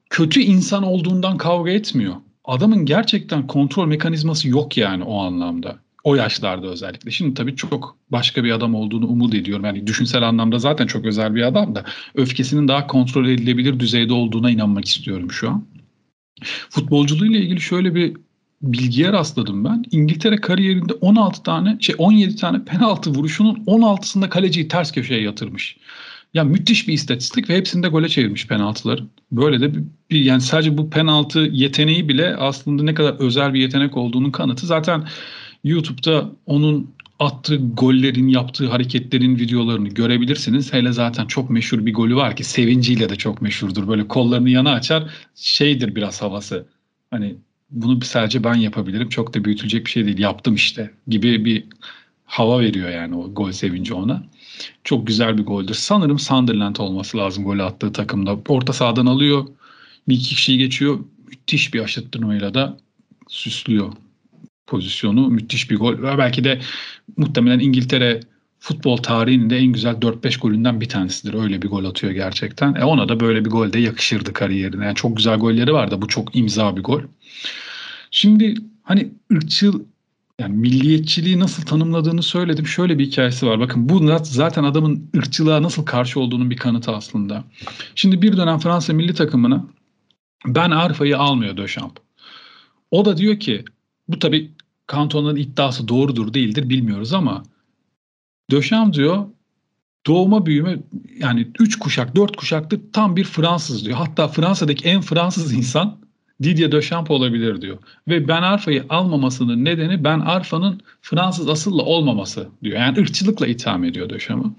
kötü 0.10 0.40
insan 0.40 0.84
olduğundan 0.84 1.38
kavga 1.38 1.72
etmiyor. 1.72 2.16
Adamın 2.46 2.86
gerçekten 2.86 3.48
kontrol 3.48 3.88
mekanizması 3.88 4.50
yok 4.50 4.78
yani 4.78 5.04
o 5.04 5.20
anlamda. 5.20 5.80
O 6.04 6.16
yaşlarda 6.16 6.68
özellikle. 6.68 7.12
Şimdi 7.12 7.34
tabii 7.34 7.56
çok 7.56 7.98
başka 8.10 8.44
bir 8.44 8.52
adam 8.52 8.76
olduğunu 8.76 9.08
umut 9.08 9.36
ediyorum. 9.36 9.66
Yani 9.66 9.88
düşünsel 9.88 10.24
anlamda 10.24 10.60
zaten 10.60 10.88
çok 10.88 11.06
özel 11.06 11.36
bir 11.36 11.42
adam 11.42 11.76
da 11.76 11.86
öfkesinin 12.16 12.68
daha 12.68 12.88
kontrol 12.88 13.28
edilebilir 13.28 13.80
düzeyde 13.80 14.14
olduğuna 14.14 14.52
inanmak 14.52 14.86
istiyorum 14.86 15.32
şu 15.32 15.50
an. 15.50 15.66
Futbolculuğuyla 16.70 17.40
ilgili 17.40 17.62
şöyle 17.62 17.96
bir 17.96 18.18
bilgiye 18.62 19.12
rastladım 19.14 19.66
ben. 19.66 19.84
İngiltere 19.92 20.36
kariyerinde 20.36 20.94
16 20.94 21.44
tane 21.44 21.78
şey 21.80 21.96
17 21.98 22.36
tane 22.36 22.66
penaltı 22.66 23.10
vuruşunun 23.10 23.56
16'sında 23.56 24.30
kaleciyi 24.30 24.68
ters 24.68 24.92
köşeye 24.92 25.22
yatırmış. 25.22 25.78
Ya 26.34 26.44
müthiş 26.44 26.88
bir 26.88 26.94
istatistik 26.94 27.50
ve 27.50 27.58
hepsinde 27.58 27.88
gole 27.88 28.10
çevirmiş 28.10 28.48
penaltıları. 28.48 29.04
Böyle 29.32 29.62
de 29.62 29.74
bir 30.12 30.20
yani 30.24 30.42
sadece 30.42 30.78
bu 30.78 30.90
penaltı 30.90 31.40
yeteneği 31.40 32.10
bile 32.10 32.36
aslında 32.36 32.84
ne 32.84 32.94
kadar 32.94 33.14
özel 33.20 33.54
bir 33.54 33.62
yetenek 33.62 33.98
olduğunun 33.98 34.32
kanıtı. 34.32 34.66
Zaten 34.66 35.08
YouTube'da 35.64 36.30
onun 36.46 36.92
attığı 37.20 37.56
gollerin, 37.56 38.28
yaptığı 38.28 38.68
hareketlerin 38.68 39.36
videolarını 39.36 39.90
görebilirsiniz. 39.90 40.74
Hele 40.74 40.92
zaten 40.92 41.26
çok 41.26 41.50
meşhur 41.50 41.86
bir 41.86 41.94
golü 41.94 42.16
var 42.16 42.36
ki 42.36 42.44
sevinciyle 42.44 43.10
de 43.10 43.16
çok 43.16 43.42
meşhurdur. 43.42 43.88
Böyle 43.88 44.08
kollarını 44.08 44.50
yana 44.50 44.72
açar. 44.72 45.04
Şeydir 45.36 45.96
biraz 45.96 46.22
havası. 46.22 46.68
Hani 47.12 47.36
bunu 47.70 48.02
sadece 48.02 48.44
ben 48.44 48.56
yapabilirim. 48.56 49.10
Çok 49.10 49.34
da 49.34 49.46
büyütülecek 49.46 49.86
bir 49.86 49.92
şey 49.92 50.06
değil. 50.06 50.20
Yaptım 50.20 50.56
işte 50.56 50.92
gibi 51.08 51.46
bir 51.46 51.64
hava 52.26 52.60
veriyor 52.60 52.90
yani 52.90 53.16
o 53.16 53.34
gol 53.34 53.52
sevinci 53.52 53.94
ona. 53.94 54.24
Çok 54.84 55.08
güzel 55.08 55.38
bir 55.38 55.46
goldür. 55.46 55.74
Sanırım 55.74 56.20
Sunderland 56.20 56.76
olması 56.76 57.18
lazım 57.18 57.44
golü 57.44 57.64
attığı 57.64 57.94
takımda. 57.94 58.40
Orta 58.48 58.74
sahadan 58.74 59.06
alıyor. 59.06 59.48
Bir 60.08 60.16
iki 60.16 60.36
kişiyi 60.36 60.58
geçiyor. 60.58 61.00
Müthiş 61.28 61.74
bir 61.74 61.80
aşıttırmayla 61.80 62.54
da 62.54 62.78
süslüyor 63.28 63.94
pozisyonu. 64.68 65.28
Müthiş 65.28 65.72
bir 65.72 65.78
gol. 65.78 66.18
Belki 66.18 66.44
de 66.44 66.62
muhtemelen 67.18 67.60
İngiltere 67.60 68.20
futbol 68.60 68.98
tarihinin 68.98 69.50
de 69.50 69.58
en 69.58 69.68
güzel 69.68 69.96
4-5 69.96 70.40
golünden 70.40 70.82
bir 70.82 70.90
tanesidir. 70.90 71.34
Öyle 71.34 71.62
bir 71.62 71.68
gol 71.68 71.86
atıyor 71.86 72.14
gerçekten. 72.14 72.76
E 72.76 72.84
ona 72.84 73.10
da 73.10 73.20
böyle 73.20 73.46
bir 73.46 73.50
gol 73.50 73.74
de 73.74 73.80
yakışırdı 73.80 74.34
kariyerine. 74.34 74.86
Yani 74.86 74.96
çok 74.96 75.18
güzel 75.18 75.38
golleri 75.40 75.74
var 75.74 75.92
da 75.92 76.02
bu 76.02 76.08
çok 76.08 76.36
imza 76.36 76.78
bir 76.78 76.84
gol. 76.84 77.02
Şimdi 78.12 78.56
hani 78.84 79.12
ırkçıl 79.34 79.84
yani 80.40 80.56
milliyetçiliği 80.56 81.40
nasıl 81.40 81.64
tanımladığını 81.64 82.24
söyledim. 82.24 82.68
Şöyle 82.68 83.00
bir 83.00 83.06
hikayesi 83.06 83.48
var. 83.48 83.60
Bakın 83.60 83.90
bu 83.90 84.20
zaten 84.24 84.64
adamın 84.64 85.10
ırkçılığa 85.18 85.64
nasıl 85.64 85.86
karşı 85.86 86.20
olduğunun 86.20 86.50
bir 86.50 86.58
kanıtı 86.58 86.92
aslında. 86.92 87.44
Şimdi 87.96 88.22
bir 88.22 88.38
dönem 88.38 88.60
Fransa 88.60 88.94
milli 88.94 89.14
takımına 89.14 89.66
ben 90.46 90.72
Arfa'yı 90.72 91.18
almıyor 91.18 91.58
Döşamp. 91.58 92.00
O 92.92 93.06
da 93.06 93.18
diyor 93.18 93.40
ki 93.40 93.66
bu 94.08 94.20
tabii 94.20 94.52
Kanton'un 94.88 95.36
iddiası 95.36 95.88
doğrudur 95.88 96.34
değildir 96.34 96.70
bilmiyoruz 96.70 97.14
ama 97.14 97.44
Döşam 98.52 98.94
diyor 98.94 99.26
doğuma 100.08 100.46
büyüme 100.46 100.78
yani 101.20 101.48
3 101.60 101.80
kuşak 101.80 102.16
4 102.16 102.36
kuşaktır 102.38 102.82
tam 102.94 103.16
bir 103.16 103.24
Fransız 103.24 103.86
diyor. 103.86 103.98
Hatta 103.98 104.28
Fransa'daki 104.28 104.86
en 104.86 105.02
Fransız 105.02 105.54
insan 105.54 105.98
Didier 106.44 106.72
Deschamps 106.72 107.12
olabilir 107.12 107.62
diyor. 107.62 107.78
Ve 108.08 108.28
Ben 108.28 108.42
Arfa'yı 108.42 108.86
almamasının 108.90 109.66
nedeni 109.66 110.04
Ben 110.04 110.20
Arfa'nın 110.20 110.82
Fransız 111.02 111.50
asılla 111.50 111.84
olmaması 111.84 112.50
diyor. 112.64 112.80
Yani 112.80 113.00
ırkçılıkla 113.00 113.48
itham 113.48 113.84
ediyor 113.84 114.10
Dechamps'ı. 114.10 114.52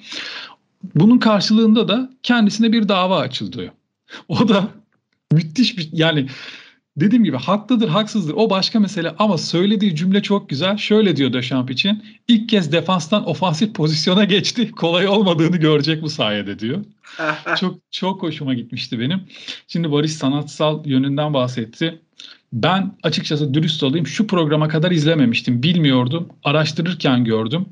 Bunun 0.95 1.19
karşılığında 1.19 1.89
da 1.89 2.11
kendisine 2.23 2.73
bir 2.73 2.89
dava 2.89 3.19
açıldı. 3.19 3.73
O 4.29 4.49
da 4.49 4.69
müthiş 5.33 5.79
bir 5.79 5.89
yani 5.93 6.27
dediğim 7.01 7.25
gibi 7.25 7.37
haklıdır 7.37 7.89
haksızdır 7.89 8.35
o 8.37 8.51
başka 8.51 8.81
mesele 8.81 9.15
ama 9.19 9.39
söylediği 9.39 9.97
cümle 9.97 10.23
çok 10.23 10.49
güzel. 10.49 10.77
Şöyle 10.77 11.17
diyor 11.17 11.33
Deschamps 11.33 11.73
için 11.73 12.03
ilk 12.29 12.49
kez 12.49 12.73
defanstan 12.73 13.29
ofansif 13.29 13.75
pozisyona 13.75 14.25
geçti. 14.25 14.71
Kolay 14.71 15.09
olmadığını 15.09 15.57
görecek 15.57 16.03
bu 16.03 16.11
sayede 16.11 16.59
diyor. 16.59 16.85
çok 17.61 17.79
çok 17.91 18.23
hoşuma 18.23 18.55
gitmişti 18.55 19.01
benim. 19.01 19.21
Şimdi 19.69 19.93
Barış 19.93 20.13
sanatsal 20.13 20.87
yönünden 20.87 21.35
bahsetti. 21.35 22.01
Ben 22.53 22.97
açıkçası 23.03 23.55
dürüst 23.55 23.83
olayım 23.83 24.07
şu 24.07 24.27
programa 24.27 24.69
kadar 24.69 24.91
izlememiştim. 24.91 25.63
Bilmiyordum. 25.63 26.29
Araştırırken 26.45 27.25
gördüm. 27.25 27.67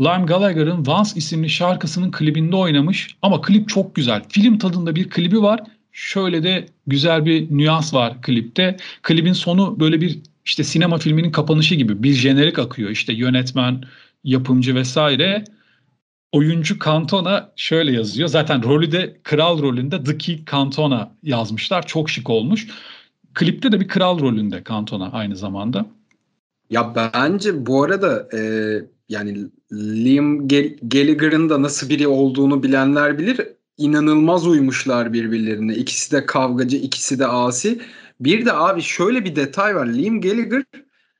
Lime 0.00 0.24
Gallagher'ın 0.24 0.86
Vance 0.86 1.10
isimli 1.16 1.50
şarkısının 1.50 2.10
klibinde 2.10 2.56
oynamış 2.56 3.16
ama 3.22 3.40
klip 3.40 3.68
çok 3.68 3.94
güzel. 3.94 4.22
Film 4.28 4.58
tadında 4.58 4.96
bir 4.96 5.10
klibi 5.10 5.42
var 5.42 5.60
şöyle 5.98 6.42
de 6.42 6.66
güzel 6.86 7.24
bir 7.24 7.46
nüans 7.50 7.94
var 7.94 8.22
klipte. 8.22 8.76
Klibin 9.02 9.32
sonu 9.32 9.80
böyle 9.80 10.00
bir 10.00 10.18
işte 10.44 10.64
sinema 10.64 10.98
filminin 10.98 11.30
kapanışı 11.30 11.74
gibi 11.74 12.02
bir 12.02 12.12
jenerik 12.12 12.58
akıyor. 12.58 12.90
İşte 12.90 13.12
yönetmen, 13.12 13.82
yapımcı 14.24 14.74
vesaire. 14.74 15.44
Oyuncu 16.32 16.78
Cantona 16.84 17.52
şöyle 17.56 17.92
yazıyor. 17.92 18.28
Zaten 18.28 18.62
rolü 18.62 18.92
de 18.92 19.16
kral 19.22 19.62
rolünde 19.62 20.04
The 20.04 20.18
King 20.18 20.50
Cantona 20.50 21.12
yazmışlar. 21.22 21.86
Çok 21.86 22.10
şık 22.10 22.30
olmuş. 22.30 22.68
Klipte 23.34 23.72
de 23.72 23.80
bir 23.80 23.88
kral 23.88 24.20
rolünde 24.20 24.62
Cantona 24.68 25.12
aynı 25.12 25.36
zamanda. 25.36 25.86
Ya 26.70 26.94
bence 27.14 27.66
bu 27.66 27.82
arada 27.82 28.28
e, 28.34 28.40
yani 29.08 29.38
Liam 29.72 30.48
Gallagher'ın 30.82 31.50
da 31.50 31.62
nasıl 31.62 31.88
biri 31.88 32.08
olduğunu 32.08 32.62
bilenler 32.62 33.18
bilir 33.18 33.40
inanılmaz 33.78 34.46
uymuşlar 34.46 35.12
birbirlerine. 35.12 35.74
İkisi 35.74 36.12
de 36.12 36.26
kavgacı, 36.26 36.76
ikisi 36.76 37.18
de 37.18 37.26
asi. 37.26 37.80
Bir 38.20 38.46
de 38.46 38.52
abi 38.52 38.82
şöyle 38.82 39.24
bir 39.24 39.36
detay 39.36 39.74
var. 39.74 39.86
Liam 39.86 40.20
Gallagher 40.20 40.64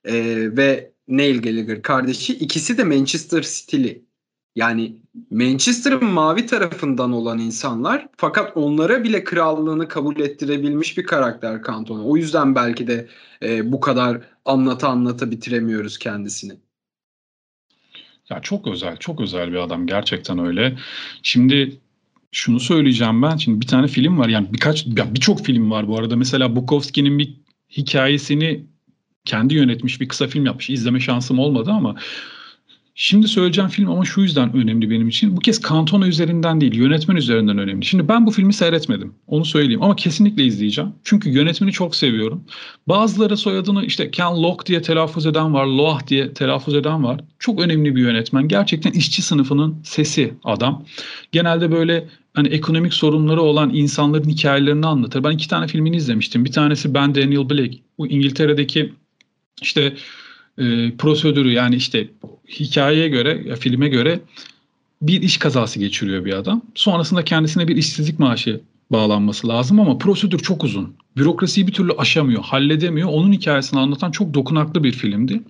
e, 0.04 0.14
ve 0.56 0.92
Neil 1.08 1.42
Gallagher 1.42 1.82
kardeşi 1.82 2.34
ikisi 2.34 2.78
de 2.78 2.84
Manchester 2.84 3.42
City'li. 3.42 4.08
Yani 4.56 4.96
Manchester'ın 5.30 6.04
mavi 6.04 6.46
tarafından 6.46 7.12
olan 7.12 7.38
insanlar 7.38 8.08
fakat 8.16 8.56
onlara 8.56 9.04
bile 9.04 9.24
krallığını 9.24 9.88
kabul 9.88 10.20
ettirebilmiş 10.20 10.98
bir 10.98 11.06
karakter 11.06 11.62
Cantona. 11.62 12.04
O 12.04 12.16
yüzden 12.16 12.54
belki 12.54 12.86
de 12.86 13.08
e, 13.42 13.72
bu 13.72 13.80
kadar 13.80 14.20
anlata 14.44 14.88
anlata 14.88 15.30
bitiremiyoruz 15.30 15.98
kendisini. 15.98 16.52
Ya 18.30 18.40
çok 18.42 18.66
özel, 18.66 18.96
çok 18.96 19.20
özel 19.20 19.52
bir 19.52 19.56
adam 19.56 19.86
gerçekten 19.86 20.38
öyle. 20.38 20.78
Şimdi 21.22 21.80
şunu 22.32 22.60
söyleyeceğim 22.60 23.22
ben. 23.22 23.36
Şimdi 23.36 23.60
bir 23.60 23.66
tane 23.66 23.86
film 23.86 24.18
var. 24.18 24.28
Yani 24.28 24.52
birkaç 24.52 24.86
birçok 24.86 25.44
film 25.44 25.70
var 25.70 25.88
bu 25.88 25.98
arada. 25.98 26.16
Mesela 26.16 26.56
Bukowski'nin 26.56 27.18
bir 27.18 27.34
hikayesini 27.76 28.66
kendi 29.24 29.54
yönetmiş 29.54 30.00
bir 30.00 30.08
kısa 30.08 30.26
film 30.26 30.46
yapmış. 30.46 30.70
İzleme 30.70 31.00
şansım 31.00 31.38
olmadı 31.38 31.70
ama 31.70 31.96
Şimdi 33.00 33.28
söyleyeceğim 33.28 33.70
film 33.70 33.90
ama 33.90 34.04
şu 34.04 34.20
yüzden 34.20 34.56
önemli 34.56 34.90
benim 34.90 35.08
için. 35.08 35.36
Bu 35.36 35.40
kez 35.40 35.62
Cantona 35.68 36.06
üzerinden 36.06 36.60
değil, 36.60 36.74
yönetmen 36.74 37.16
üzerinden 37.16 37.58
önemli. 37.58 37.84
Şimdi 37.84 38.08
ben 38.08 38.26
bu 38.26 38.30
filmi 38.30 38.52
seyretmedim. 38.52 39.14
Onu 39.26 39.44
söyleyeyim 39.44 39.82
ama 39.82 39.96
kesinlikle 39.96 40.44
izleyeceğim. 40.44 40.92
Çünkü 41.04 41.30
yönetmeni 41.30 41.72
çok 41.72 41.96
seviyorum. 41.96 42.44
Bazıları 42.86 43.36
soyadını 43.36 43.84
işte 43.84 44.10
Ken 44.10 44.42
Loach 44.42 44.66
diye 44.66 44.82
telaffuz 44.82 45.26
eden 45.26 45.54
var, 45.54 45.66
Loach 45.66 46.06
diye 46.06 46.34
telaffuz 46.34 46.74
eden 46.74 47.04
var. 47.04 47.20
Çok 47.38 47.60
önemli 47.60 47.96
bir 47.96 48.00
yönetmen. 48.00 48.48
Gerçekten 48.48 48.92
işçi 48.92 49.22
sınıfının 49.22 49.76
sesi 49.82 50.34
adam. 50.44 50.84
Genelde 51.32 51.72
böyle 51.72 52.08
hani 52.34 52.48
ekonomik 52.48 52.94
sorunları 52.94 53.42
olan 53.42 53.74
insanların 53.74 54.28
hikayelerini 54.28 54.86
anlatır. 54.86 55.24
Ben 55.24 55.30
iki 55.30 55.48
tane 55.48 55.66
filmini 55.66 55.96
izlemiştim. 55.96 56.44
Bir 56.44 56.52
tanesi 56.52 56.94
Ben 56.94 57.14
Daniel 57.14 57.50
Blake. 57.50 57.78
Bu 57.98 58.06
İngiltere'deki 58.06 58.92
işte 59.62 59.94
e, 60.58 60.96
prosedürü 60.96 61.52
yani 61.52 61.76
işte 61.76 62.08
hikayeye 62.48 63.08
göre, 63.08 63.56
filme 63.56 63.88
göre 63.88 64.20
bir 65.02 65.22
iş 65.22 65.36
kazası 65.36 65.78
geçiriyor 65.78 66.24
bir 66.24 66.32
adam. 66.32 66.62
Sonrasında 66.74 67.24
kendisine 67.24 67.68
bir 67.68 67.76
işsizlik 67.76 68.18
maaşı 68.18 68.60
bağlanması 68.92 69.48
lazım 69.48 69.80
ama 69.80 69.98
prosedür 69.98 70.38
çok 70.38 70.64
uzun. 70.64 70.94
Bürokrasiyi 71.16 71.66
bir 71.66 71.72
türlü 71.72 71.92
aşamıyor, 71.92 72.42
halledemiyor. 72.42 73.08
Onun 73.08 73.32
hikayesini 73.32 73.80
anlatan 73.80 74.10
çok 74.10 74.34
dokunaklı 74.34 74.84
bir 74.84 74.92
filmdi. 74.92 75.42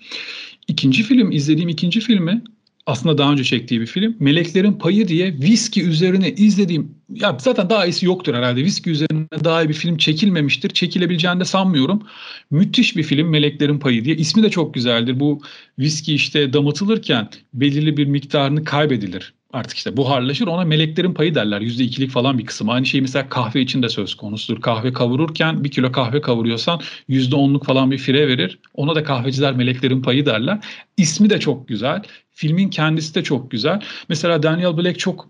İkinci 0.69 1.03
film, 1.03 1.33
izlediğim 1.33 1.69
ikinci 1.69 2.01
filmi 2.01 2.43
aslında 2.89 3.19
daha 3.19 3.33
önce 3.33 3.45
çektiği 3.45 3.81
bir 3.81 3.87
film. 3.87 4.17
Meleklerin 4.21 4.73
Payı 4.73 5.09
diye 5.09 5.33
viski 5.33 5.85
üzerine 5.85 6.33
izlediğim 6.33 6.95
ya 7.11 7.37
zaten 7.41 7.71
daha 7.71 7.87
iyisi 7.87 8.07
yoktur 8.07 8.35
herhalde. 8.35 8.65
Viski 8.65 8.91
üzerine 8.91 9.27
daha 9.45 9.63
iyi 9.63 9.69
bir 9.69 9.75
film 9.75 9.97
çekilmemiştir. 9.97 10.71
Çekilebileceğini 10.71 11.41
de 11.41 11.45
sanmıyorum. 11.45 12.03
Müthiş 12.51 12.97
bir 12.97 13.03
film 13.03 13.29
Meleklerin 13.29 13.79
Payı 13.79 14.05
diye. 14.05 14.17
İsmi 14.17 14.43
de 14.43 14.51
çok 14.51 14.75
güzeldir. 14.75 15.21
Bu 15.21 15.43
viski 15.79 16.15
işte 16.15 16.53
damıtılırken 16.53 17.29
belirli 17.55 17.97
bir 17.97 18.07
miktarını 18.07 18.65
kaybedilir 18.65 19.35
artık 19.53 19.77
işte 19.77 19.97
buharlaşır 19.97 20.47
ona 20.47 20.65
meleklerin 20.65 21.15
payı 21.15 21.35
derler. 21.35 21.61
Yüzde 21.61 21.85
ikilik 21.85 22.11
falan 22.11 22.39
bir 22.39 22.47
kısım. 22.47 22.71
Aynı 22.71 22.87
şey 22.87 23.01
mesela 23.01 23.29
kahve 23.29 23.61
için 23.61 23.83
de 23.83 23.89
söz 23.89 24.15
konusudur. 24.15 24.61
Kahve 24.61 24.93
kavururken 24.93 25.65
bir 25.65 25.71
kilo 25.71 25.93
kahve 25.93 26.21
kavuruyorsan 26.21 26.81
yüzde 27.09 27.37
onluk 27.37 27.65
falan 27.65 27.91
bir 27.91 27.99
fire 27.99 28.29
verir. 28.29 28.59
Ona 28.75 28.95
da 28.95 29.05
kahveciler 29.05 29.57
meleklerin 29.57 30.03
payı 30.03 30.27
derler. 30.27 30.59
İsmi 30.97 31.31
de 31.31 31.41
çok 31.41 31.69
güzel. 31.69 32.03
Filmin 32.31 32.71
kendisi 32.71 33.15
de 33.15 33.23
çok 33.23 33.51
güzel. 33.51 33.81
Mesela 34.09 34.43
Daniel 34.43 34.77
Black 34.77 34.99
çok 34.99 35.29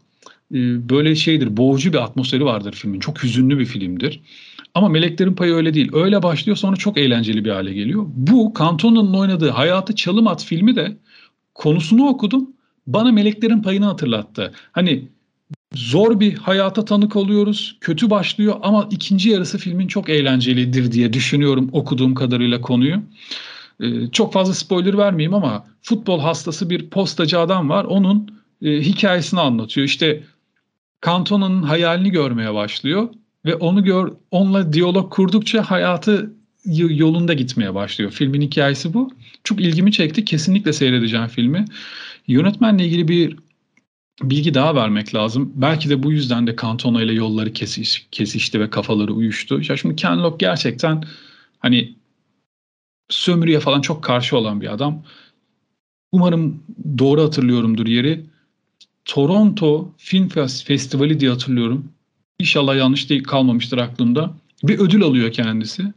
e, 0.54 0.88
böyle 0.88 1.14
şeydir. 1.14 1.56
Boğucu 1.56 1.92
bir 1.92 2.02
atmosferi 2.02 2.44
vardır 2.44 2.72
filmin. 2.72 3.00
Çok 3.00 3.22
hüzünlü 3.22 3.58
bir 3.58 3.66
filmdir. 3.66 4.20
Ama 4.74 4.88
Meleklerin 4.88 5.34
Payı 5.34 5.54
öyle 5.54 5.74
değil. 5.74 5.90
Öyle 5.92 6.22
başlıyor 6.22 6.56
sonra 6.56 6.76
çok 6.76 6.98
eğlenceli 6.98 7.44
bir 7.44 7.50
hale 7.50 7.74
geliyor. 7.74 8.04
Bu 8.08 8.52
Cantona'nın 8.58 9.14
oynadığı 9.14 9.50
Hayatı 9.50 9.94
Çalım 9.94 10.26
At 10.26 10.44
filmi 10.44 10.76
de 10.76 10.96
konusunu 11.54 12.08
okudum 12.08 12.57
bana 12.88 13.12
meleklerin 13.12 13.62
payını 13.62 13.84
hatırlattı. 13.84 14.52
Hani 14.72 15.08
zor 15.74 16.20
bir 16.20 16.34
hayata 16.34 16.84
tanık 16.84 17.16
oluyoruz. 17.16 17.78
Kötü 17.80 18.10
başlıyor 18.10 18.56
ama 18.62 18.88
ikinci 18.90 19.30
yarısı 19.30 19.58
filmin 19.58 19.86
çok 19.86 20.08
eğlencelidir 20.08 20.92
diye 20.92 21.12
düşünüyorum 21.12 21.68
okuduğum 21.72 22.14
kadarıyla 22.14 22.60
konuyu. 22.60 23.02
Ee, 23.80 24.10
çok 24.12 24.32
fazla 24.32 24.54
spoiler 24.54 24.98
vermeyeyim 24.98 25.34
ama 25.34 25.66
futbol 25.82 26.20
hastası 26.20 26.70
bir 26.70 26.90
postacı 26.90 27.38
adam 27.38 27.68
var. 27.68 27.84
Onun 27.84 28.40
e, 28.62 28.80
hikayesini 28.80 29.40
anlatıyor. 29.40 29.86
İşte 29.86 30.22
Cantona'nın 31.06 31.62
hayalini 31.62 32.10
görmeye 32.10 32.54
başlıyor 32.54 33.08
ve 33.44 33.54
onu 33.54 33.84
gör 33.84 34.12
onunla 34.30 34.72
diyalog 34.72 35.12
kurdukça 35.12 35.62
hayatı 35.62 36.37
yolunda 36.76 37.34
gitmeye 37.34 37.74
başlıyor. 37.74 38.10
Filmin 38.10 38.40
hikayesi 38.40 38.94
bu. 38.94 39.10
Çok 39.44 39.60
ilgimi 39.60 39.92
çekti. 39.92 40.24
Kesinlikle 40.24 40.72
seyredeceğim 40.72 41.26
filmi. 41.26 41.64
Yönetmenle 42.26 42.86
ilgili 42.86 43.08
bir 43.08 43.36
bilgi 44.22 44.54
daha 44.54 44.74
vermek 44.74 45.14
lazım. 45.14 45.52
Belki 45.54 45.90
de 45.90 46.02
bu 46.02 46.12
yüzden 46.12 46.46
de 46.46 46.56
Cantona 46.62 47.02
ile 47.02 47.12
yolları 47.12 47.52
kesiş, 47.52 48.06
kesişti 48.12 48.60
ve 48.60 48.70
kafaları 48.70 49.12
uyuştu. 49.12 49.60
Ya 49.68 49.76
şimdi 49.76 49.96
Ken 49.96 50.22
Loach 50.22 50.38
gerçekten 50.38 51.04
hani 51.58 51.94
sömürüye 53.10 53.60
falan 53.60 53.80
çok 53.80 54.04
karşı 54.04 54.36
olan 54.36 54.60
bir 54.60 54.72
adam. 54.72 55.02
Umarım 56.12 56.62
doğru 56.98 57.22
hatırlıyorumdur 57.22 57.86
yeri. 57.86 58.26
Toronto 59.04 59.94
Film 59.96 60.28
Festivali 60.64 61.20
diye 61.20 61.30
hatırlıyorum. 61.30 61.92
İnşallah 62.38 62.76
yanlış 62.76 63.10
değil 63.10 63.22
kalmamıştır 63.22 63.78
aklımda. 63.78 64.34
Bir 64.62 64.78
ödül 64.78 65.02
alıyor 65.02 65.32
kendisi. 65.32 65.92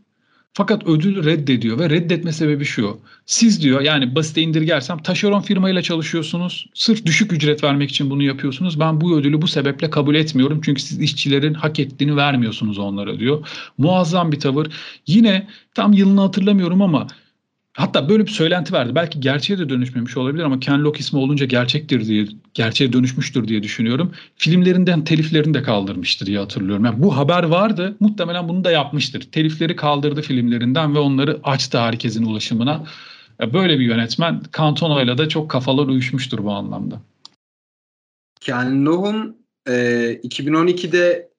Fakat 0.53 0.87
ödül 0.87 1.23
reddediyor 1.23 1.79
ve 1.79 1.89
reddetme 1.89 2.31
sebebi 2.31 2.65
şu. 2.65 2.99
Siz 3.25 3.63
diyor 3.63 3.81
yani 3.81 4.15
basite 4.15 4.41
indirgersem 4.41 4.97
taşeron 4.97 5.41
firmayla 5.41 5.81
çalışıyorsunuz. 5.81 6.69
Sırf 6.73 7.05
düşük 7.05 7.33
ücret 7.33 7.63
vermek 7.63 7.89
için 7.89 8.09
bunu 8.09 8.23
yapıyorsunuz. 8.23 8.79
Ben 8.79 9.01
bu 9.01 9.17
ödülü 9.17 9.41
bu 9.41 9.47
sebeple 9.47 9.89
kabul 9.89 10.15
etmiyorum. 10.15 10.61
Çünkü 10.65 10.81
siz 10.81 10.99
işçilerin 10.99 11.53
hak 11.53 11.79
ettiğini 11.79 12.15
vermiyorsunuz 12.15 12.77
onlara 12.79 13.19
diyor. 13.19 13.47
Muazzam 13.77 14.31
bir 14.31 14.39
tavır. 14.39 14.67
Yine 15.07 15.47
tam 15.73 15.93
yılını 15.93 16.21
hatırlamıyorum 16.21 16.81
ama 16.81 17.07
Hatta 17.73 18.09
böyle 18.09 18.25
bir 18.25 18.31
söylenti 18.31 18.73
verdi. 18.73 18.95
Belki 18.95 19.19
gerçeğe 19.19 19.59
de 19.59 19.69
dönüşmemiş 19.69 20.17
olabilir 20.17 20.43
ama 20.43 20.59
Ken 20.59 20.83
Loach 20.83 20.99
ismi 20.99 21.19
olunca 21.19 21.45
gerçektir 21.45 22.05
diye, 22.05 22.27
gerçeğe 22.53 22.93
dönüşmüştür 22.93 23.47
diye 23.47 23.63
düşünüyorum. 23.63 24.11
Filmlerinden 24.35 25.03
teliflerini 25.03 25.53
de 25.53 25.63
kaldırmıştır 25.63 26.25
diye 26.25 26.39
hatırlıyorum. 26.39 26.85
Yani 26.85 27.03
bu 27.03 27.17
haber 27.17 27.43
vardı. 27.43 27.95
Muhtemelen 27.99 28.49
bunu 28.49 28.63
da 28.63 28.71
yapmıştır. 28.71 29.31
Telifleri 29.31 29.75
kaldırdı 29.75 30.21
filmlerinden 30.21 30.95
ve 30.95 30.99
onları 30.99 31.39
açtı 31.43 31.79
herkesin 31.79 32.25
ulaşımına. 32.25 32.85
Böyle 33.53 33.79
bir 33.79 33.85
yönetmen 33.85 34.41
Cantona 34.57 35.17
da 35.17 35.29
çok 35.29 35.51
kafalar 35.51 35.87
uyuşmuştur 35.87 36.43
bu 36.43 36.51
anlamda. 36.51 37.01
Ken 38.41 38.85
Loach'un 38.85 39.37
e, 39.67 39.73
2012'de 40.23 41.31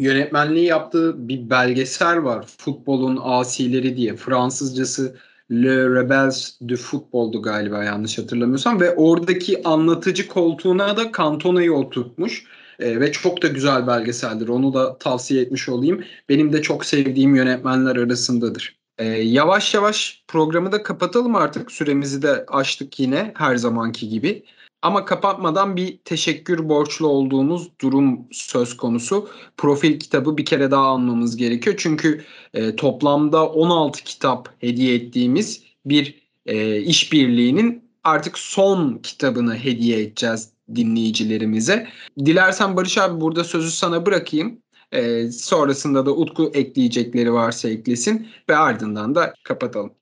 yönetmenliği 0.00 0.66
yaptığı 0.66 1.28
bir 1.28 1.50
belgesel 1.50 2.24
var. 2.24 2.46
Futbolun 2.58 3.18
asileri 3.22 3.96
diye. 3.96 4.16
Fransızcası 4.16 5.16
Le 5.50 5.88
Rebels 5.88 6.50
du 6.68 6.76
Football'du 6.76 7.42
galiba 7.42 7.84
yanlış 7.84 8.18
hatırlamıyorsam 8.18 8.80
ve 8.80 8.94
oradaki 8.94 9.62
anlatıcı 9.64 10.28
koltuğuna 10.28 10.96
da 10.96 11.12
Cantona'yı 11.18 11.72
oturtmuş. 11.72 12.44
E, 12.78 13.00
ve 13.00 13.12
çok 13.12 13.42
da 13.42 13.48
güzel 13.48 13.86
belgeseldir. 13.86 14.48
Onu 14.48 14.74
da 14.74 14.98
tavsiye 14.98 15.42
etmiş 15.42 15.68
olayım. 15.68 16.04
Benim 16.28 16.52
de 16.52 16.62
çok 16.62 16.84
sevdiğim 16.84 17.34
yönetmenler 17.34 17.96
arasındadır. 17.96 18.76
E, 18.98 19.04
yavaş 19.06 19.74
yavaş 19.74 20.24
programı 20.28 20.72
da 20.72 20.82
kapatalım 20.82 21.34
artık. 21.34 21.72
Süremizi 21.72 22.22
de 22.22 22.44
açtık 22.48 23.00
yine 23.00 23.32
her 23.36 23.56
zamanki 23.56 24.08
gibi. 24.08 24.44
Ama 24.82 25.04
kapatmadan 25.04 25.76
bir 25.76 25.98
teşekkür 26.04 26.68
borçlu 26.68 27.06
olduğumuz 27.06 27.70
durum 27.80 28.20
söz 28.32 28.76
konusu. 28.76 29.28
Profil 29.56 30.00
kitabı 30.00 30.36
bir 30.36 30.44
kere 30.44 30.70
daha 30.70 30.84
almamız 30.84 31.36
gerekiyor. 31.36 31.76
Çünkü 31.78 32.24
e, 32.54 32.76
toplamda 32.76 33.48
16 33.48 34.04
kitap 34.04 34.48
hediye 34.58 34.94
ettiğimiz 34.94 35.62
bir 35.86 36.22
e, 36.46 36.80
işbirliğinin 36.80 37.90
artık 38.04 38.38
son 38.38 38.98
kitabını 38.98 39.56
hediye 39.56 40.00
edeceğiz 40.00 40.52
dinleyicilerimize. 40.74 41.88
Dilersen 42.18 42.76
Barış 42.76 42.98
abi 42.98 43.20
burada 43.20 43.44
sözü 43.44 43.70
sana 43.70 44.06
bırakayım. 44.06 44.62
E, 44.92 45.30
sonrasında 45.30 46.06
da 46.06 46.10
Utku 46.10 46.50
ekleyecekleri 46.54 47.32
varsa 47.32 47.68
eklesin 47.68 48.28
ve 48.48 48.56
ardından 48.56 49.14
da 49.14 49.34
kapatalım. 49.42 49.92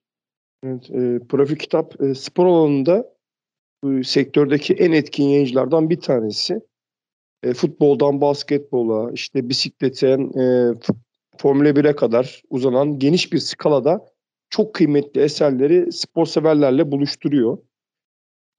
Evet, 0.63 0.91
e, 0.91 1.27
profil 1.29 1.57
kitap 1.57 2.03
e, 2.03 2.15
spor 2.15 2.47
alanında 2.47 3.18
sektördeki 4.05 4.75
en 4.75 4.93
etkin 4.93 5.25
yayıncılardan 5.25 5.91
bir 5.91 6.01
tanesi. 6.01 6.61
E, 7.43 7.55
futboldan 7.55 8.21
basketbola, 8.21 9.13
işte 9.13 9.49
bisikletten 9.49 10.21
e, 10.41 10.75
Formula 11.39 11.69
1'e 11.69 11.97
kadar 11.97 12.43
uzanan 12.51 12.99
geniş 12.99 13.33
bir 13.33 13.39
skalada 13.39 14.07
çok 14.51 14.75
kıymetli 14.75 15.21
eserleri 15.21 15.93
spor 15.93 16.27
severlerle 16.27 16.93
buluşturuyor. 16.93 17.59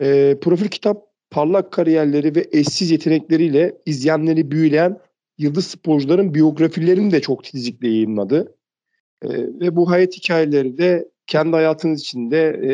E, 0.01 0.38
profil 0.41 0.67
kitap 0.67 1.05
parlak 1.32 1.72
kariyerleri 1.72 2.36
ve 2.36 2.47
eşsiz 2.51 2.91
yetenekleriyle 2.91 3.78
izleyenleri 3.86 4.51
büyüleyen 4.51 4.99
yıldız 5.38 5.67
sporcuların 5.67 6.34
biyografilerini 6.34 7.11
de 7.11 7.22
çok 7.22 7.43
titizlikle 7.43 7.88
yayınladı. 7.88 8.55
E, 9.22 9.30
ve 9.38 9.76
bu 9.76 9.89
hayat 9.89 10.13
hikayeleri 10.13 10.78
de 10.78 11.09
kendi 11.28 11.51
hayatınız 11.51 12.01
içinde 12.01 12.39
e, 12.39 12.72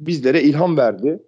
bizlere 0.00 0.42
ilham 0.42 0.76
verdi. 0.76 1.18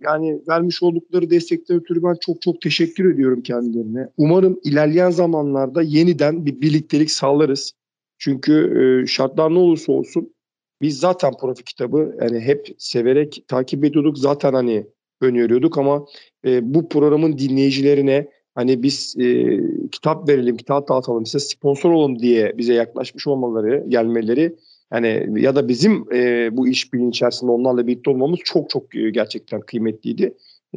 Yani 0.00 0.40
vermiş 0.48 0.82
oldukları 0.82 1.30
destekten 1.30 1.76
ötürü 1.76 2.02
ben 2.02 2.14
çok 2.20 2.42
çok 2.42 2.60
teşekkür 2.60 3.14
ediyorum 3.14 3.42
kendilerine. 3.42 4.08
Umarım 4.16 4.60
ilerleyen 4.64 5.10
zamanlarda 5.10 5.82
yeniden 5.82 6.46
bir 6.46 6.60
birliktelik 6.60 7.10
sağlarız. 7.10 7.72
Çünkü 8.18 8.54
e, 8.80 9.06
şartlar 9.06 9.54
ne 9.54 9.58
olursa 9.58 9.92
olsun 9.92 10.34
biz 10.82 10.98
zaten 10.98 11.32
profi 11.40 11.64
kitabı 11.64 12.16
yani 12.20 12.40
hep 12.40 12.74
severek 12.78 13.44
takip 13.48 13.84
ediyorduk. 13.84 14.18
Zaten 14.18 14.52
hani 14.52 14.86
öneriyorduk 15.20 15.78
ama 15.78 16.06
e, 16.44 16.74
bu 16.74 16.88
programın 16.88 17.38
dinleyicilerine 17.38 18.28
hani 18.54 18.82
biz 18.82 19.16
e, 19.18 19.60
kitap 19.92 20.28
verelim, 20.28 20.56
kitap 20.56 20.88
dağıtalım, 20.88 21.26
size 21.26 21.38
sponsor 21.38 21.90
olun 21.90 22.18
diye 22.18 22.58
bize 22.58 22.74
yaklaşmış 22.74 23.26
olmaları, 23.26 23.84
gelmeleri 23.88 24.56
yani 24.92 25.26
ya 25.36 25.56
da 25.56 25.68
bizim 25.68 26.12
e, 26.12 26.48
bu 26.56 26.68
iş 26.68 26.92
bilin 26.92 27.10
içerisinde 27.10 27.50
onlarla 27.50 27.86
birlikte 27.86 28.10
olmamız 28.10 28.40
çok 28.44 28.70
çok 28.70 28.94
e, 28.94 29.10
gerçekten 29.10 29.60
kıymetliydi. 29.60 30.34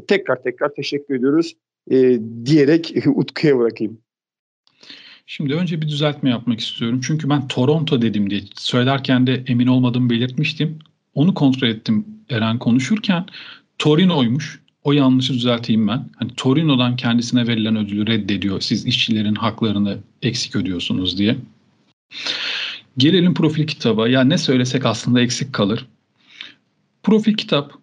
Tekrar 0.07 0.43
tekrar 0.43 0.73
teşekkür 0.73 1.15
ediyoruz 1.15 1.53
e, 1.91 2.19
diyerek 2.45 2.93
Utku'ya 3.15 3.59
bırakayım. 3.59 3.97
Şimdi 5.25 5.53
önce 5.53 5.81
bir 5.81 5.87
düzeltme 5.87 6.29
yapmak 6.29 6.59
istiyorum. 6.59 7.01
Çünkü 7.03 7.29
ben 7.29 7.47
Toronto 7.47 8.01
dedim 8.01 8.29
diye 8.29 8.41
söylerken 8.55 9.27
de 9.27 9.43
emin 9.47 9.67
olmadığımı 9.67 10.09
belirtmiştim. 10.09 10.79
Onu 11.13 11.33
kontrol 11.33 11.67
ettim 11.67 12.05
Eren 12.29 12.59
konuşurken. 12.59 13.25
Torino'ymuş. 13.79 14.61
O 14.83 14.91
yanlışı 14.91 15.33
düzelteyim 15.33 15.87
ben. 15.87 16.09
Hani 16.15 16.31
Torino'dan 16.37 16.95
kendisine 16.95 17.47
verilen 17.47 17.75
ödülü 17.75 18.07
reddediyor. 18.07 18.61
Siz 18.61 18.85
işçilerin 18.85 19.35
haklarını 19.35 19.97
eksik 20.21 20.55
ödüyorsunuz 20.55 21.17
diye. 21.17 21.35
Gelelim 22.97 23.33
profil 23.33 23.67
kitaba. 23.67 24.07
Ya 24.07 24.23
ne 24.23 24.37
söylesek 24.37 24.85
aslında 24.85 25.21
eksik 25.21 25.53
kalır. 25.53 25.85
Profil 27.03 27.33
kitap 27.33 27.73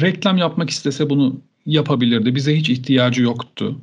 reklam 0.00 0.36
yapmak 0.36 0.70
istese 0.70 1.10
bunu 1.10 1.40
yapabilirdi. 1.66 2.34
Bize 2.34 2.56
hiç 2.56 2.70
ihtiyacı 2.70 3.22
yoktu. 3.22 3.80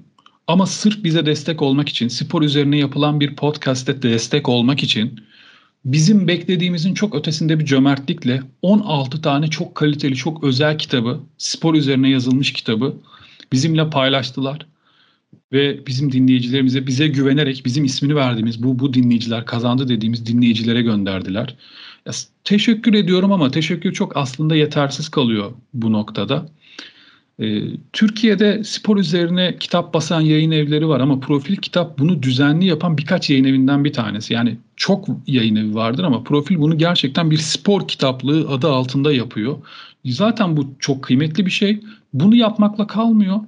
Ama 0.47 0.65
sırf 0.65 1.03
bize 1.03 1.25
destek 1.25 1.61
olmak 1.61 1.89
için, 1.89 2.07
spor 2.07 2.41
üzerine 2.41 2.77
yapılan 2.77 3.19
bir 3.19 3.35
podcast'te 3.35 4.01
destek 4.01 4.49
olmak 4.49 4.83
için 4.83 5.19
bizim 5.85 6.27
beklediğimizin 6.27 6.93
çok 6.93 7.15
ötesinde 7.15 7.59
bir 7.59 7.65
cömertlikle 7.65 8.41
16 8.61 9.21
tane 9.21 9.47
çok 9.47 9.75
kaliteli, 9.75 10.15
çok 10.15 10.43
özel 10.43 10.77
kitabı, 10.77 11.19
spor 11.37 11.73
üzerine 11.73 12.09
yazılmış 12.09 12.53
kitabı 12.53 12.95
bizimle 13.51 13.89
paylaştılar. 13.89 14.65
Ve 15.51 15.87
bizim 15.87 16.11
dinleyicilerimize 16.11 16.87
bize 16.87 17.07
güvenerek 17.07 17.61
bizim 17.65 17.85
ismini 17.85 18.15
verdiğimiz 18.15 18.63
bu 18.63 18.79
bu 18.79 18.93
dinleyiciler 18.93 19.45
kazandı 19.45 19.87
dediğimiz 19.87 20.25
dinleyicilere 20.25 20.81
gönderdiler. 20.81 21.55
Ya, 22.05 22.13
teşekkür 22.43 22.93
ediyorum 22.93 23.31
ama 23.31 23.51
teşekkür 23.51 23.93
çok 23.93 24.17
aslında 24.17 24.55
yetersiz 24.55 25.09
kalıyor 25.09 25.51
bu 25.73 25.91
noktada. 25.91 26.49
Ee, 27.39 27.61
Türkiye'de 27.93 28.63
spor 28.63 28.97
üzerine 28.97 29.57
kitap 29.59 29.93
basan 29.93 30.21
yayın 30.21 30.51
evleri 30.51 30.87
var 30.87 30.99
ama 30.99 31.19
Profil 31.19 31.55
Kitap 31.55 31.99
bunu 31.99 32.23
düzenli 32.23 32.65
yapan 32.65 32.97
birkaç 32.97 33.29
yayın 33.29 33.43
evinden 33.43 33.85
bir 33.85 33.93
tanesi. 33.93 34.33
Yani 34.33 34.57
çok 34.75 35.07
yayın 35.27 35.55
evi 35.55 35.75
vardır 35.75 36.03
ama 36.03 36.23
Profil 36.23 36.57
bunu 36.57 36.77
gerçekten 36.77 37.31
bir 37.31 37.37
spor 37.37 37.87
kitaplığı 37.87 38.49
adı 38.49 38.69
altında 38.69 39.13
yapıyor. 39.13 39.57
Zaten 40.05 40.57
bu 40.57 40.67
çok 40.79 41.03
kıymetli 41.03 41.45
bir 41.45 41.51
şey. 41.51 41.79
Bunu 42.13 42.35
yapmakla 42.35 42.87
kalmıyor. 42.87 43.39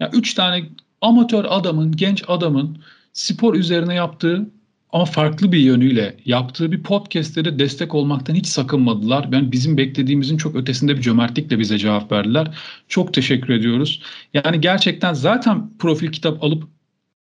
Yani 0.00 0.10
üç 0.14 0.34
tane 0.34 0.64
amatör 1.02 1.44
adamın, 1.48 1.92
genç 1.92 2.24
adamın 2.28 2.78
spor 3.12 3.54
üzerine 3.54 3.94
yaptığı 3.94 4.50
ama 4.92 5.04
farklı 5.04 5.52
bir 5.52 5.58
yönüyle 5.58 6.16
yaptığı 6.24 6.72
bir 6.72 6.82
podcast'lere 6.82 7.58
destek 7.58 7.94
olmaktan 7.94 8.34
hiç 8.34 8.46
sakınmadılar. 8.46 9.32
Ben 9.32 9.52
bizim 9.52 9.76
beklediğimizin 9.76 10.36
çok 10.36 10.56
ötesinde 10.56 10.96
bir 10.96 11.02
cömertlikle 11.02 11.58
bize 11.58 11.78
cevap 11.78 12.12
verdiler. 12.12 12.58
Çok 12.88 13.14
teşekkür 13.14 13.54
ediyoruz. 13.54 14.02
Yani 14.34 14.60
gerçekten 14.60 15.14
zaten 15.14 15.70
profil 15.78 16.12
kitap 16.12 16.44
alıp 16.44 16.68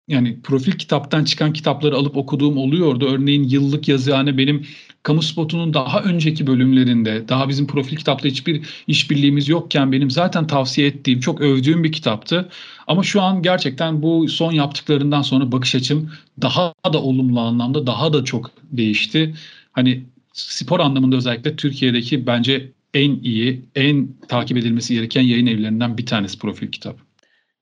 yani 0.09 0.41
profil 0.43 0.73
kitaptan 0.73 1.25
çıkan 1.25 1.53
kitapları 1.53 1.97
alıp 1.97 2.17
okuduğum 2.17 2.57
oluyordu. 2.59 3.07
Örneğin 3.11 3.43
yıllık 3.45 3.89
yazıhane 3.89 4.39
benim 4.39 4.67
kamu 5.03 5.23
spotunun 5.23 5.75
daha 5.75 6.01
önceki 6.03 6.47
bölümlerinde 6.47 7.29
daha 7.29 7.49
bizim 7.49 7.67
profil 7.67 7.97
kitapla 7.97 8.29
hiçbir 8.29 8.67
işbirliğimiz 8.87 9.49
yokken 9.49 9.93
benim 9.93 10.11
zaten 10.11 10.47
tavsiye 10.47 10.87
ettiğim 10.87 11.21
çok 11.21 11.41
övdüğüm 11.41 11.85
bir 11.85 11.93
kitaptı. 11.93 12.49
Ama 12.87 13.03
şu 13.03 13.23
an 13.23 13.43
gerçekten 13.43 14.03
bu 14.03 14.29
son 14.29 14.53
yaptıklarından 14.53 15.23
sonra 15.23 15.53
bakış 15.53 15.75
açım 15.75 16.11
daha 16.43 16.75
da 16.93 17.03
olumlu 17.03 17.41
anlamda 17.41 17.87
daha 17.87 18.13
da 18.13 18.25
çok 18.25 18.51
değişti. 18.73 19.35
Hani 19.73 20.05
spor 20.33 20.81
anlamında 20.81 21.17
özellikle 21.17 21.57
Türkiye'deki 21.57 22.27
bence 22.27 22.73
en 22.95 23.21
iyi, 23.23 23.67
en 23.75 24.09
takip 24.29 24.57
edilmesi 24.57 24.95
gereken 24.95 25.23
yayın 25.23 25.47
evlerinden 25.47 25.99
bir 25.99 26.07
tanesi 26.07 26.39
profil 26.39 26.71
kitap. 26.71 27.06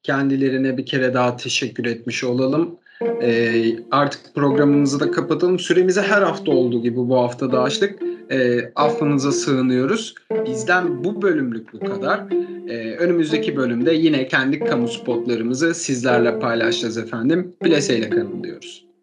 Kendilerine 0.04 0.76
bir 0.76 0.86
kere 0.86 1.14
daha 1.14 1.36
teşekkür 1.36 1.84
etmiş 1.84 2.24
olalım. 2.24 2.76
E, 3.22 3.62
artık 3.90 4.34
programımızı 4.34 5.00
da 5.00 5.10
kapatalım. 5.10 5.58
Süremizi 5.58 6.00
her 6.00 6.22
hafta 6.22 6.52
olduğu 6.52 6.82
gibi 6.82 6.96
bu 6.96 7.16
hafta 7.16 7.52
da 7.52 7.62
açtık. 7.62 8.02
E, 8.30 8.60
affınıza 8.74 9.32
sığınıyoruz. 9.32 10.14
Bizden 10.46 11.04
bu 11.04 11.22
bölümlük 11.22 11.72
bu 11.72 11.80
kadar. 11.80 12.24
E, 12.68 12.96
önümüzdeki 12.96 13.56
bölümde 13.56 13.94
yine 13.94 14.28
kendi 14.28 14.58
kamu 14.58 14.88
spotlarımızı 14.88 15.74
sizlerle 15.74 16.38
paylaşacağız 16.38 16.98
efendim. 16.98 17.56
Bileseyle 17.64 18.10
kalın 18.10 18.44
diyoruz. 18.44 18.93